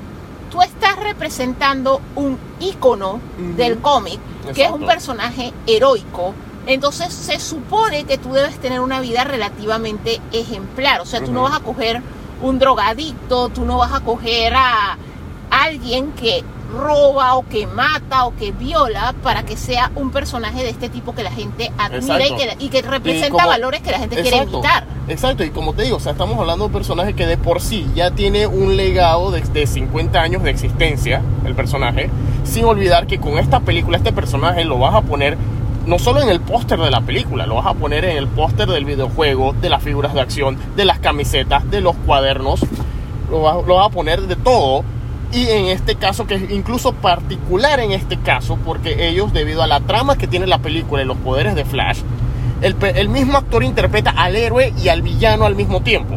[0.50, 3.20] tú estás representando un ícono
[3.56, 4.20] del cómic,
[4.54, 6.34] que es un personaje heroico.
[6.66, 11.00] Entonces se supone que tú debes tener una vida relativamente ejemplar.
[11.00, 12.02] O sea, tú no vas a coger
[12.42, 14.98] un drogadicto, tú no vas a coger a
[15.50, 16.42] alguien que
[16.72, 21.14] roba o que mata o que viola para que sea un personaje de este tipo
[21.14, 24.38] que la gente admira y que, y que representa como- valores que la gente quiere
[24.38, 24.84] imitar.
[25.08, 27.60] Exacto, y como te digo, o sea, estamos hablando de un personaje que de por
[27.62, 32.10] sí ya tiene un legado de, de 50 años de existencia, el personaje,
[32.42, 35.38] sin olvidar que con esta película, este personaje lo vas a poner
[35.86, 38.68] no solo en el póster de la película, lo vas a poner en el póster
[38.68, 42.60] del videojuego, de las figuras de acción, de las camisetas, de los cuadernos,
[43.30, 44.84] lo vas, lo vas a poner de todo.
[45.32, 49.66] Y en este caso, que es incluso particular en este caso, porque ellos, debido a
[49.66, 52.00] la trama que tiene la película y los poderes de Flash,
[52.62, 56.16] el, el mismo actor interpreta al héroe y al villano al mismo tiempo.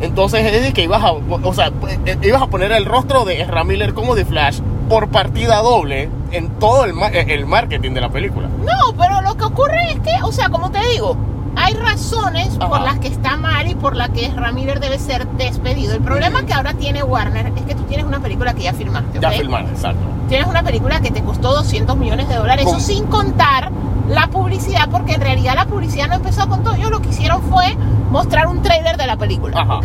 [0.00, 1.70] Entonces es decir que ibas a, o sea,
[2.06, 4.58] eh, ibas a poner el rostro de Ezra Miller como de Flash
[4.88, 8.48] por partida doble en todo el, ma- eh, el marketing de la película.
[8.48, 11.16] No, pero lo que ocurre es que, o sea, como te digo,
[11.56, 12.84] hay razones por Ajá.
[12.84, 15.94] las que está mal y por las que Ramírez debe ser despedido.
[15.94, 16.46] El problema Ujú.
[16.48, 19.34] que ahora tiene Warner es que tú tienes una película que ya firmaste, Ya ¿ok?
[19.36, 20.00] filmar, exacto.
[20.28, 22.78] Tienes una película que te costó 200 millones de dólares, ¿Cómo?
[22.78, 23.70] eso sin contar
[24.08, 26.74] la publicidad, porque en realidad la publicidad no empezó con todo.
[26.74, 27.76] Ellos lo que hicieron fue
[28.10, 29.78] mostrar un trailer de la película, Ajá.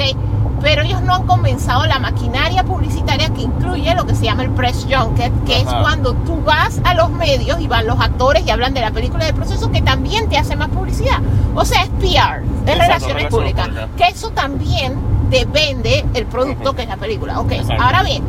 [0.61, 4.51] Pero ellos no han comenzado la maquinaria publicitaria que incluye lo que se llama el
[4.51, 8.49] press junket, que es cuando tú vas a los medios y van los actores y
[8.49, 11.19] hablan de la película del proceso que también te hace más publicidad.
[11.55, 14.95] O sea, es PR, es relaciones relaciones públicas, que eso también
[15.29, 17.39] te vende el producto que es la película.
[17.39, 17.83] Ok, Exacto.
[17.83, 18.23] ahora bien,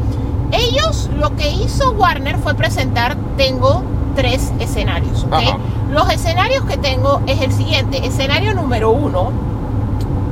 [0.53, 3.83] ellos lo que hizo Warner fue presentar, tengo
[4.15, 5.33] tres escenarios, ¿ok?
[5.33, 5.59] Ajá.
[5.91, 8.07] Los escenarios que tengo es el siguiente.
[8.07, 9.33] Escenario número uno,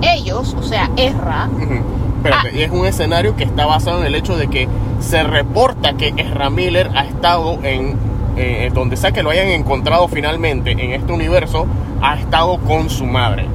[0.02, 1.74] ellos, o sea, Ezra, Ujú.
[2.18, 2.52] Espérate, Ah.
[2.56, 4.68] y es un escenario que está basado en el hecho de que
[5.00, 7.96] se reporta que Ezra Miller ha estado en
[8.40, 11.66] eh, donde sea que lo hayan encontrado finalmente en este universo,
[12.02, 13.46] ha estado con su madre.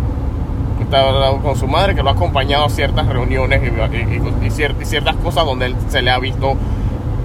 [0.79, 4.49] Ha estado con su madre que lo ha acompañado a ciertas reuniones y, y- y
[4.49, 6.55] cier- y ciertas cosas donde él se le ha visto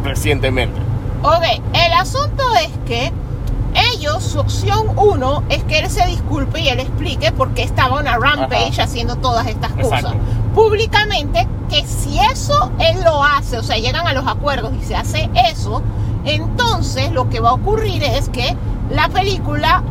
[0.04, 0.78] recientemente.
[1.22, 3.12] Ok, el asunto es que
[3.98, 7.96] ellos, su opción uno es que él se disculpe y él explique por qué estaba
[8.00, 8.84] en una rampage Ajá.
[8.84, 10.14] haciendo todas estas cosas.
[10.54, 14.96] Públicamente que si eso él lo hace, o sea, llegan a los acuerdos y se
[14.96, 15.82] hace eso,
[16.24, 18.56] entonces lo que va a ocurrir es que
[18.90, 19.82] la película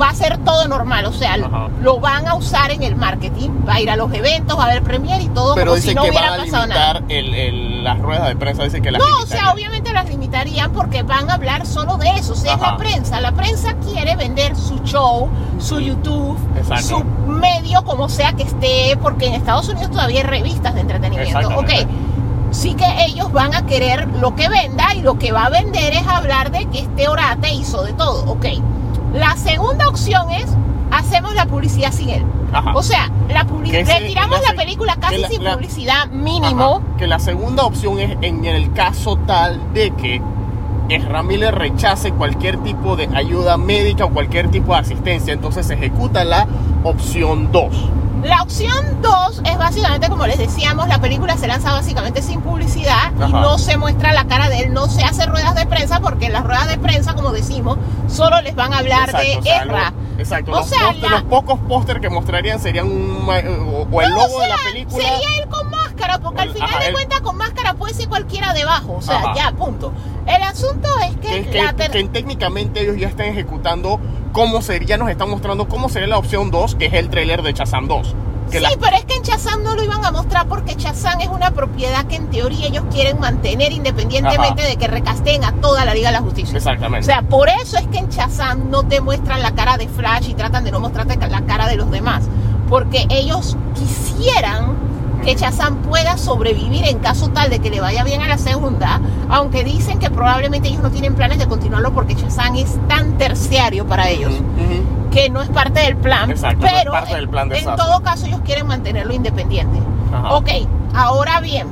[0.00, 1.68] va a ser todo normal, o sea, Ajá.
[1.82, 4.66] lo van a usar en el marketing, va a ir a los eventos, va a
[4.70, 6.92] haber premier y todo Pero como si no que hubiera a pasado nada.
[6.94, 10.08] limitar el, el- las ruedas de prensa, dicen que las No, o sea, obviamente las
[10.08, 12.32] limitarían porque van a hablar solo de eso.
[12.32, 13.20] O sea, es la prensa.
[13.20, 15.28] La prensa quiere vender su show,
[15.58, 16.98] su YouTube, Exacto.
[16.98, 21.48] su medio, como sea que esté, porque en Estados Unidos todavía hay revistas de entretenimiento.
[21.58, 21.70] Ok,
[22.50, 25.92] sí que ellos van a querer lo que venda y lo que va a vender
[25.94, 28.30] es hablar de que este orate hizo de todo.
[28.30, 28.46] Ok,
[29.14, 30.46] la segunda opción es
[30.92, 32.22] hacemos la publicidad sin él.
[32.52, 32.72] Ajá.
[32.74, 36.76] O sea, la publi- Que sí, retiramos la película casi la- sin la- publicidad mínimo.
[36.86, 40.20] Ajá, que la segunda opción es en el caso tal de que
[41.24, 46.22] Miller rechace cualquier tipo de ayuda médica o cualquier tipo de asistencia, entonces se ejecuta
[46.24, 46.46] la
[46.84, 47.74] opción 2.
[48.22, 53.10] La opción 2 es básicamente, como les decíamos, la película se lanza básicamente sin publicidad
[53.26, 56.26] y no se muestra la cara de él, no se hace ruedas de prensa porque
[56.26, 57.78] en las ruedas de prensa, como decimos,
[58.08, 59.90] solo les van a hablar de o sea, Ezra.
[59.90, 63.38] lo- exacto, O los, sea, póster- la- los pocos póster que mostrarían serían un, ma-
[63.38, 65.02] o, o el logo o de la película.
[65.04, 65.51] Sería con
[65.92, 68.94] máscara, porque al final ajá, de cuentas con máscara puede ser cualquiera debajo.
[68.98, 69.34] O sea, Ajá.
[69.36, 69.92] ya, punto.
[70.26, 74.00] El asunto es que, que, es que- la ter- que técnicamente ellos ya están ejecutando
[74.32, 77.42] cómo sería, ya nos están mostrando cómo sería la opción 2, que es el tráiler
[77.42, 78.14] de Shazam 2.
[78.50, 81.20] Que Sí, la- pero es que en Chazam no lo iban a mostrar porque Chazam
[81.22, 84.70] es una propiedad que en teoría ellos quieren mantener independientemente Ajá.
[84.70, 86.56] de que recasten a toda la Liga de la Justicia.
[86.58, 87.00] Exactamente.
[87.00, 90.28] O sea, por eso es que en Shazam no te muestran la cara de Flash
[90.28, 92.24] y tratan de no mostrarte la cara de los demás.
[92.68, 94.76] Porque ellos quisieran
[95.24, 99.00] que Shazam pueda sobrevivir en caso tal de que le vaya bien a la segunda,
[99.30, 103.86] aunque dicen que probablemente ellos no tienen planes de continuarlo porque Shazam es tan terciario
[103.86, 104.32] para ellos
[105.12, 107.64] que no es parte del plan, Exacto, no es pero parte del plan de en
[107.76, 109.78] todo caso ellos quieren mantenerlo independiente.
[110.12, 110.34] Ajá.
[110.34, 110.48] Ok,
[110.94, 111.66] ahora bien,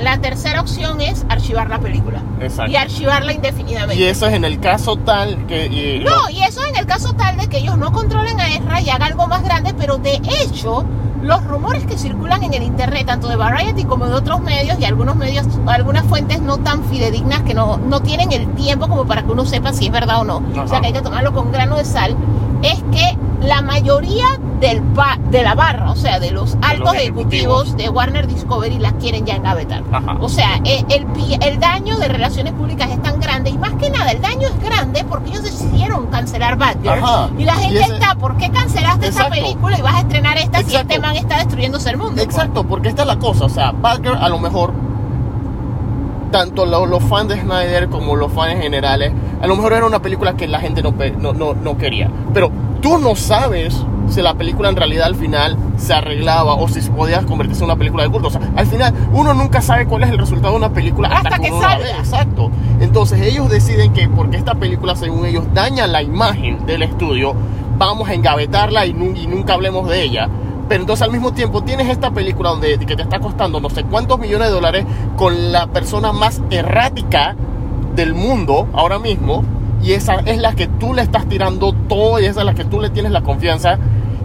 [0.00, 2.70] la tercera opción es archivar la película Exacto.
[2.70, 3.96] y archivarla indefinidamente.
[4.02, 5.66] Y eso es en el caso tal que...
[5.66, 8.48] y lo- No, y eso en el caso tal de que ellos no controlen a
[8.54, 10.84] Ezra y hagan algo más grande, pero de hecho,
[11.22, 14.84] los rumores que circulan en el internet, tanto de Variety como de otros medios y
[14.84, 19.22] algunos medios, algunas fuentes no tan fidedignas que no, no tienen el tiempo como para
[19.22, 20.42] que uno sepa si es verdad o no.
[20.62, 22.16] O sea que hay que tomarlo con grano de sal.
[22.62, 24.26] Es que la mayoría
[24.62, 27.66] del ba- de la barra, o sea, de los altos ejecutivos.
[27.66, 29.82] ejecutivos de Warner Discovery la quieren ya engavetar.
[29.90, 30.16] Ajá.
[30.20, 34.12] O sea, eh, el, daño de relaciones públicas es tan grande y más que nada
[34.12, 37.28] el daño es grande porque ellos decidieron cancelar Batgirl Ajá.
[37.36, 40.38] y la gente Y ese- está, ¿por qué cancelaste esa película y vas a estrenar
[40.38, 40.92] esta si Exacto.
[40.92, 42.22] este man está destruyéndose el mundo?
[42.22, 44.72] Exacto, porque esta es la cosa, o sea, Batgirl a lo mejor,
[46.30, 50.00] tanto lo- los fans de Snyder como los fans generales, a lo mejor era una
[50.00, 52.08] película que la gente no, no, no, no quería.
[52.32, 56.80] Pero tú no sabes si la película en realidad al final se arreglaba o si
[56.82, 58.28] se podía convertirse en una película de culto.
[58.28, 61.28] O sea, al final uno nunca sabe cuál es el resultado de una película hasta,
[61.30, 61.90] Hasta que ve.
[61.98, 62.50] Exacto.
[62.80, 67.34] Entonces ellos deciden que porque esta película, según ellos, daña la imagen del estudio,
[67.78, 70.28] vamos a engavetarla y, nu- y nunca hablemos de ella.
[70.68, 73.84] Pero entonces al mismo tiempo tienes esta película donde que te está costando no sé
[73.84, 74.84] cuántos millones de dólares
[75.16, 77.34] con la persona más errática
[77.94, 79.44] del mundo ahora mismo
[79.82, 82.64] y esa es la que tú le estás tirando todo y esa es la que
[82.64, 83.78] tú le tienes la confianza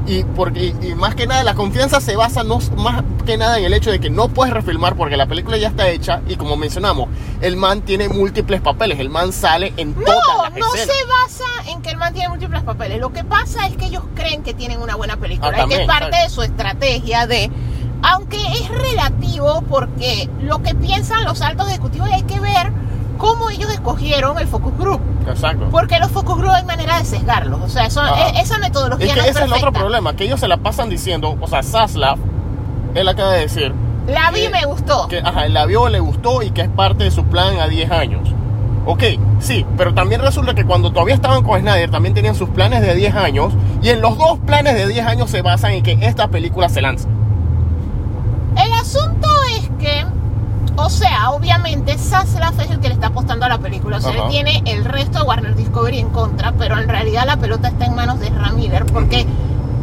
[0.05, 3.59] y porque y, y más que nada la confianza se basa no más que nada
[3.59, 6.37] en el hecho de que no puedes refilmar porque la película ya está hecha y
[6.37, 7.09] como mencionamos
[7.41, 11.05] el man tiene múltiples papeles el man sale en todas No, las no escenas se
[11.05, 12.99] basa en que el man tiene múltiples papeles.
[12.99, 15.53] Lo que pasa es que ellos creen que tienen una buena película.
[15.57, 17.51] Ah, que es parte de su estrategia de.
[18.03, 22.71] Aunque es relativo porque lo que piensan los altos ejecutivos hay que ver
[23.17, 25.01] cómo ellos escogieron el focus group.
[25.29, 27.59] exacto Porque los focus group hay manera de sesgarlos.
[27.61, 28.29] O sea, eso, Ajá.
[28.29, 30.57] e- esa metodología es que no ese es el otro problema que ellos se la
[30.57, 32.17] pasan diciendo o sea Zaslav
[32.95, 33.73] él acaba de decir
[34.07, 35.07] La vi que- me gustó.
[35.07, 37.91] que ajá, la vio, le gustó y que es parte de su plan a 10
[37.91, 38.29] años.
[38.89, 39.03] Ok,
[39.41, 42.95] sí, pero también resulta que cuando todavía estaban con Snyder también tenían sus planes de
[42.95, 46.29] 10 años y en los dos planes de 10 años se basan en que esta
[46.29, 47.05] película se lance.
[48.55, 49.27] El asunto
[49.57, 50.05] es que,
[50.77, 53.97] o sea, obviamente Zaslav es el que le está apostando a la película.
[53.97, 54.23] O sea, Ajá.
[54.23, 57.85] él tiene el resto de Warner Discovery en contra, pero en realidad la pelota está
[57.85, 59.25] en manos de Miller porque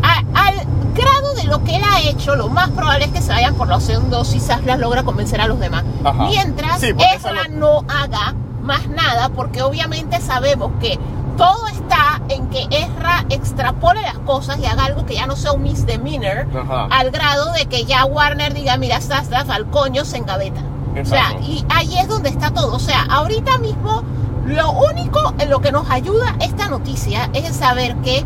[0.02, 0.54] a- al
[0.94, 3.68] grado de lo que él ha hecho, lo más probable es que se vayan por
[3.68, 5.84] la opción 2 si Zaslav logra convencer a los demás.
[6.28, 10.98] Mientras Sí, Ezra no haga más nada, porque obviamente sabemos que
[11.36, 15.52] todo está en que Ezra extrapole las cosas y haga algo que ya no sea
[15.52, 16.86] un misdemeanor Ajá.
[16.90, 20.60] al grado de que ya Warner diga, mira, Zaslav al coño se engaveta.
[21.00, 22.74] O sea, y ahí es donde está todo.
[22.74, 24.02] O sea, ahorita mismo
[24.46, 28.24] lo único en lo que nos ayuda esta noticia es en saber que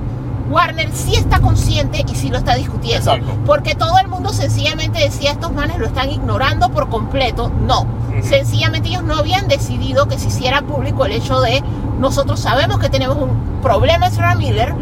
[0.51, 3.12] Warner sí está consciente y sí lo está discutiendo.
[3.12, 3.39] Exacto.
[3.45, 7.51] Porque todo el mundo sencillamente decía, estos manes lo están ignorando por completo.
[7.66, 7.86] No.
[8.23, 11.62] Sencillamente ellos no habían decidido que se hiciera público el hecho de,
[12.01, 14.74] nosotros sabemos que tenemos un problema en Sarah Miller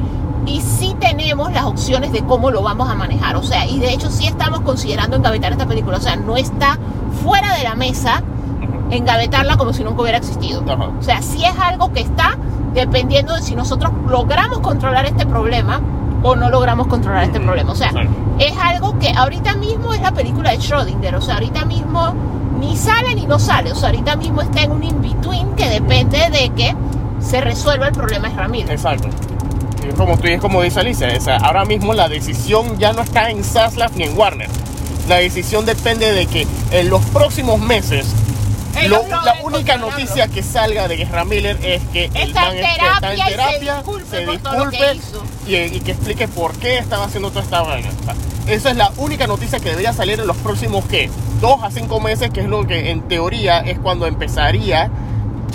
[0.46, 3.36] y sí tenemos las opciones de cómo lo vamos a manejar.
[3.36, 5.98] O sea, y de hecho sí estamos considerando engavetar esta película.
[5.98, 6.78] O sea, no está
[7.22, 8.22] fuera de la mesa
[8.90, 10.62] engavetarla como si nunca hubiera existido.
[10.66, 10.90] Ajá.
[10.98, 12.38] O sea, sí es algo que está
[12.72, 15.80] dependiendo de si nosotros logramos controlar este problema
[16.22, 17.72] o no logramos controlar este problema.
[17.72, 18.12] O sea, exacto.
[18.38, 21.14] es algo que ahorita mismo es la película de Schrödinger.
[21.14, 22.14] O sea, ahorita mismo
[22.60, 23.72] ni sale ni no sale.
[23.72, 26.76] O sea, ahorita mismo está en un in-between que depende de que
[27.20, 28.70] se resuelva el problema de Ramírez.
[28.70, 29.08] Exacto.
[29.88, 33.02] Es como tú es como dice Alicia, o sea, ahora mismo la decisión ya no
[33.02, 34.48] está en Zaslav ni en Warner.
[35.08, 38.06] La decisión depende de que en los próximos meses
[38.88, 42.64] lo- la única noticia que salga de Ezra Miller es que el Está man en
[42.64, 45.22] es- que está en terapia se terapia, disculpe se que disculpe hizo.
[45.46, 47.88] y, y que explique por qué estaba haciendo toda esta vaina.
[48.00, 48.14] O sea,
[48.54, 51.08] esa es la única noticia que debería salir en los próximos, ¿qué?
[51.40, 54.90] Dos a cinco meses, que es lo que en teoría es cuando empezaría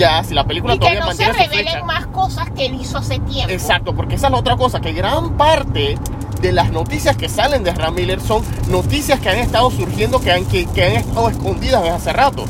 [0.02, 1.84] ya, si la película Y que todavía no se revelen fecha.
[1.86, 3.52] más cosas que él hizo hace tiempo.
[3.52, 5.98] Exacto, porque esa es la otra cosa, que gran parte
[6.42, 10.32] de las noticias que salen de Ram Miller son noticias que han estado surgiendo, que
[10.32, 12.46] han, que, que han estado escondidas desde hace rato.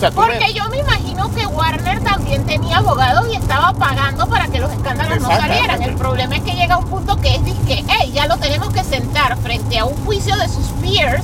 [0.00, 4.58] Sea, Porque yo me imagino que Warner también tenía abogados y estaba pagando para que
[4.58, 5.82] los escándalos no salieran.
[5.82, 8.82] El problema es que llega un punto que es que, hey, ya lo tenemos que
[8.82, 11.22] sentar frente a un juicio de sus peers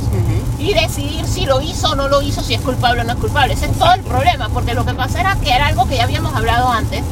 [0.58, 3.18] y decidir si lo hizo o no lo hizo, si es culpable o no es
[3.18, 3.54] culpable.
[3.54, 6.04] Ese es todo el problema, porque lo que pasa era que era algo que ya
[6.04, 7.02] habíamos hablado antes.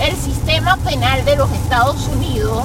[0.00, 2.64] El sistema penal de los Estados Unidos,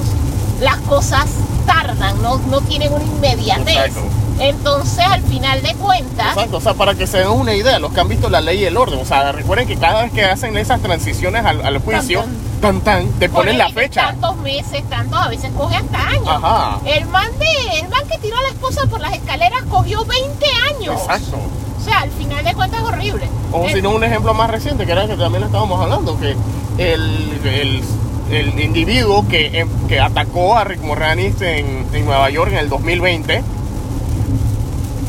[0.60, 1.26] las cosas
[1.66, 3.94] tardan, no, no tienen una inmediatez.
[4.38, 7.92] Entonces, al final de cuentas, Exacto, o sea, para que se den una idea, los
[7.92, 10.24] que han visto la ley y el orden, o sea, recuerden que cada vez que
[10.24, 12.24] hacen esas transiciones al, al juicio,
[12.60, 14.06] tan tan, te ponen la fecha.
[14.06, 16.28] Tantos meses, tantos, a veces coge hasta años.
[16.28, 16.78] Ajá.
[16.84, 20.46] El man de, el man que tiró a la esposa por las escaleras cogió 20
[20.70, 21.00] años.
[21.00, 21.36] Exacto.
[21.80, 23.28] O sea, al final de cuentas es horrible.
[23.52, 26.34] O si no, un ejemplo más reciente, que era el que también estábamos hablando, que
[26.78, 27.82] el, el,
[28.30, 32.68] el individuo que, em, que atacó a Rick Moranis en, en Nueva York en el
[32.70, 33.42] 2020,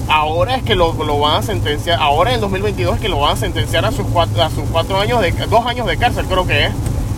[0.08, 3.20] ahora es que lo, lo van a sentenciar, ahora en el 2022 es que lo
[3.20, 6.26] van a sentenciar a sus cuatro, a sus cuatro años, de, dos años de cárcel
[6.26, 6.72] creo que es.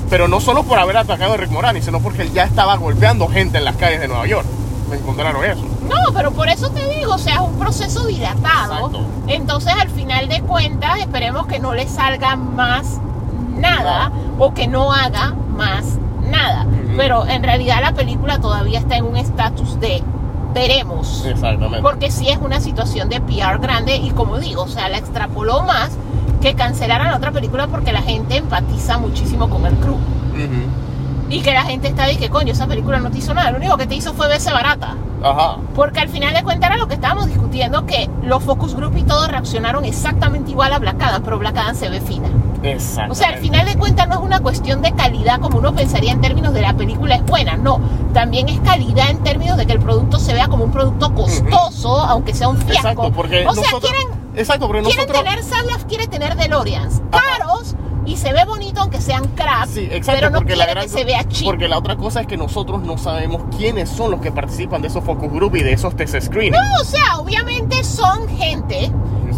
[0.10, 3.28] Pero no solo por haber atacado a Rick Moranis, sino porque él ya estaba golpeando
[3.28, 4.46] gente en las calles de Nueva York.
[4.90, 5.66] Me encontraron eso.
[5.90, 8.88] No, pero por eso te digo, o sea, es un proceso dilatado.
[8.88, 9.06] Exacto.
[9.28, 13.00] Entonces, al final de cuentas, esperemos que no le salga más
[13.58, 16.66] nada o que no haga más nada.
[16.96, 20.04] Pero en realidad la película todavía está en un estatus de
[20.58, 21.24] veremos.
[21.26, 21.82] Exactamente.
[21.82, 25.62] Porque sí es una situación de PR grande y como digo, o sea, la extrapoló
[25.62, 25.92] más
[26.42, 29.98] que cancelaran la otra película porque la gente empatiza muchísimo con el crew.
[31.30, 33.58] Y que la gente está de que coño, esa película no te hizo nada, lo
[33.58, 34.96] único que te hizo fue verse barata.
[35.24, 35.58] Ajá.
[35.76, 39.04] Porque al final de cuentas era lo que estábamos discutiendo, que los focus group y
[39.04, 42.30] todos reaccionaron exactamente igual a Black Adam, pero Black Adam se ve fina.
[42.64, 43.12] Exacto.
[43.12, 46.12] O sea, al final de cuentas no es una cuestión de calidad como uno pensaría
[46.12, 47.80] en términos de la película es buena, no.
[48.14, 51.98] También es calidad en términos de que el producto se vea como un producto costoso,
[52.00, 52.90] aunque sea un fiasco.
[52.90, 57.02] Exacto, porque o sea, nosotros, quieren, exacto, porque quieren nosotros tener Sablaf, quiere tener DeLoreans
[57.12, 57.24] Ajá.
[57.40, 57.76] caros
[58.06, 60.84] y se ve bonito aunque sean crap, Sí, exacto, pero no porque quiere la gran
[60.86, 61.46] que se vea cheap.
[61.46, 64.88] porque la otra cosa es que nosotros no sabemos quiénes son los que participan de
[64.88, 66.54] esos focus group y de esos test screening.
[66.54, 68.92] No, o sea, obviamente son gente,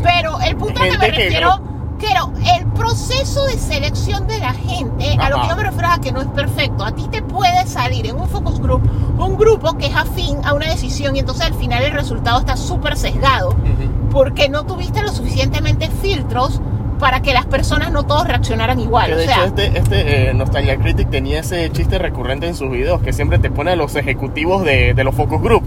[0.04, 1.60] pero el punto a que me Gente que refiero,
[2.00, 5.44] claro, el proceso de selección de la gente, a lo Ajá.
[5.44, 6.84] que yo me refiero a que no es perfecto.
[6.84, 8.82] A ti te puede salir en un focus group
[9.20, 12.56] un grupo que es afín a una decisión y entonces al final el resultado está
[12.58, 14.10] súper sesgado Ujú.
[14.12, 16.62] porque no tuviste lo suficientemente filtros
[17.00, 19.08] para que las personas no todos reaccionaran igual.
[19.08, 22.56] Que O de sea, hecho este, este eh, Nostalgia Critic tenía ese chiste recurrente en
[22.56, 25.64] sus videos que siempre te pone a los ejecutivos de, de los focus group.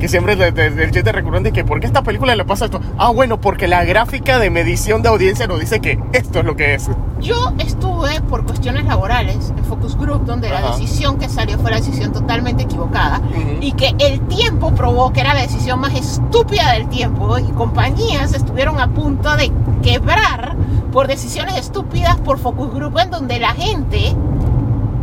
[0.00, 2.80] Que siempre te- el chiste recurrente es que ¿por qué esta película le pasa esto?
[2.98, 6.56] Ah, bueno, porque la gráfica de medición de audiencia nos dice que esto es lo
[6.56, 6.88] que es.
[7.20, 11.76] Yo estuve por cuestiones laborales en Focus Group donde la decisión que salió fue la
[11.76, 13.20] decisión totalmente equivocada
[13.60, 18.32] y que el tiempo probó que era la decisión más estúpida del tiempo y compañías
[18.32, 19.52] estuvieron a punto de
[19.82, 20.56] quebrar
[20.92, 24.16] por decisiones estúpidas por Focus Group en donde la gente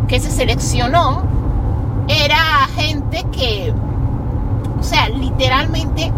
[0.07, 1.21] que se seleccionó
[2.07, 2.37] era
[2.75, 3.73] gente que,
[4.79, 6.11] o sea, literalmente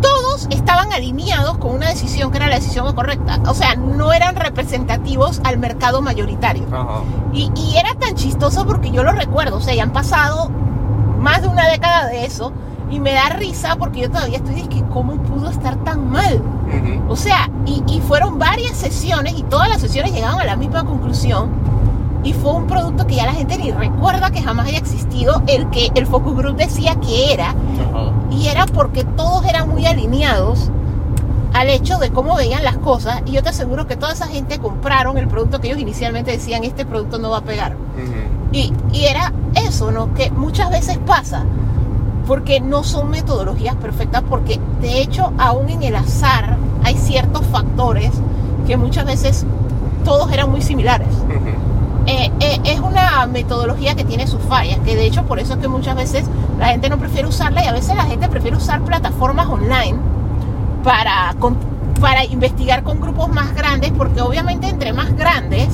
[0.00, 3.40] todos estaban alineados con una decisión que era la decisión correcta.
[3.48, 6.64] O sea, no eran representativos al mercado mayoritario.
[6.72, 7.02] Ajá.
[7.32, 9.56] Y, y era tan chistoso porque yo lo recuerdo.
[9.56, 10.50] O sea, ya han pasado
[11.18, 12.52] más de una década de eso.
[12.90, 16.42] Y me da risa porque yo todavía estoy diciendo, ¿cómo pudo estar tan mal?
[17.08, 20.84] O sea, y, y fueron varias sesiones y todas las sesiones llegaban a la misma
[20.84, 21.50] conclusión
[22.24, 25.68] y fue un producto que ya la gente ni recuerda que jamás haya existido el
[25.70, 27.54] que el focus group decía que era.
[28.30, 30.70] Y era porque todos eran muy alineados
[31.52, 33.22] al hecho de cómo veían las cosas.
[33.26, 36.64] Y yo te aseguro que toda esa gente compraron el producto que ellos inicialmente decían
[36.64, 37.76] este producto no va a pegar
[38.52, 40.14] y, y era eso, ¿no?
[40.14, 41.44] Que muchas veces pasa
[42.26, 48.12] porque no son metodologías perfectas porque de hecho aún en el azar hay ciertos factores
[48.66, 49.44] que muchas veces
[50.04, 51.08] todos eran muy similares.
[52.06, 55.58] Eh, eh, es una metodología que tiene sus fallas, que de hecho por eso es
[55.60, 56.24] que muchas veces
[56.58, 59.96] la gente no prefiere usarla y a veces la gente prefiere usar plataformas online
[60.82, 61.56] para, con-
[62.00, 65.68] para investigar con grupos más grandes, porque obviamente entre más grandes,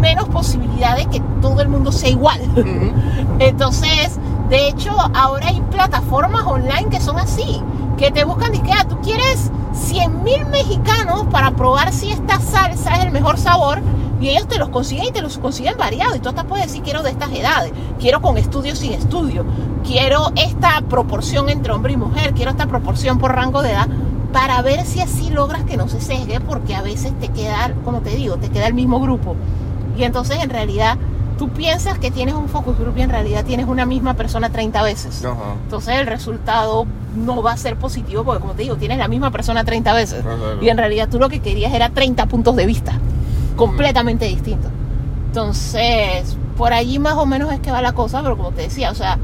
[0.00, 2.40] menos posibilidad de que todo el mundo sea igual.
[3.40, 4.18] Entonces,
[4.48, 7.60] de hecho, ahora hay plataformas online que son así,
[7.96, 12.38] que te buscan y que ah, tú quieres 100 mil mexicanos para probar si esta
[12.40, 13.80] salsa es el mejor sabor
[14.20, 16.82] y ellos te los consiguen y te los consiguen variados y tú hasta puedes decir
[16.82, 19.44] quiero de estas edades, quiero con estudio sin estudio,
[19.84, 23.88] quiero esta proporción entre hombre y mujer, quiero esta proporción por rango de edad
[24.32, 28.00] para ver si así logras que no se sesgue porque a veces te queda, como
[28.00, 29.36] te digo, te queda el mismo grupo
[29.96, 30.98] y entonces en realidad
[31.38, 34.82] tú piensas que tienes un focus group y en realidad tienes una misma persona 30
[34.82, 35.24] veces.
[35.24, 35.54] Ajá.
[35.62, 36.86] Entonces el resultado
[37.16, 40.24] no va a ser positivo porque como te digo, tienes la misma persona 30 veces.
[40.60, 42.98] Y en realidad tú lo que querías era 30 puntos de vista,
[43.58, 44.70] completamente distintos.
[45.26, 48.90] Entonces, por allí más o menos es que va la cosa, pero como te decía,
[48.90, 49.18] o sea,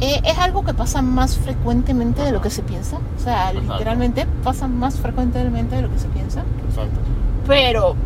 [0.00, 2.98] eh, es algo que pasa más frecuentemente de lo que se piensa.
[3.16, 3.72] O sea, Exacto.
[3.72, 6.42] literalmente pasa más frecuentemente de lo que se piensa.
[6.68, 7.00] Exacto.
[7.46, 7.96] Pero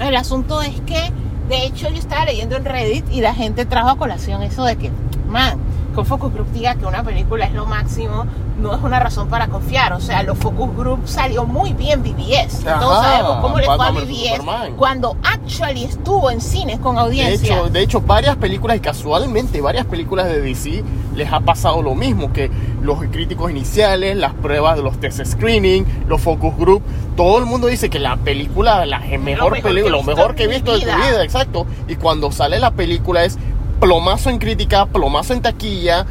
[0.00, 1.10] el asunto es que,
[1.48, 4.76] de hecho, yo estaba leyendo en Reddit y la gente trajo a colación eso de
[4.76, 4.92] que,
[5.28, 5.58] man,
[5.94, 8.26] que un focus group diga que una película es lo máximo,
[8.60, 9.92] no es una razón para confiar.
[9.92, 12.66] O sea, los focus group salió muy bien BBS.
[12.66, 17.00] Ajá, Todos sabemos cómo le fue a BBS cuando actually estuvo en cines con De
[17.02, 17.54] audiencia.
[17.54, 20.84] hecho, de hecho, varias películas, y casualmente varias películas de DC
[21.14, 22.50] les ha pasado lo mismo, que
[22.82, 26.82] los críticos iniciales, las pruebas de los test screening, los focus group,
[27.16, 30.48] todo el mundo dice que la película, la mejor mejor película, lo mejor que he
[30.48, 31.66] visto de tu vida, exacto.
[31.88, 33.38] Y cuando sale la película es
[33.84, 36.06] plomazo en crítica, plomazo en taquilla,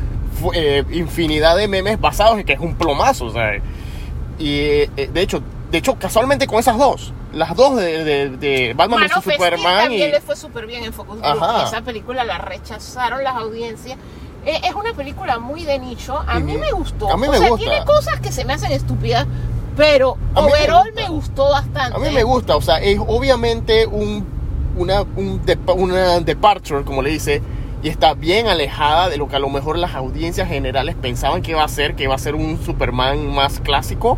[0.53, 3.55] eh, infinidad de memes basados en que es un plomazo, o sea.
[4.37, 5.41] Y eh, de hecho,
[5.71, 9.33] de hecho, casualmente con esas dos, las dos de, de, de Batman Man vs Steel
[9.35, 11.25] Superman y también le fue súper bien en Focus Group.
[11.43, 11.63] Ajá.
[11.67, 13.97] Esa película la rechazaron las audiencias.
[14.45, 16.15] Eh, es una película muy de nicho.
[16.27, 17.09] A mí me gustó.
[17.09, 17.65] A mí o me sea, gusta.
[17.65, 19.25] tiene cosas que se me hacen estúpidas,
[19.75, 21.01] pero me overall gusta.
[21.01, 21.95] me, gustó bastante.
[21.97, 24.25] A mí me gusta, o sea, es obviamente un,
[24.77, 27.41] una, un depa- una departure, como le dice,
[27.83, 31.51] y está bien alejada de lo que a lo mejor las audiencias generales pensaban que
[31.51, 34.17] iba a ser, que iba a ser un Superman más clásico,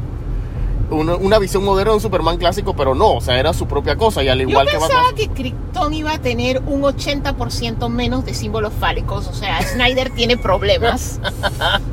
[0.90, 3.96] una, una visión moderna de un Superman clásico, pero no, o sea, era su propia
[3.96, 5.16] cosa, y al Yo igual que pensaba Batman...
[5.16, 9.28] que Krypton iba a tener un 80% menos de símbolos fálicos.
[9.28, 11.20] O sea, Snyder tiene problemas.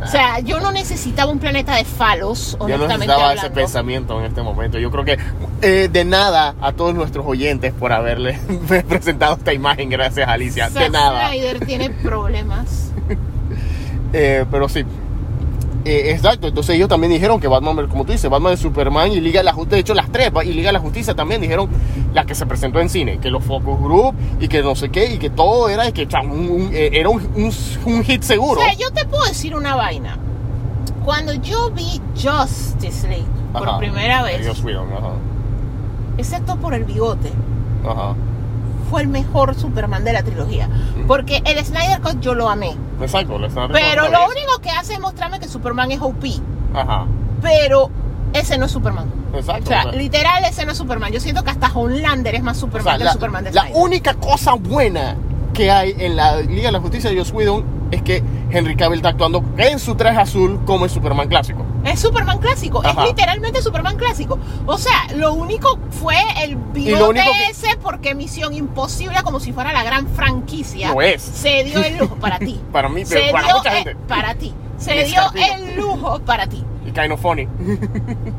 [0.02, 4.18] O sea, yo no necesitaba un planeta de falos, Yo no honestamente necesitaba ese pensamiento
[4.20, 4.78] en este momento.
[4.78, 5.18] Yo creo que
[5.62, 8.38] eh, de nada a todos nuestros oyentes por haberle
[8.88, 10.70] presentado esta imagen, gracias Alicia.
[10.70, 11.28] De nada.
[11.28, 12.92] Snyder tiene problemas.
[14.14, 14.84] Eh, pero sí.
[15.84, 19.20] Eh, exacto, entonces ellos también dijeron que Batman, como tú dices, Batman es Superman y
[19.20, 21.68] Liga de la Justicia, de hecho las tres, y Liga de la Justicia también dijeron
[22.14, 25.14] la que se presentó en cine, que los focus group y que no sé qué,
[25.14, 28.60] y que todo era, que un- un- eh, era un hit seguro.
[28.60, 30.16] O sea, yo te puedo decir una vaina.
[31.04, 33.78] Cuando yo vi Justice League por Ajá.
[33.78, 35.10] primera vez, Dios mío, ajá,
[36.16, 37.30] excepto por el bigote,
[37.84, 38.14] ajá.
[38.92, 40.68] Fue el mejor Superman de la trilogía.
[41.06, 42.76] Porque el Snyder Cut yo lo amé.
[43.00, 46.22] Exacto, le están Pero lo único que hace es mostrarme que Superman es OP.
[46.74, 47.06] Ajá,
[47.40, 47.88] Pero
[48.34, 49.10] ese no es Superman.
[49.34, 49.64] exacto.
[49.64, 51.10] O sea, literal, ese no es Superman.
[51.10, 53.52] Yo siento que hasta Homelander es más o Superman sea, que el la, Superman de
[53.52, 53.82] la Snyder.
[53.82, 55.16] única cosa buena
[55.52, 58.98] que hay en la Liga de la Justicia de Joss Whedon es que Henry Cavill
[58.98, 61.64] está actuando en su traje azul como el Superman clásico.
[61.84, 63.02] Es Superman clásico, Ajá.
[63.02, 64.38] es literalmente Superman clásico.
[64.66, 69.72] O sea, lo único fue el bigote que- ese porque Misión Imposible, como si fuera
[69.72, 71.20] la gran franquicia, Lo es.
[71.22, 72.60] se dio el lujo para ti.
[72.72, 73.96] Para mí, se pero para dio mucha el- gente.
[74.08, 74.54] para ti.
[74.78, 76.64] Se dio el lujo para ti.
[76.94, 77.46] Kind of funny.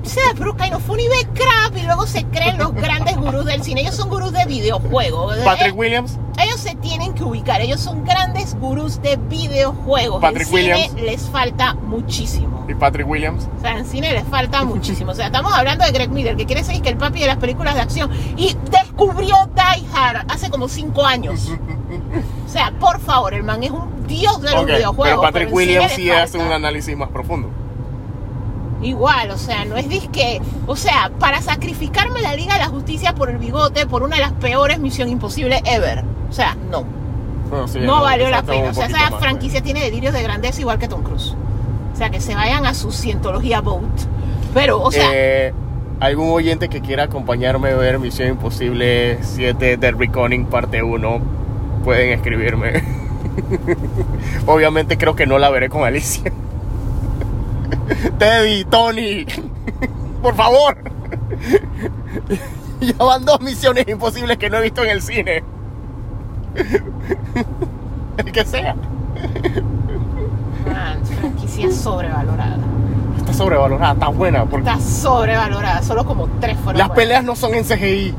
[0.03, 3.45] O sea, pero Kind of Funny ve crap y luego se creen los grandes gurús
[3.45, 3.81] del cine.
[3.81, 5.37] Ellos son gurús de videojuegos.
[5.43, 6.19] Patrick Eh, Williams.
[6.39, 7.61] ellos se tienen que ubicar.
[7.61, 10.21] Ellos son grandes gurús de videojuegos.
[10.21, 10.93] Patrick en cine Williams.
[11.01, 12.65] les falta muchísimo.
[12.69, 13.49] Y Patrick Williams.
[13.57, 15.11] O sea, en cine les falta muchísimo.
[15.11, 17.37] O sea, estamos hablando de Greg Miller, que quiere decir que el papi de las
[17.37, 21.49] películas de acción y descubrió Die Hard hace como cinco años.
[22.45, 25.05] O sea, por favor, el man es un dios de los videojuegos.
[25.07, 27.49] pero Patrick Williams cine sí hace un análisis más profundo.
[28.83, 30.41] Igual, o sea, no es disque.
[30.67, 34.21] O sea, para sacrificarme la Liga de la Justicia por el bigote, por una de
[34.21, 36.03] las peores Misión Imposible ever.
[36.29, 36.83] O sea, no.
[37.49, 38.71] Bueno, sí, no valió la pena.
[38.71, 41.35] O sea, esa más, franquicia tiene delirios de grandeza igual que Tom Cruise.
[41.93, 43.83] O sea, que se vayan a su cientología boat.
[44.53, 45.53] Pero, o sea, Eh,
[45.99, 51.21] algún oyente que quiera acompañarme a ver Misión Imposible 7 The Reckoning parte 1,
[51.83, 52.83] pueden escribirme.
[54.45, 56.31] Obviamente creo que no la veré con Alicia.
[58.17, 59.25] Teddy, Tony,
[60.21, 60.77] por favor.
[62.81, 65.41] Ya van dos misiones imposibles que no he visto en el cine.
[68.17, 68.75] El que sea.
[70.65, 72.57] man, franquicia sobrevalorada.
[73.17, 74.45] Está sobrevalorada, está buena.
[74.45, 75.81] Porque Está sobrevalorada.
[75.81, 76.95] Solo como tres fueron Las buenas.
[77.03, 78.13] peleas no son en CGI.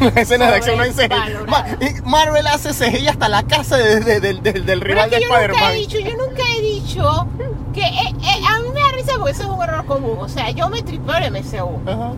[0.00, 2.02] Las escenas de acción no en CGI.
[2.04, 5.28] Marvel hace CGI hasta la casa de- de- de- de- del rival de que yo
[5.28, 5.74] nunca he Spider-Man.
[5.74, 7.26] dicho, yo nunca he dicho
[7.72, 8.67] que eh, eh, a mí
[9.16, 10.16] porque eso es un error común.
[10.20, 11.80] O sea, yo me tripeo el MCU.
[11.90, 12.12] Ajá.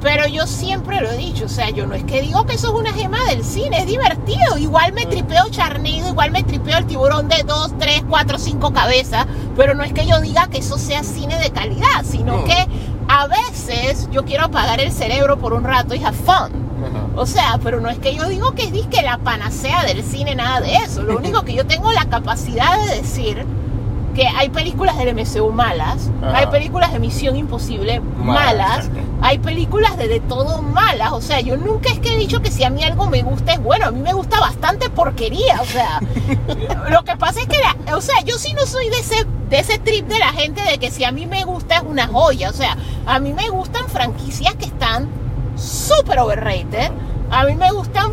[0.00, 2.68] Pero yo siempre lo he dicho, o sea, yo no es que digo que eso
[2.68, 4.58] es una gema del cine, es divertido.
[4.58, 9.26] Igual me tripeo Charneido, igual me tripeo el tiburón de 2, 3, 4, 5 cabezas,
[9.56, 12.44] pero no es que yo diga que eso sea cine de calidad, sino No.
[12.44, 12.66] que
[13.06, 16.50] a veces yo quiero apagar el cerebro por un rato y have fun.
[17.14, 20.34] O sea, pero no es que yo digo que es disque la panacea del cine,
[20.34, 21.04] nada de eso.
[21.04, 23.46] Lo único que yo tengo la capacidad de decir
[24.14, 26.38] que hay películas del MCU malas, Ajá.
[26.38, 28.88] hay películas de Misión Imposible Malas,
[29.22, 31.12] hay películas de de todo malas.
[31.12, 33.52] O sea, yo nunca es que he dicho que si a mí algo me gusta
[33.54, 35.60] es bueno, a mí me gusta bastante porquería.
[35.62, 36.00] O sea,
[36.90, 39.58] lo que pasa es que, la- o sea, yo sí no soy de ese, de
[39.60, 42.50] ese trip de la gente de que si a mí me gusta es una joya.
[42.50, 42.76] O sea,
[43.06, 45.08] a mí me gustan franquicias que están
[45.56, 46.90] súper overrated.
[47.30, 48.12] A mí me gustan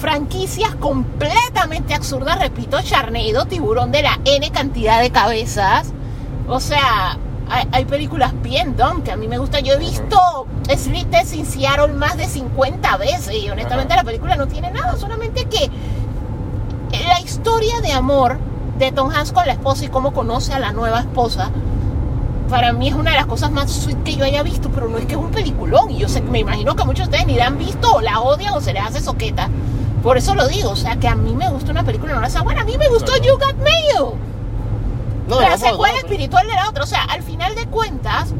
[0.00, 2.38] franquicias completamente absurdas.
[2.38, 5.92] Repito, Charneido, Tiburón de la N cantidad de cabezas.
[6.48, 7.18] O sea,
[7.50, 9.64] hay, hay películas bien dumb que a mí me gustan.
[9.64, 14.46] Yo he visto Sleep in Seattle más de 50 veces y honestamente la película no
[14.46, 14.96] tiene nada.
[14.96, 15.70] Solamente que
[17.06, 18.38] la historia de amor
[18.78, 21.50] de Tom Hanks con la esposa y cómo conoce a la nueva esposa
[22.48, 24.98] para mí es una de las cosas más sweet que yo haya visto, pero no
[24.98, 25.90] es que es un peliculón.
[25.90, 28.20] Y yo sé, me imagino que muchos de ustedes ni la han visto o la
[28.20, 29.48] odian o se les hace soqueta.
[30.02, 32.30] Por eso lo digo, o sea, que a mí me gusta una película no la
[32.30, 32.62] sea buena.
[32.62, 33.24] A mí me gustó Claro.
[33.24, 34.14] You Got Mail,
[35.28, 35.98] No, la no, no, secuela no.
[36.00, 36.84] espiritual de la otra.
[36.84, 38.32] O sea, al final de cuentas,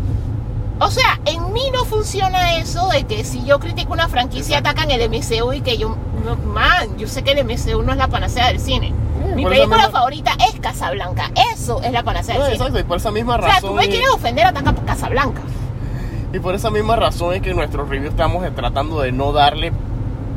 [0.80, 4.90] o sea, en mí no funciona eso de que si yo critico una franquicia atacan
[4.90, 8.08] el MCU y que yo, no, man, yo sé que el MCU no es la
[8.08, 8.94] panacea del cine.
[9.26, 11.30] Sí, Mi película favorita es Casablanca.
[11.52, 12.64] Eso es la panacea No, del cine.
[12.66, 13.74] exacto, y por esa misma O sea, tú razón.
[13.76, 15.42] me y- quieres ofender, ataca a Casablanca.
[16.32, 19.72] Y por esa misma razón es que en nuestros reviews estamos tratando de no darle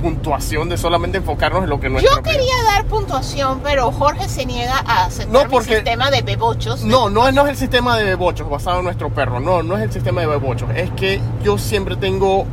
[0.02, 4.46] puntuación, de solamente enfocarnos en lo que nuestro Yo quería dar puntuación, pero Jorge se
[4.46, 6.84] niega a aceptar No, porque- sistema de bebochos.
[6.84, 9.40] No, no, es- no es el sistema de bebochos basado en nuestro perro.
[9.40, 10.70] No, no es el sistema de bebochos.
[10.76, 12.46] Es que yo siempre tengo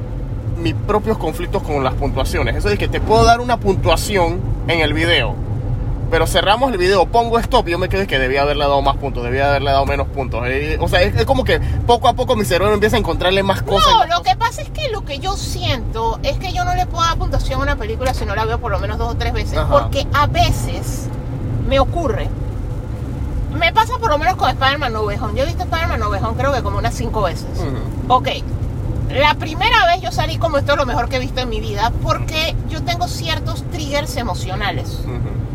[0.58, 2.56] mis propios conflictos con las puntuaciones.
[2.56, 5.34] Eso es que te puedo dar una puntuación en el video.
[6.10, 8.97] Pero cerramos el video, pongo stop yo me quedo es que debía haberle dado más
[8.97, 10.43] puntos, debía haberle dado menos puntos.
[10.47, 13.43] Eh, o sea, es, es como que poco a poco mi cerebro empieza a encontrarle
[13.43, 13.90] más cosas.
[13.93, 14.32] No, más lo cosas.
[14.32, 17.18] que pasa es que lo que yo siento es que yo no le puedo dar
[17.18, 19.59] puntuación a una película si no la veo por lo menos dos o tres veces.
[19.59, 19.68] Ajá.
[19.70, 21.09] Porque a veces
[21.68, 22.28] me ocurre.
[23.52, 25.35] Me pasa por lo menos con Spider-Man Home.
[25.35, 27.48] Yo he visto Spider-Man Home creo que como unas cinco veces.
[27.59, 28.14] Ujú.
[28.14, 28.28] Ok.
[29.10, 31.60] La primera vez yo salí como esto es lo mejor que he visto en mi
[31.60, 35.01] vida porque yo tengo ciertos triggers emocionales.
[35.05, 35.47] Ujú.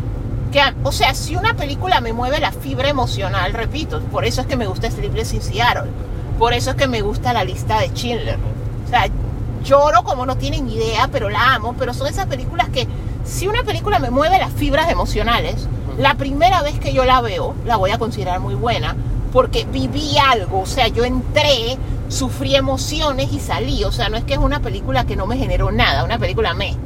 [0.54, 4.46] Que, o sea, si una película me mueve la fibra emocional, repito, por eso es
[4.46, 5.90] que me gusta Sleepless in Seattle,
[6.38, 8.38] por eso es que me gusta la lista de Schindler.
[8.86, 9.08] O sea,
[9.64, 12.86] lloro como no tienen idea, pero la amo, pero son esas películas que
[13.24, 15.66] si una película me mueve las fibras emocionales,
[15.98, 18.94] la primera vez que yo la veo, la voy a considerar muy buena,
[19.32, 21.76] porque viví algo, o sea, yo entré,
[22.08, 25.36] sufrí emociones y salí, o sea, no es que es una película que no me
[25.36, 26.76] generó nada, una película me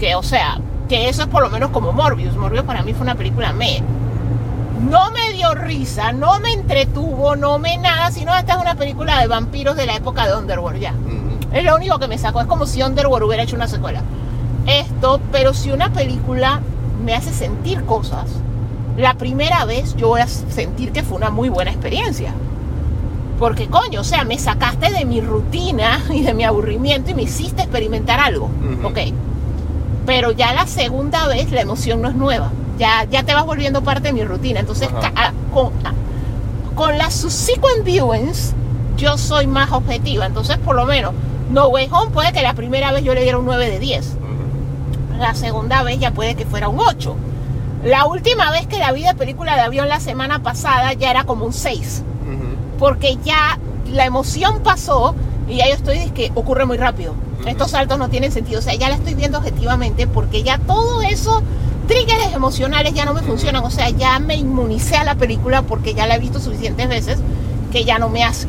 [0.00, 0.58] que o sea,
[0.88, 2.36] que eso es por lo menos como Morbius.
[2.36, 3.82] Morbius para mí fue una película me.
[4.88, 9.20] No me dio risa, no me entretuvo, no me nada, sino esta es una película
[9.20, 10.94] de vampiros de la época de Underworld, ya.
[11.52, 14.02] Es lo único que me sacó, es como si Underworld hubiera hecho una secuela.
[14.66, 16.60] Esto, pero si una película
[17.04, 18.26] me hace sentir cosas,
[18.96, 22.32] la primera vez yo voy a sentir que fue una muy buena experiencia.
[23.38, 27.22] Porque coño, o sea, me sacaste de mi rutina y de mi aburrimiento y me
[27.22, 28.50] hiciste experimentar algo.
[28.84, 28.98] Ok.
[30.06, 32.50] Pero ya la segunda vez la emoción no es nueva.
[32.78, 34.60] Ya, ya te vas volviendo parte de mi rutina.
[34.60, 35.92] Entonces, ah, con, ah,
[36.74, 38.54] con las subsequent viewings,
[38.96, 40.26] yo soy más objetiva.
[40.26, 41.12] Entonces, por lo menos,
[41.50, 44.06] No Way Home puede que la primera vez yo le diera un 9 de 10.
[44.06, 45.18] Ujú.
[45.18, 47.16] La segunda vez ya puede que fuera un 8.
[47.84, 51.24] La última vez que la vi de película de avión la semana pasada ya era
[51.24, 52.02] como un 6.
[52.26, 52.78] Ujú.
[52.78, 53.58] porque ya
[53.90, 55.14] la emoción pasó
[55.48, 57.14] y ya yo estoy, es que ocurre muy rápido.
[57.46, 61.00] Estos saltos no tienen sentido, o sea, ya la estoy viendo objetivamente porque ya todo
[61.02, 61.42] eso,
[61.86, 65.94] triggers emocionales ya no me funcionan, o sea, ya me inmunicé a la película porque
[65.94, 67.18] ya la he visto suficientes veces
[67.70, 68.48] que ya no me hace.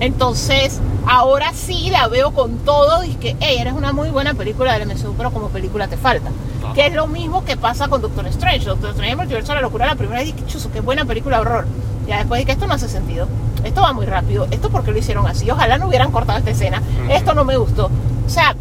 [0.00, 4.76] Entonces, ahora sí la veo con todo y que, hey, eres una muy buena película
[4.76, 6.30] del MCU, pero como película te falta.
[6.62, 6.74] Ajá.
[6.74, 8.66] Que es lo mismo que pasa con Doctor Strange.
[8.66, 11.36] Doctor Strange el multiverso de la locura, la primera vez dije, chuzo, qué buena película
[11.36, 11.66] de horror.
[12.06, 13.26] Ya después dije, esto no hace sentido.
[13.64, 14.46] Esto va muy rápido.
[14.50, 15.50] Esto porque lo hicieron así.
[15.50, 16.82] Ojalá no hubieran cortado esta escena.
[17.08, 17.90] Esto no me gustó.
[18.26, 18.54] O sea,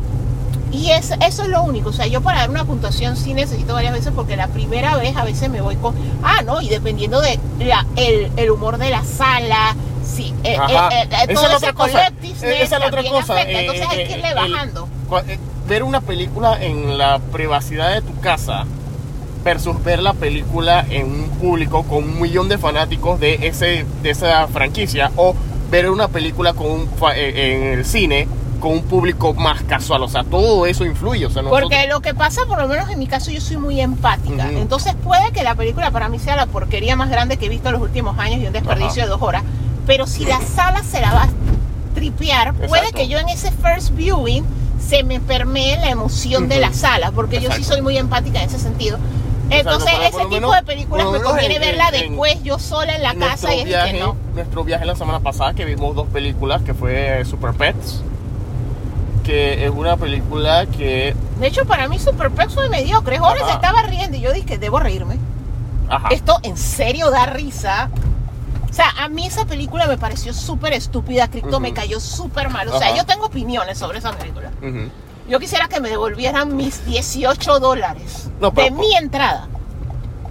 [0.72, 1.90] y es, eso es lo único.
[1.90, 5.16] O sea, yo para dar una puntuación sí necesito varias veces porque la primera vez
[5.16, 5.96] a veces me voy con.
[6.24, 9.76] Ah, no, y dependiendo de la, el, el humor de la sala.
[10.06, 10.58] Sí, eh, eh,
[10.92, 11.92] eh, Esa todo es la ese otra cosa.
[11.94, 13.34] collectiveness Eh, Esa es la otra cosa.
[13.34, 13.52] afecta.
[13.52, 14.88] eh, Entonces hay eh, que irle bajando.
[15.28, 18.66] eh, ver una película en la privacidad de tu casa
[19.44, 24.10] versus ver la película en un público con un millón de fanáticos de, ese, de
[24.10, 25.36] esa franquicia o
[25.72, 28.28] ver una película con un fa- eh, en el cine
[28.60, 30.04] con un público más casual.
[30.04, 31.26] O sea, todo eso influye.
[31.26, 33.58] O sea, nosotros- Porque lo que pasa, por lo menos en mi caso, yo soy
[33.58, 34.48] muy empática.
[34.50, 34.58] Ujú.
[34.60, 37.70] Entonces puede que la película para mí sea la porquería más grande que he visto
[37.70, 39.06] en los últimos años y un desperdicio Ajá.
[39.06, 39.44] de dos horas.
[39.88, 41.30] Pero si la sala se la va a
[41.94, 42.98] tripear, puede Exacto.
[42.98, 44.44] que yo en ese first viewing
[44.80, 47.74] se me permee la emoción de la sala, porque yo sí Exacto.
[47.74, 48.98] soy muy empática en ese sentido.
[49.50, 52.58] Entonces, pero por ese tipo menos- de películas me conviene en- verla en- después yo
[52.58, 54.16] sola en la casa y es viaje, que no.
[54.34, 58.02] nuestro viaje la semana pasada que vimos dos películas que fue Super Pets
[59.26, 63.18] que es una película que De hecho, para mí Super Pets fue mediocre.
[63.18, 63.48] Jorge Ajá.
[63.50, 65.18] se estaba riendo y yo dije, debo reírme.
[65.90, 67.90] ajá Esto en serio da risa.
[68.70, 71.28] O sea, a mí esa película me pareció súper estúpida.
[71.30, 72.68] Crypto me cayó súper mal.
[72.68, 72.98] O sea, Ajá.
[72.98, 74.52] yo tengo opiniones sobre esa película.
[74.62, 74.90] ujú.
[75.28, 79.48] Yo quisiera que me devolvieran mis 18 dólares No, de mi entrada.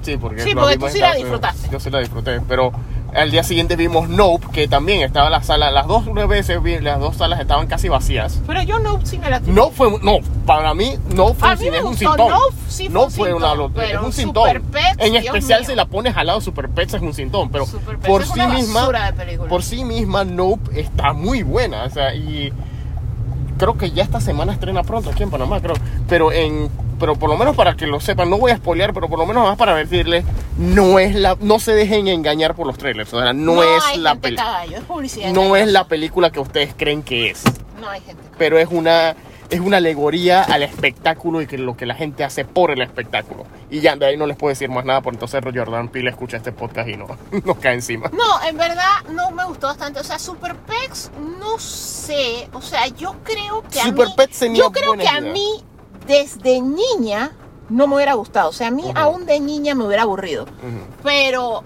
[0.03, 1.69] sí porque Sí, porque tú sí la disfrutaste.
[1.69, 2.71] yo sí la disfruté pero
[3.15, 6.99] al día siguiente vimos Nope que también estaba la sala las dos veces vi- las
[7.01, 8.41] dos salas estaban casi vacías.
[8.47, 11.71] Pero yo no sí me la no fue no para mí no fue A mí
[11.71, 12.29] me es un gustó, sintón.
[12.31, 14.63] Nope sí fue no un fue sintón, una lo- es un Super sintón.
[14.73, 15.71] Pets, en Dios especial mío.
[15.71, 18.29] si la pones al lado Super Pets es un sintón pero Super Pets por es
[18.29, 22.53] sí una misma de por sí misma Nope está muy buena o sea y
[23.59, 25.77] creo que ya esta semana estrena pronto aquí en Panamá creo.
[26.09, 26.69] Pero en
[26.99, 29.27] pero por lo menos para que lo sepan no voy a spoilear pero por lo
[29.27, 30.25] menos más para decirles
[30.57, 33.99] no es la no se dejen engañar por los trailers o sea no, es hay
[33.99, 37.43] la película es no es la película que ustedes creen que es
[37.81, 38.23] No hay gente.
[38.39, 39.15] pero es una
[39.51, 43.45] es una alegoría al espectáculo y que lo que la gente hace por el espectáculo
[43.71, 46.39] y ya de ahí no les puedo decir más nada por entonces Jordan Peele escucha
[46.39, 47.07] este podcast y no
[47.45, 50.01] nos cae encima No, en verdad no me gustó bastante.
[50.01, 51.11] O sea, Super Pex,
[51.41, 52.49] no sé.
[52.53, 54.15] O sea, yo creo que a Super mí.
[54.17, 55.33] Pets tenía yo creo que a idea.
[55.33, 55.63] mí,
[56.07, 57.33] desde niña,
[57.69, 58.51] no me hubiera gustado.
[58.51, 60.47] O sea, a mí, aún de niña, me hubiera aburrido.
[61.03, 61.65] Pero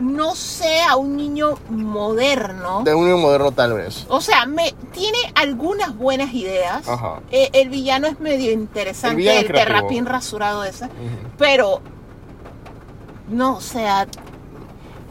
[0.00, 2.82] no sé a un niño moderno.
[2.84, 6.88] de un moderno tal vez O sea, me tiene algunas buenas ideas.
[6.88, 7.20] Ajá.
[7.30, 9.76] Eh, el villano es medio El interesante, el, creativo.
[9.76, 10.88] terrapín rasurado ese.
[11.38, 11.80] Pero.
[13.28, 14.06] No, o sea,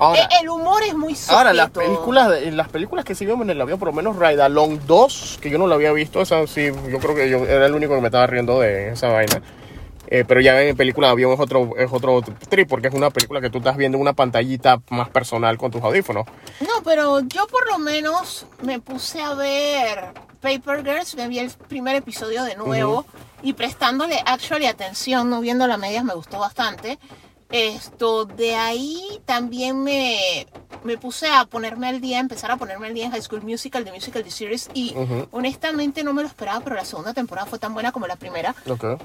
[0.03, 3.51] ahora eh, el humor es muy Ahora, las películas, las películas que sí vimos en
[3.51, 6.45] el avión, por lo menos Ride Along 2, que yo no la había visto, esa
[6.47, 9.41] sí, yo creo que yo era el único que me estaba riendo de esa vaina.
[10.07, 13.09] Eh, pero ya en película de avión es otro, es otro trip, porque es una
[13.09, 16.25] película que tú estás viendo en una pantallita más personal con tus audífonos.
[16.59, 21.49] No, pero yo por lo menos me puse a ver Paper Girls, me vi el
[21.49, 23.05] primer episodio de nuevo
[23.41, 26.99] y prestándole actually atención, no viendo las medias, me gustó bastante.
[27.53, 30.47] Esto, de ahí también me,
[30.83, 33.83] me puse a ponerme al día, empezar a ponerme al día en High School Musical,
[33.83, 34.95] The Musical, The Series y
[35.31, 38.55] honestamente no me lo esperaba, pero la segunda temporada fue tan buena como la primera.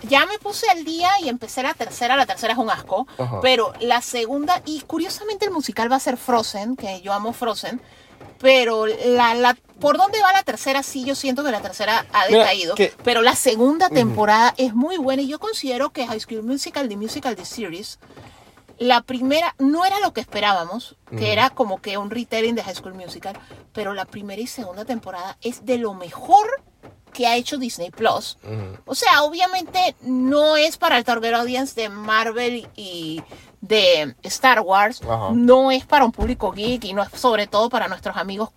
[0.09, 2.17] Ya me puse al día y empecé la tercera.
[2.17, 3.07] La tercera es un asco.
[3.43, 7.83] Pero la segunda, y curiosamente el musical va a ser Frozen, que yo amo Frozen.
[8.39, 12.27] Pero la, la, por dónde va la tercera, sí, yo siento que la tercera ha
[12.29, 12.77] decaído.
[13.05, 16.97] Pero la segunda temporada es muy buena y yo considero que High School Musical, The
[16.97, 17.99] Musical, The Series,
[18.79, 22.77] la primera no era lo que esperábamos, que era como que un retelling de High
[22.77, 23.39] School Musical,
[23.73, 26.47] pero la primera y segunda temporada es de lo mejor
[27.13, 28.39] que ha hecho Disney Plus.
[28.85, 33.23] O sea, obviamente no es para el target audience de Marvel y
[33.61, 35.31] de Star Wars, Ajá.
[35.33, 38.51] no es para un público geek y no es sobre todo para nuestros amigos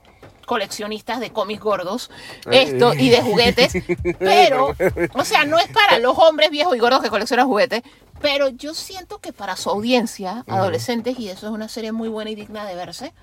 [0.52, 2.12] coleccionistas de cómics gordos
[2.52, 3.72] esto y de juguetes
[4.20, 4.76] pero
[5.14, 7.84] o sea no es para los hombres viejos y gordos que coleccionan juguetes
[8.22, 12.32] pero yo siento que para su audiencia adolescentes y eso es una serie muy buena
[12.32, 13.14] y digna de verse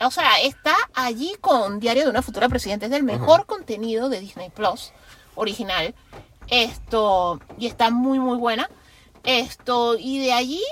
[0.00, 4.20] o sea está allí con Diario de una futura presidenta es del mejor contenido de
[4.20, 4.92] Disney Plus
[5.34, 5.92] original
[6.46, 8.70] esto y está muy muy buena
[9.26, 10.62] esto y de allí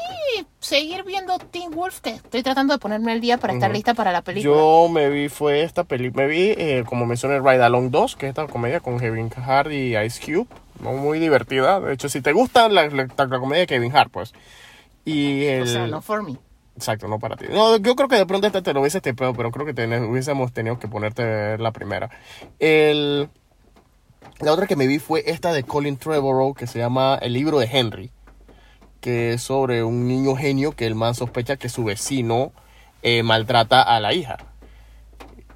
[0.61, 4.13] seguir viendo Teen Wolf, que estoy tratando de ponerme al día para estar lista para
[4.13, 4.55] la película.
[4.57, 8.27] Yo me vi, fue esta película, me vi, eh, como mencioné, Ride Along 2, que
[8.27, 10.47] es esta comedia con Kevin Hart y Ice Cube,
[10.81, 10.93] ¿no?
[10.93, 11.81] muy divertida.
[11.81, 14.33] De hecho, si te gusta la, la- la comedia de Kevin Hart, pues.
[15.05, 15.63] Y el...
[15.65, 16.39] O sea, no for me.
[16.77, 17.45] Exacto, no para ti.
[17.51, 20.05] No, yo creo que de pronto esta te lo hubiese estepeado, pero creo que ten-
[20.05, 22.11] hubiésemos tenido que ponerte la primera.
[22.59, 23.29] El,
[24.41, 27.59] la otra que me vi fue esta de Colin Trevorrow, que se llama El libro
[27.59, 28.11] de Henry,
[29.05, 32.53] que es sobre un niño genio que el man sospecha que su vecino
[33.03, 34.39] eh, maltrata a la hija.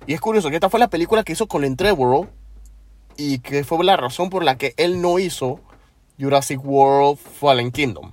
[0.07, 2.29] Y es curioso que esta fue la película que hizo Colin Trevorrow
[3.17, 5.61] y que fue la razón por la que él no hizo
[6.21, 8.13] Jurassic World Fallen Kingdom.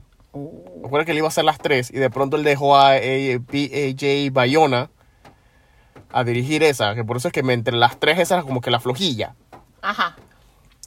[0.82, 4.32] Recuerda que él iba a hacer las tres y de pronto él dejó a P.A.J.
[4.32, 4.90] Bayona
[6.14, 8.80] a dirigir esa, que por eso es que entre las tres esas como que la
[8.80, 9.36] flojilla.
[9.82, 10.16] Ajá.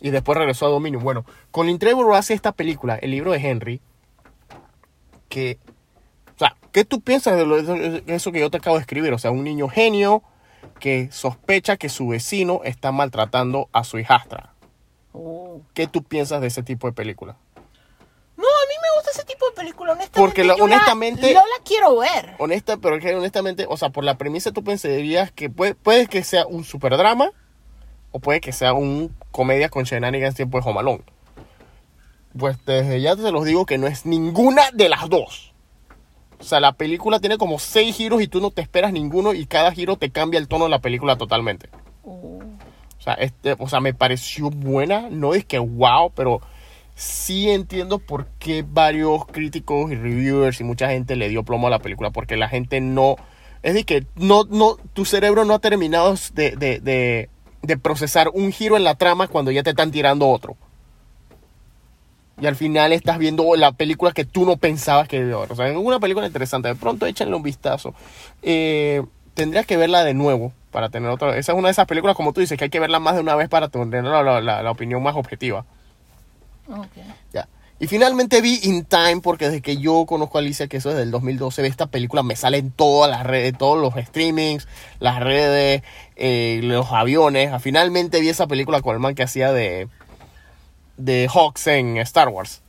[0.00, 1.02] Y después regresó a Dominion.
[1.02, 3.82] Bueno, Colin Trevorrow hace esta película, el libro de Henry,
[5.28, 5.58] que...
[6.34, 9.12] O sea, ¿qué tú piensas de, lo- de eso que yo te acabo de escribir?
[9.12, 10.22] O sea, un niño genio
[10.80, 14.52] que sospecha que su vecino está maltratando a su hijastra.
[15.12, 15.60] Oh.
[15.74, 17.36] ¿Qué tú piensas de ese tipo de película?
[18.36, 20.20] No, a mí me gusta ese tipo de película, honestamente.
[20.20, 22.34] Porque la- yo la- honestamente- yo la quiero ver.
[22.38, 26.46] Honesta, pero honestamente, o sea, por la premisa tú pensarías que puede, puede que sea
[26.46, 27.30] un super drama
[28.12, 31.02] o puede que sea un comedia con shenanigans tiempo de Home Alone.
[32.38, 35.52] Pues desde ya te los digo que no es ninguna de las dos.
[36.38, 39.46] O sea, la película tiene como seis giros y tú no te esperas ninguno y
[39.46, 41.68] cada giro te cambia el tono de la película totalmente.
[42.04, 42.40] O
[43.00, 46.40] sea, este, o sea, me pareció buena, no es que wow, pero
[46.94, 51.70] sí entiendo por qué varios críticos y reviewers y mucha gente le dio plomo a
[51.70, 53.16] la película, porque la gente no,
[53.62, 57.30] es decir, que no, no, tu cerebro no ha terminado de, de, de,
[57.62, 60.56] de procesar un giro en la trama cuando ya te están tirando otro.
[62.40, 65.52] Y al final estás viendo la película que tú no pensabas que iba a ver.
[65.52, 66.68] O sea, es una película interesante.
[66.68, 67.94] De pronto échenle un vistazo.
[68.42, 69.02] Eh,
[69.34, 71.36] tendrías que verla de nuevo para tener otra.
[71.36, 73.22] Esa es una de esas películas, como tú dices, que hay que verla más de
[73.22, 75.64] una vez para tener la, la- la- la opinión más objetiva.
[76.68, 76.86] Ok.
[77.32, 77.48] Ya.
[77.80, 80.96] Y finalmente vi In Time, porque desde que yo conozco a Alicia, que eso es
[80.96, 84.66] del 2012, esta película me sale en todas las redes, todos los streamings,
[84.98, 85.82] las redes,
[86.16, 87.52] eh, los aviones.
[87.52, 89.86] Ah, Finalmente vi esa película con el man que hacía de,
[90.98, 92.62] de Hawks en Star Wars.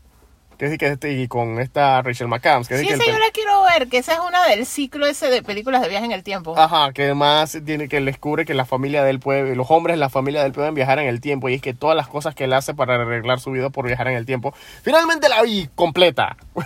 [0.57, 2.67] Que que este, y con esta Rachel McAdams.
[2.67, 5.29] Que Sí, que esa yo la quiero ver, que esa es una del ciclo ese
[5.29, 6.53] de películas de viaje en el tiempo.
[6.57, 9.99] Ajá, que además tiene que él descubre que la familia del pueblo, los hombres de
[10.01, 12.43] la familia del pueden viajar en el tiempo y es que todas las cosas que
[12.43, 14.53] él hace para arreglar su vida por viajar en el tiempo,
[14.83, 16.35] finalmente la vi completa.
[16.55, 16.61] o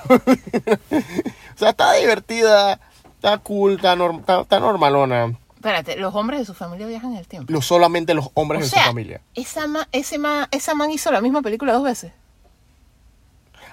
[1.55, 2.79] sea, está divertida,
[3.15, 5.33] está cool, está, norm- está- está normalona.
[5.63, 7.51] Espérate, los hombres de su familia viajan en el tiempo.
[7.53, 9.21] Lo, solamente los hombres O de sea, su familia.
[9.33, 12.11] Esa, ma- ese ma- esa man hizo la misma película dos veces.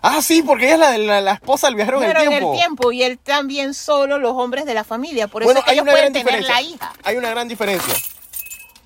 [0.03, 2.23] Ah, sí, porque ella es la, de la, la esposa del viajero en el Pero
[2.23, 2.53] en tiempo.
[2.55, 5.27] el tiempo y él también solo los hombres de la familia.
[5.27, 6.55] Por eso bueno, es que hay ellos una pueden gran tener diferencia.
[6.55, 6.93] la hija.
[7.03, 7.95] Hay una gran diferencia.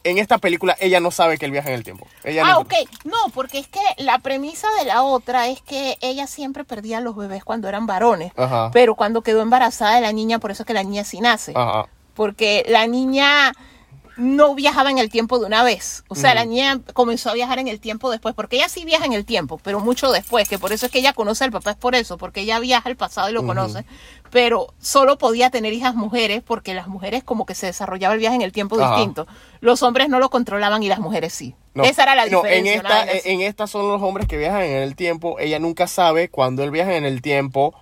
[0.03, 2.07] En esta película ella no sabe que él viaja en el tiempo.
[2.25, 2.73] Ella Ah, no- ok.
[3.05, 7.01] No, porque es que la premisa de la otra es que ella siempre perdía a
[7.01, 8.33] los bebés cuando eran varones.
[8.37, 8.71] Ajá.
[8.73, 11.53] Pero cuando quedó embarazada de la niña, por eso es que la niña sí nace.
[11.55, 11.87] Ajá.
[12.15, 13.53] Porque la niña
[14.16, 16.05] no viajaba en el tiempo de una vez.
[16.07, 19.05] O sea, la niña comenzó a viajar en el tiempo después, porque ella sí viaja
[19.07, 21.73] en el tiempo, pero mucho después, que por eso es que ella conoce al papá,
[21.73, 23.85] es por eso, porque ella viaja al pasado y lo conoce,
[24.31, 28.36] pero solo podía tener hijas mujeres, porque las mujeres como que se desarrollaba el viaje
[28.36, 28.95] en el tiempo Ajá.
[28.95, 29.27] distinto.
[29.61, 31.57] Los hombres no lo controlaban y las mujeres sí.
[31.74, 32.74] No, Esa era la no, diferencia.
[32.74, 33.28] en una esta, así.
[33.31, 35.41] en esta son los hombres que viajan en el tiempo.
[35.41, 37.74] Ella nunca sabe cuando él viaja en el tiempo.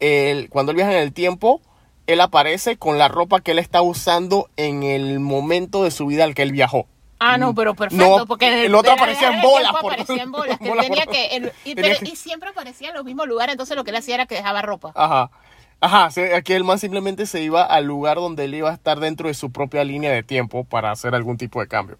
[0.00, 1.60] él- cuando él viaja en el tiempo,
[2.08, 6.24] él aparece con la ropa que él está usando en el momento de su vida
[6.24, 6.86] al que él viajó.
[7.20, 10.58] Ah, no, pero perfecto, No, porque el otro aparecía en bolas por- aparecía en bolas,
[10.58, 13.04] que bolas tenía por- que, el- y, tenía pero- que- y siempre aparecía en los
[13.04, 14.92] mismos lugares, entonces lo que él hacía era que dejaba ropa.
[14.94, 15.30] Ajá.
[15.80, 19.28] Ajá, aquí el man simplemente se iba al lugar donde él iba a estar dentro
[19.28, 21.98] de su propia línea de tiempo para hacer algún tipo de cambio.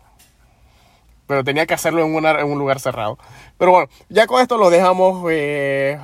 [1.27, 3.19] Pero tenía que hacerlo en, una- en un lugar cerrado.
[3.59, 5.31] Pero bueno, ya con esto lo dejamos.
[5.31, 5.99] eh,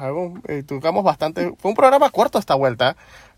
[0.48, 1.54] eh, tocamos bastante.
[1.58, 2.94] Fue un programa corto esta vuelta.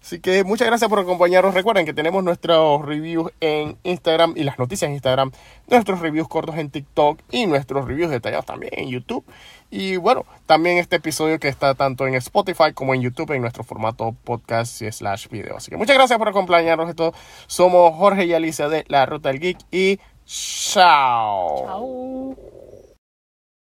[0.07, 1.53] Así que muchas gracias por acompañarnos.
[1.53, 5.33] Recuerden que tenemos nuestros reviews en Instagram y las noticias en Instagram.
[5.67, 9.25] Nuestros reviews cortos en TikTok y nuestros reviews detallados también en YouTube.
[9.69, 13.65] Y bueno, también este episodio que está tanto en Spotify como en YouTube en nuestro
[13.65, 15.57] formato podcast y slash video.
[15.57, 16.89] Así que muchas gracias por acompañarnos.
[16.89, 17.13] Esto
[17.49, 21.65] somos Jorge y Alicia de La Ruta del Geek y chao.
[21.67, 22.37] Chao.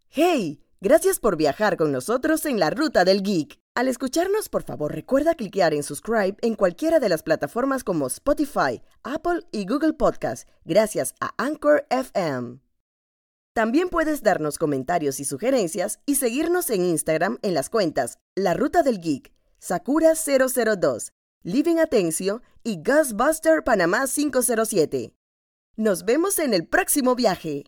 [0.09, 0.60] ¡Hey!
[0.83, 3.59] Gracias por viajar con nosotros en la Ruta del Geek.
[3.75, 8.81] Al escucharnos, por favor, recuerda cliquear en subscribe en cualquiera de las plataformas como Spotify,
[9.03, 12.61] Apple y Google Podcast, gracias a Anchor FM.
[13.53, 18.81] También puedes darnos comentarios y sugerencias y seguirnos en Instagram en las cuentas La Ruta
[18.81, 19.31] del Geek.
[19.59, 21.13] Sakura 002,
[21.43, 25.13] Living Atencio y Ghostbuster Panamá 507.
[25.75, 27.65] Nos vemos en el próximo viaje.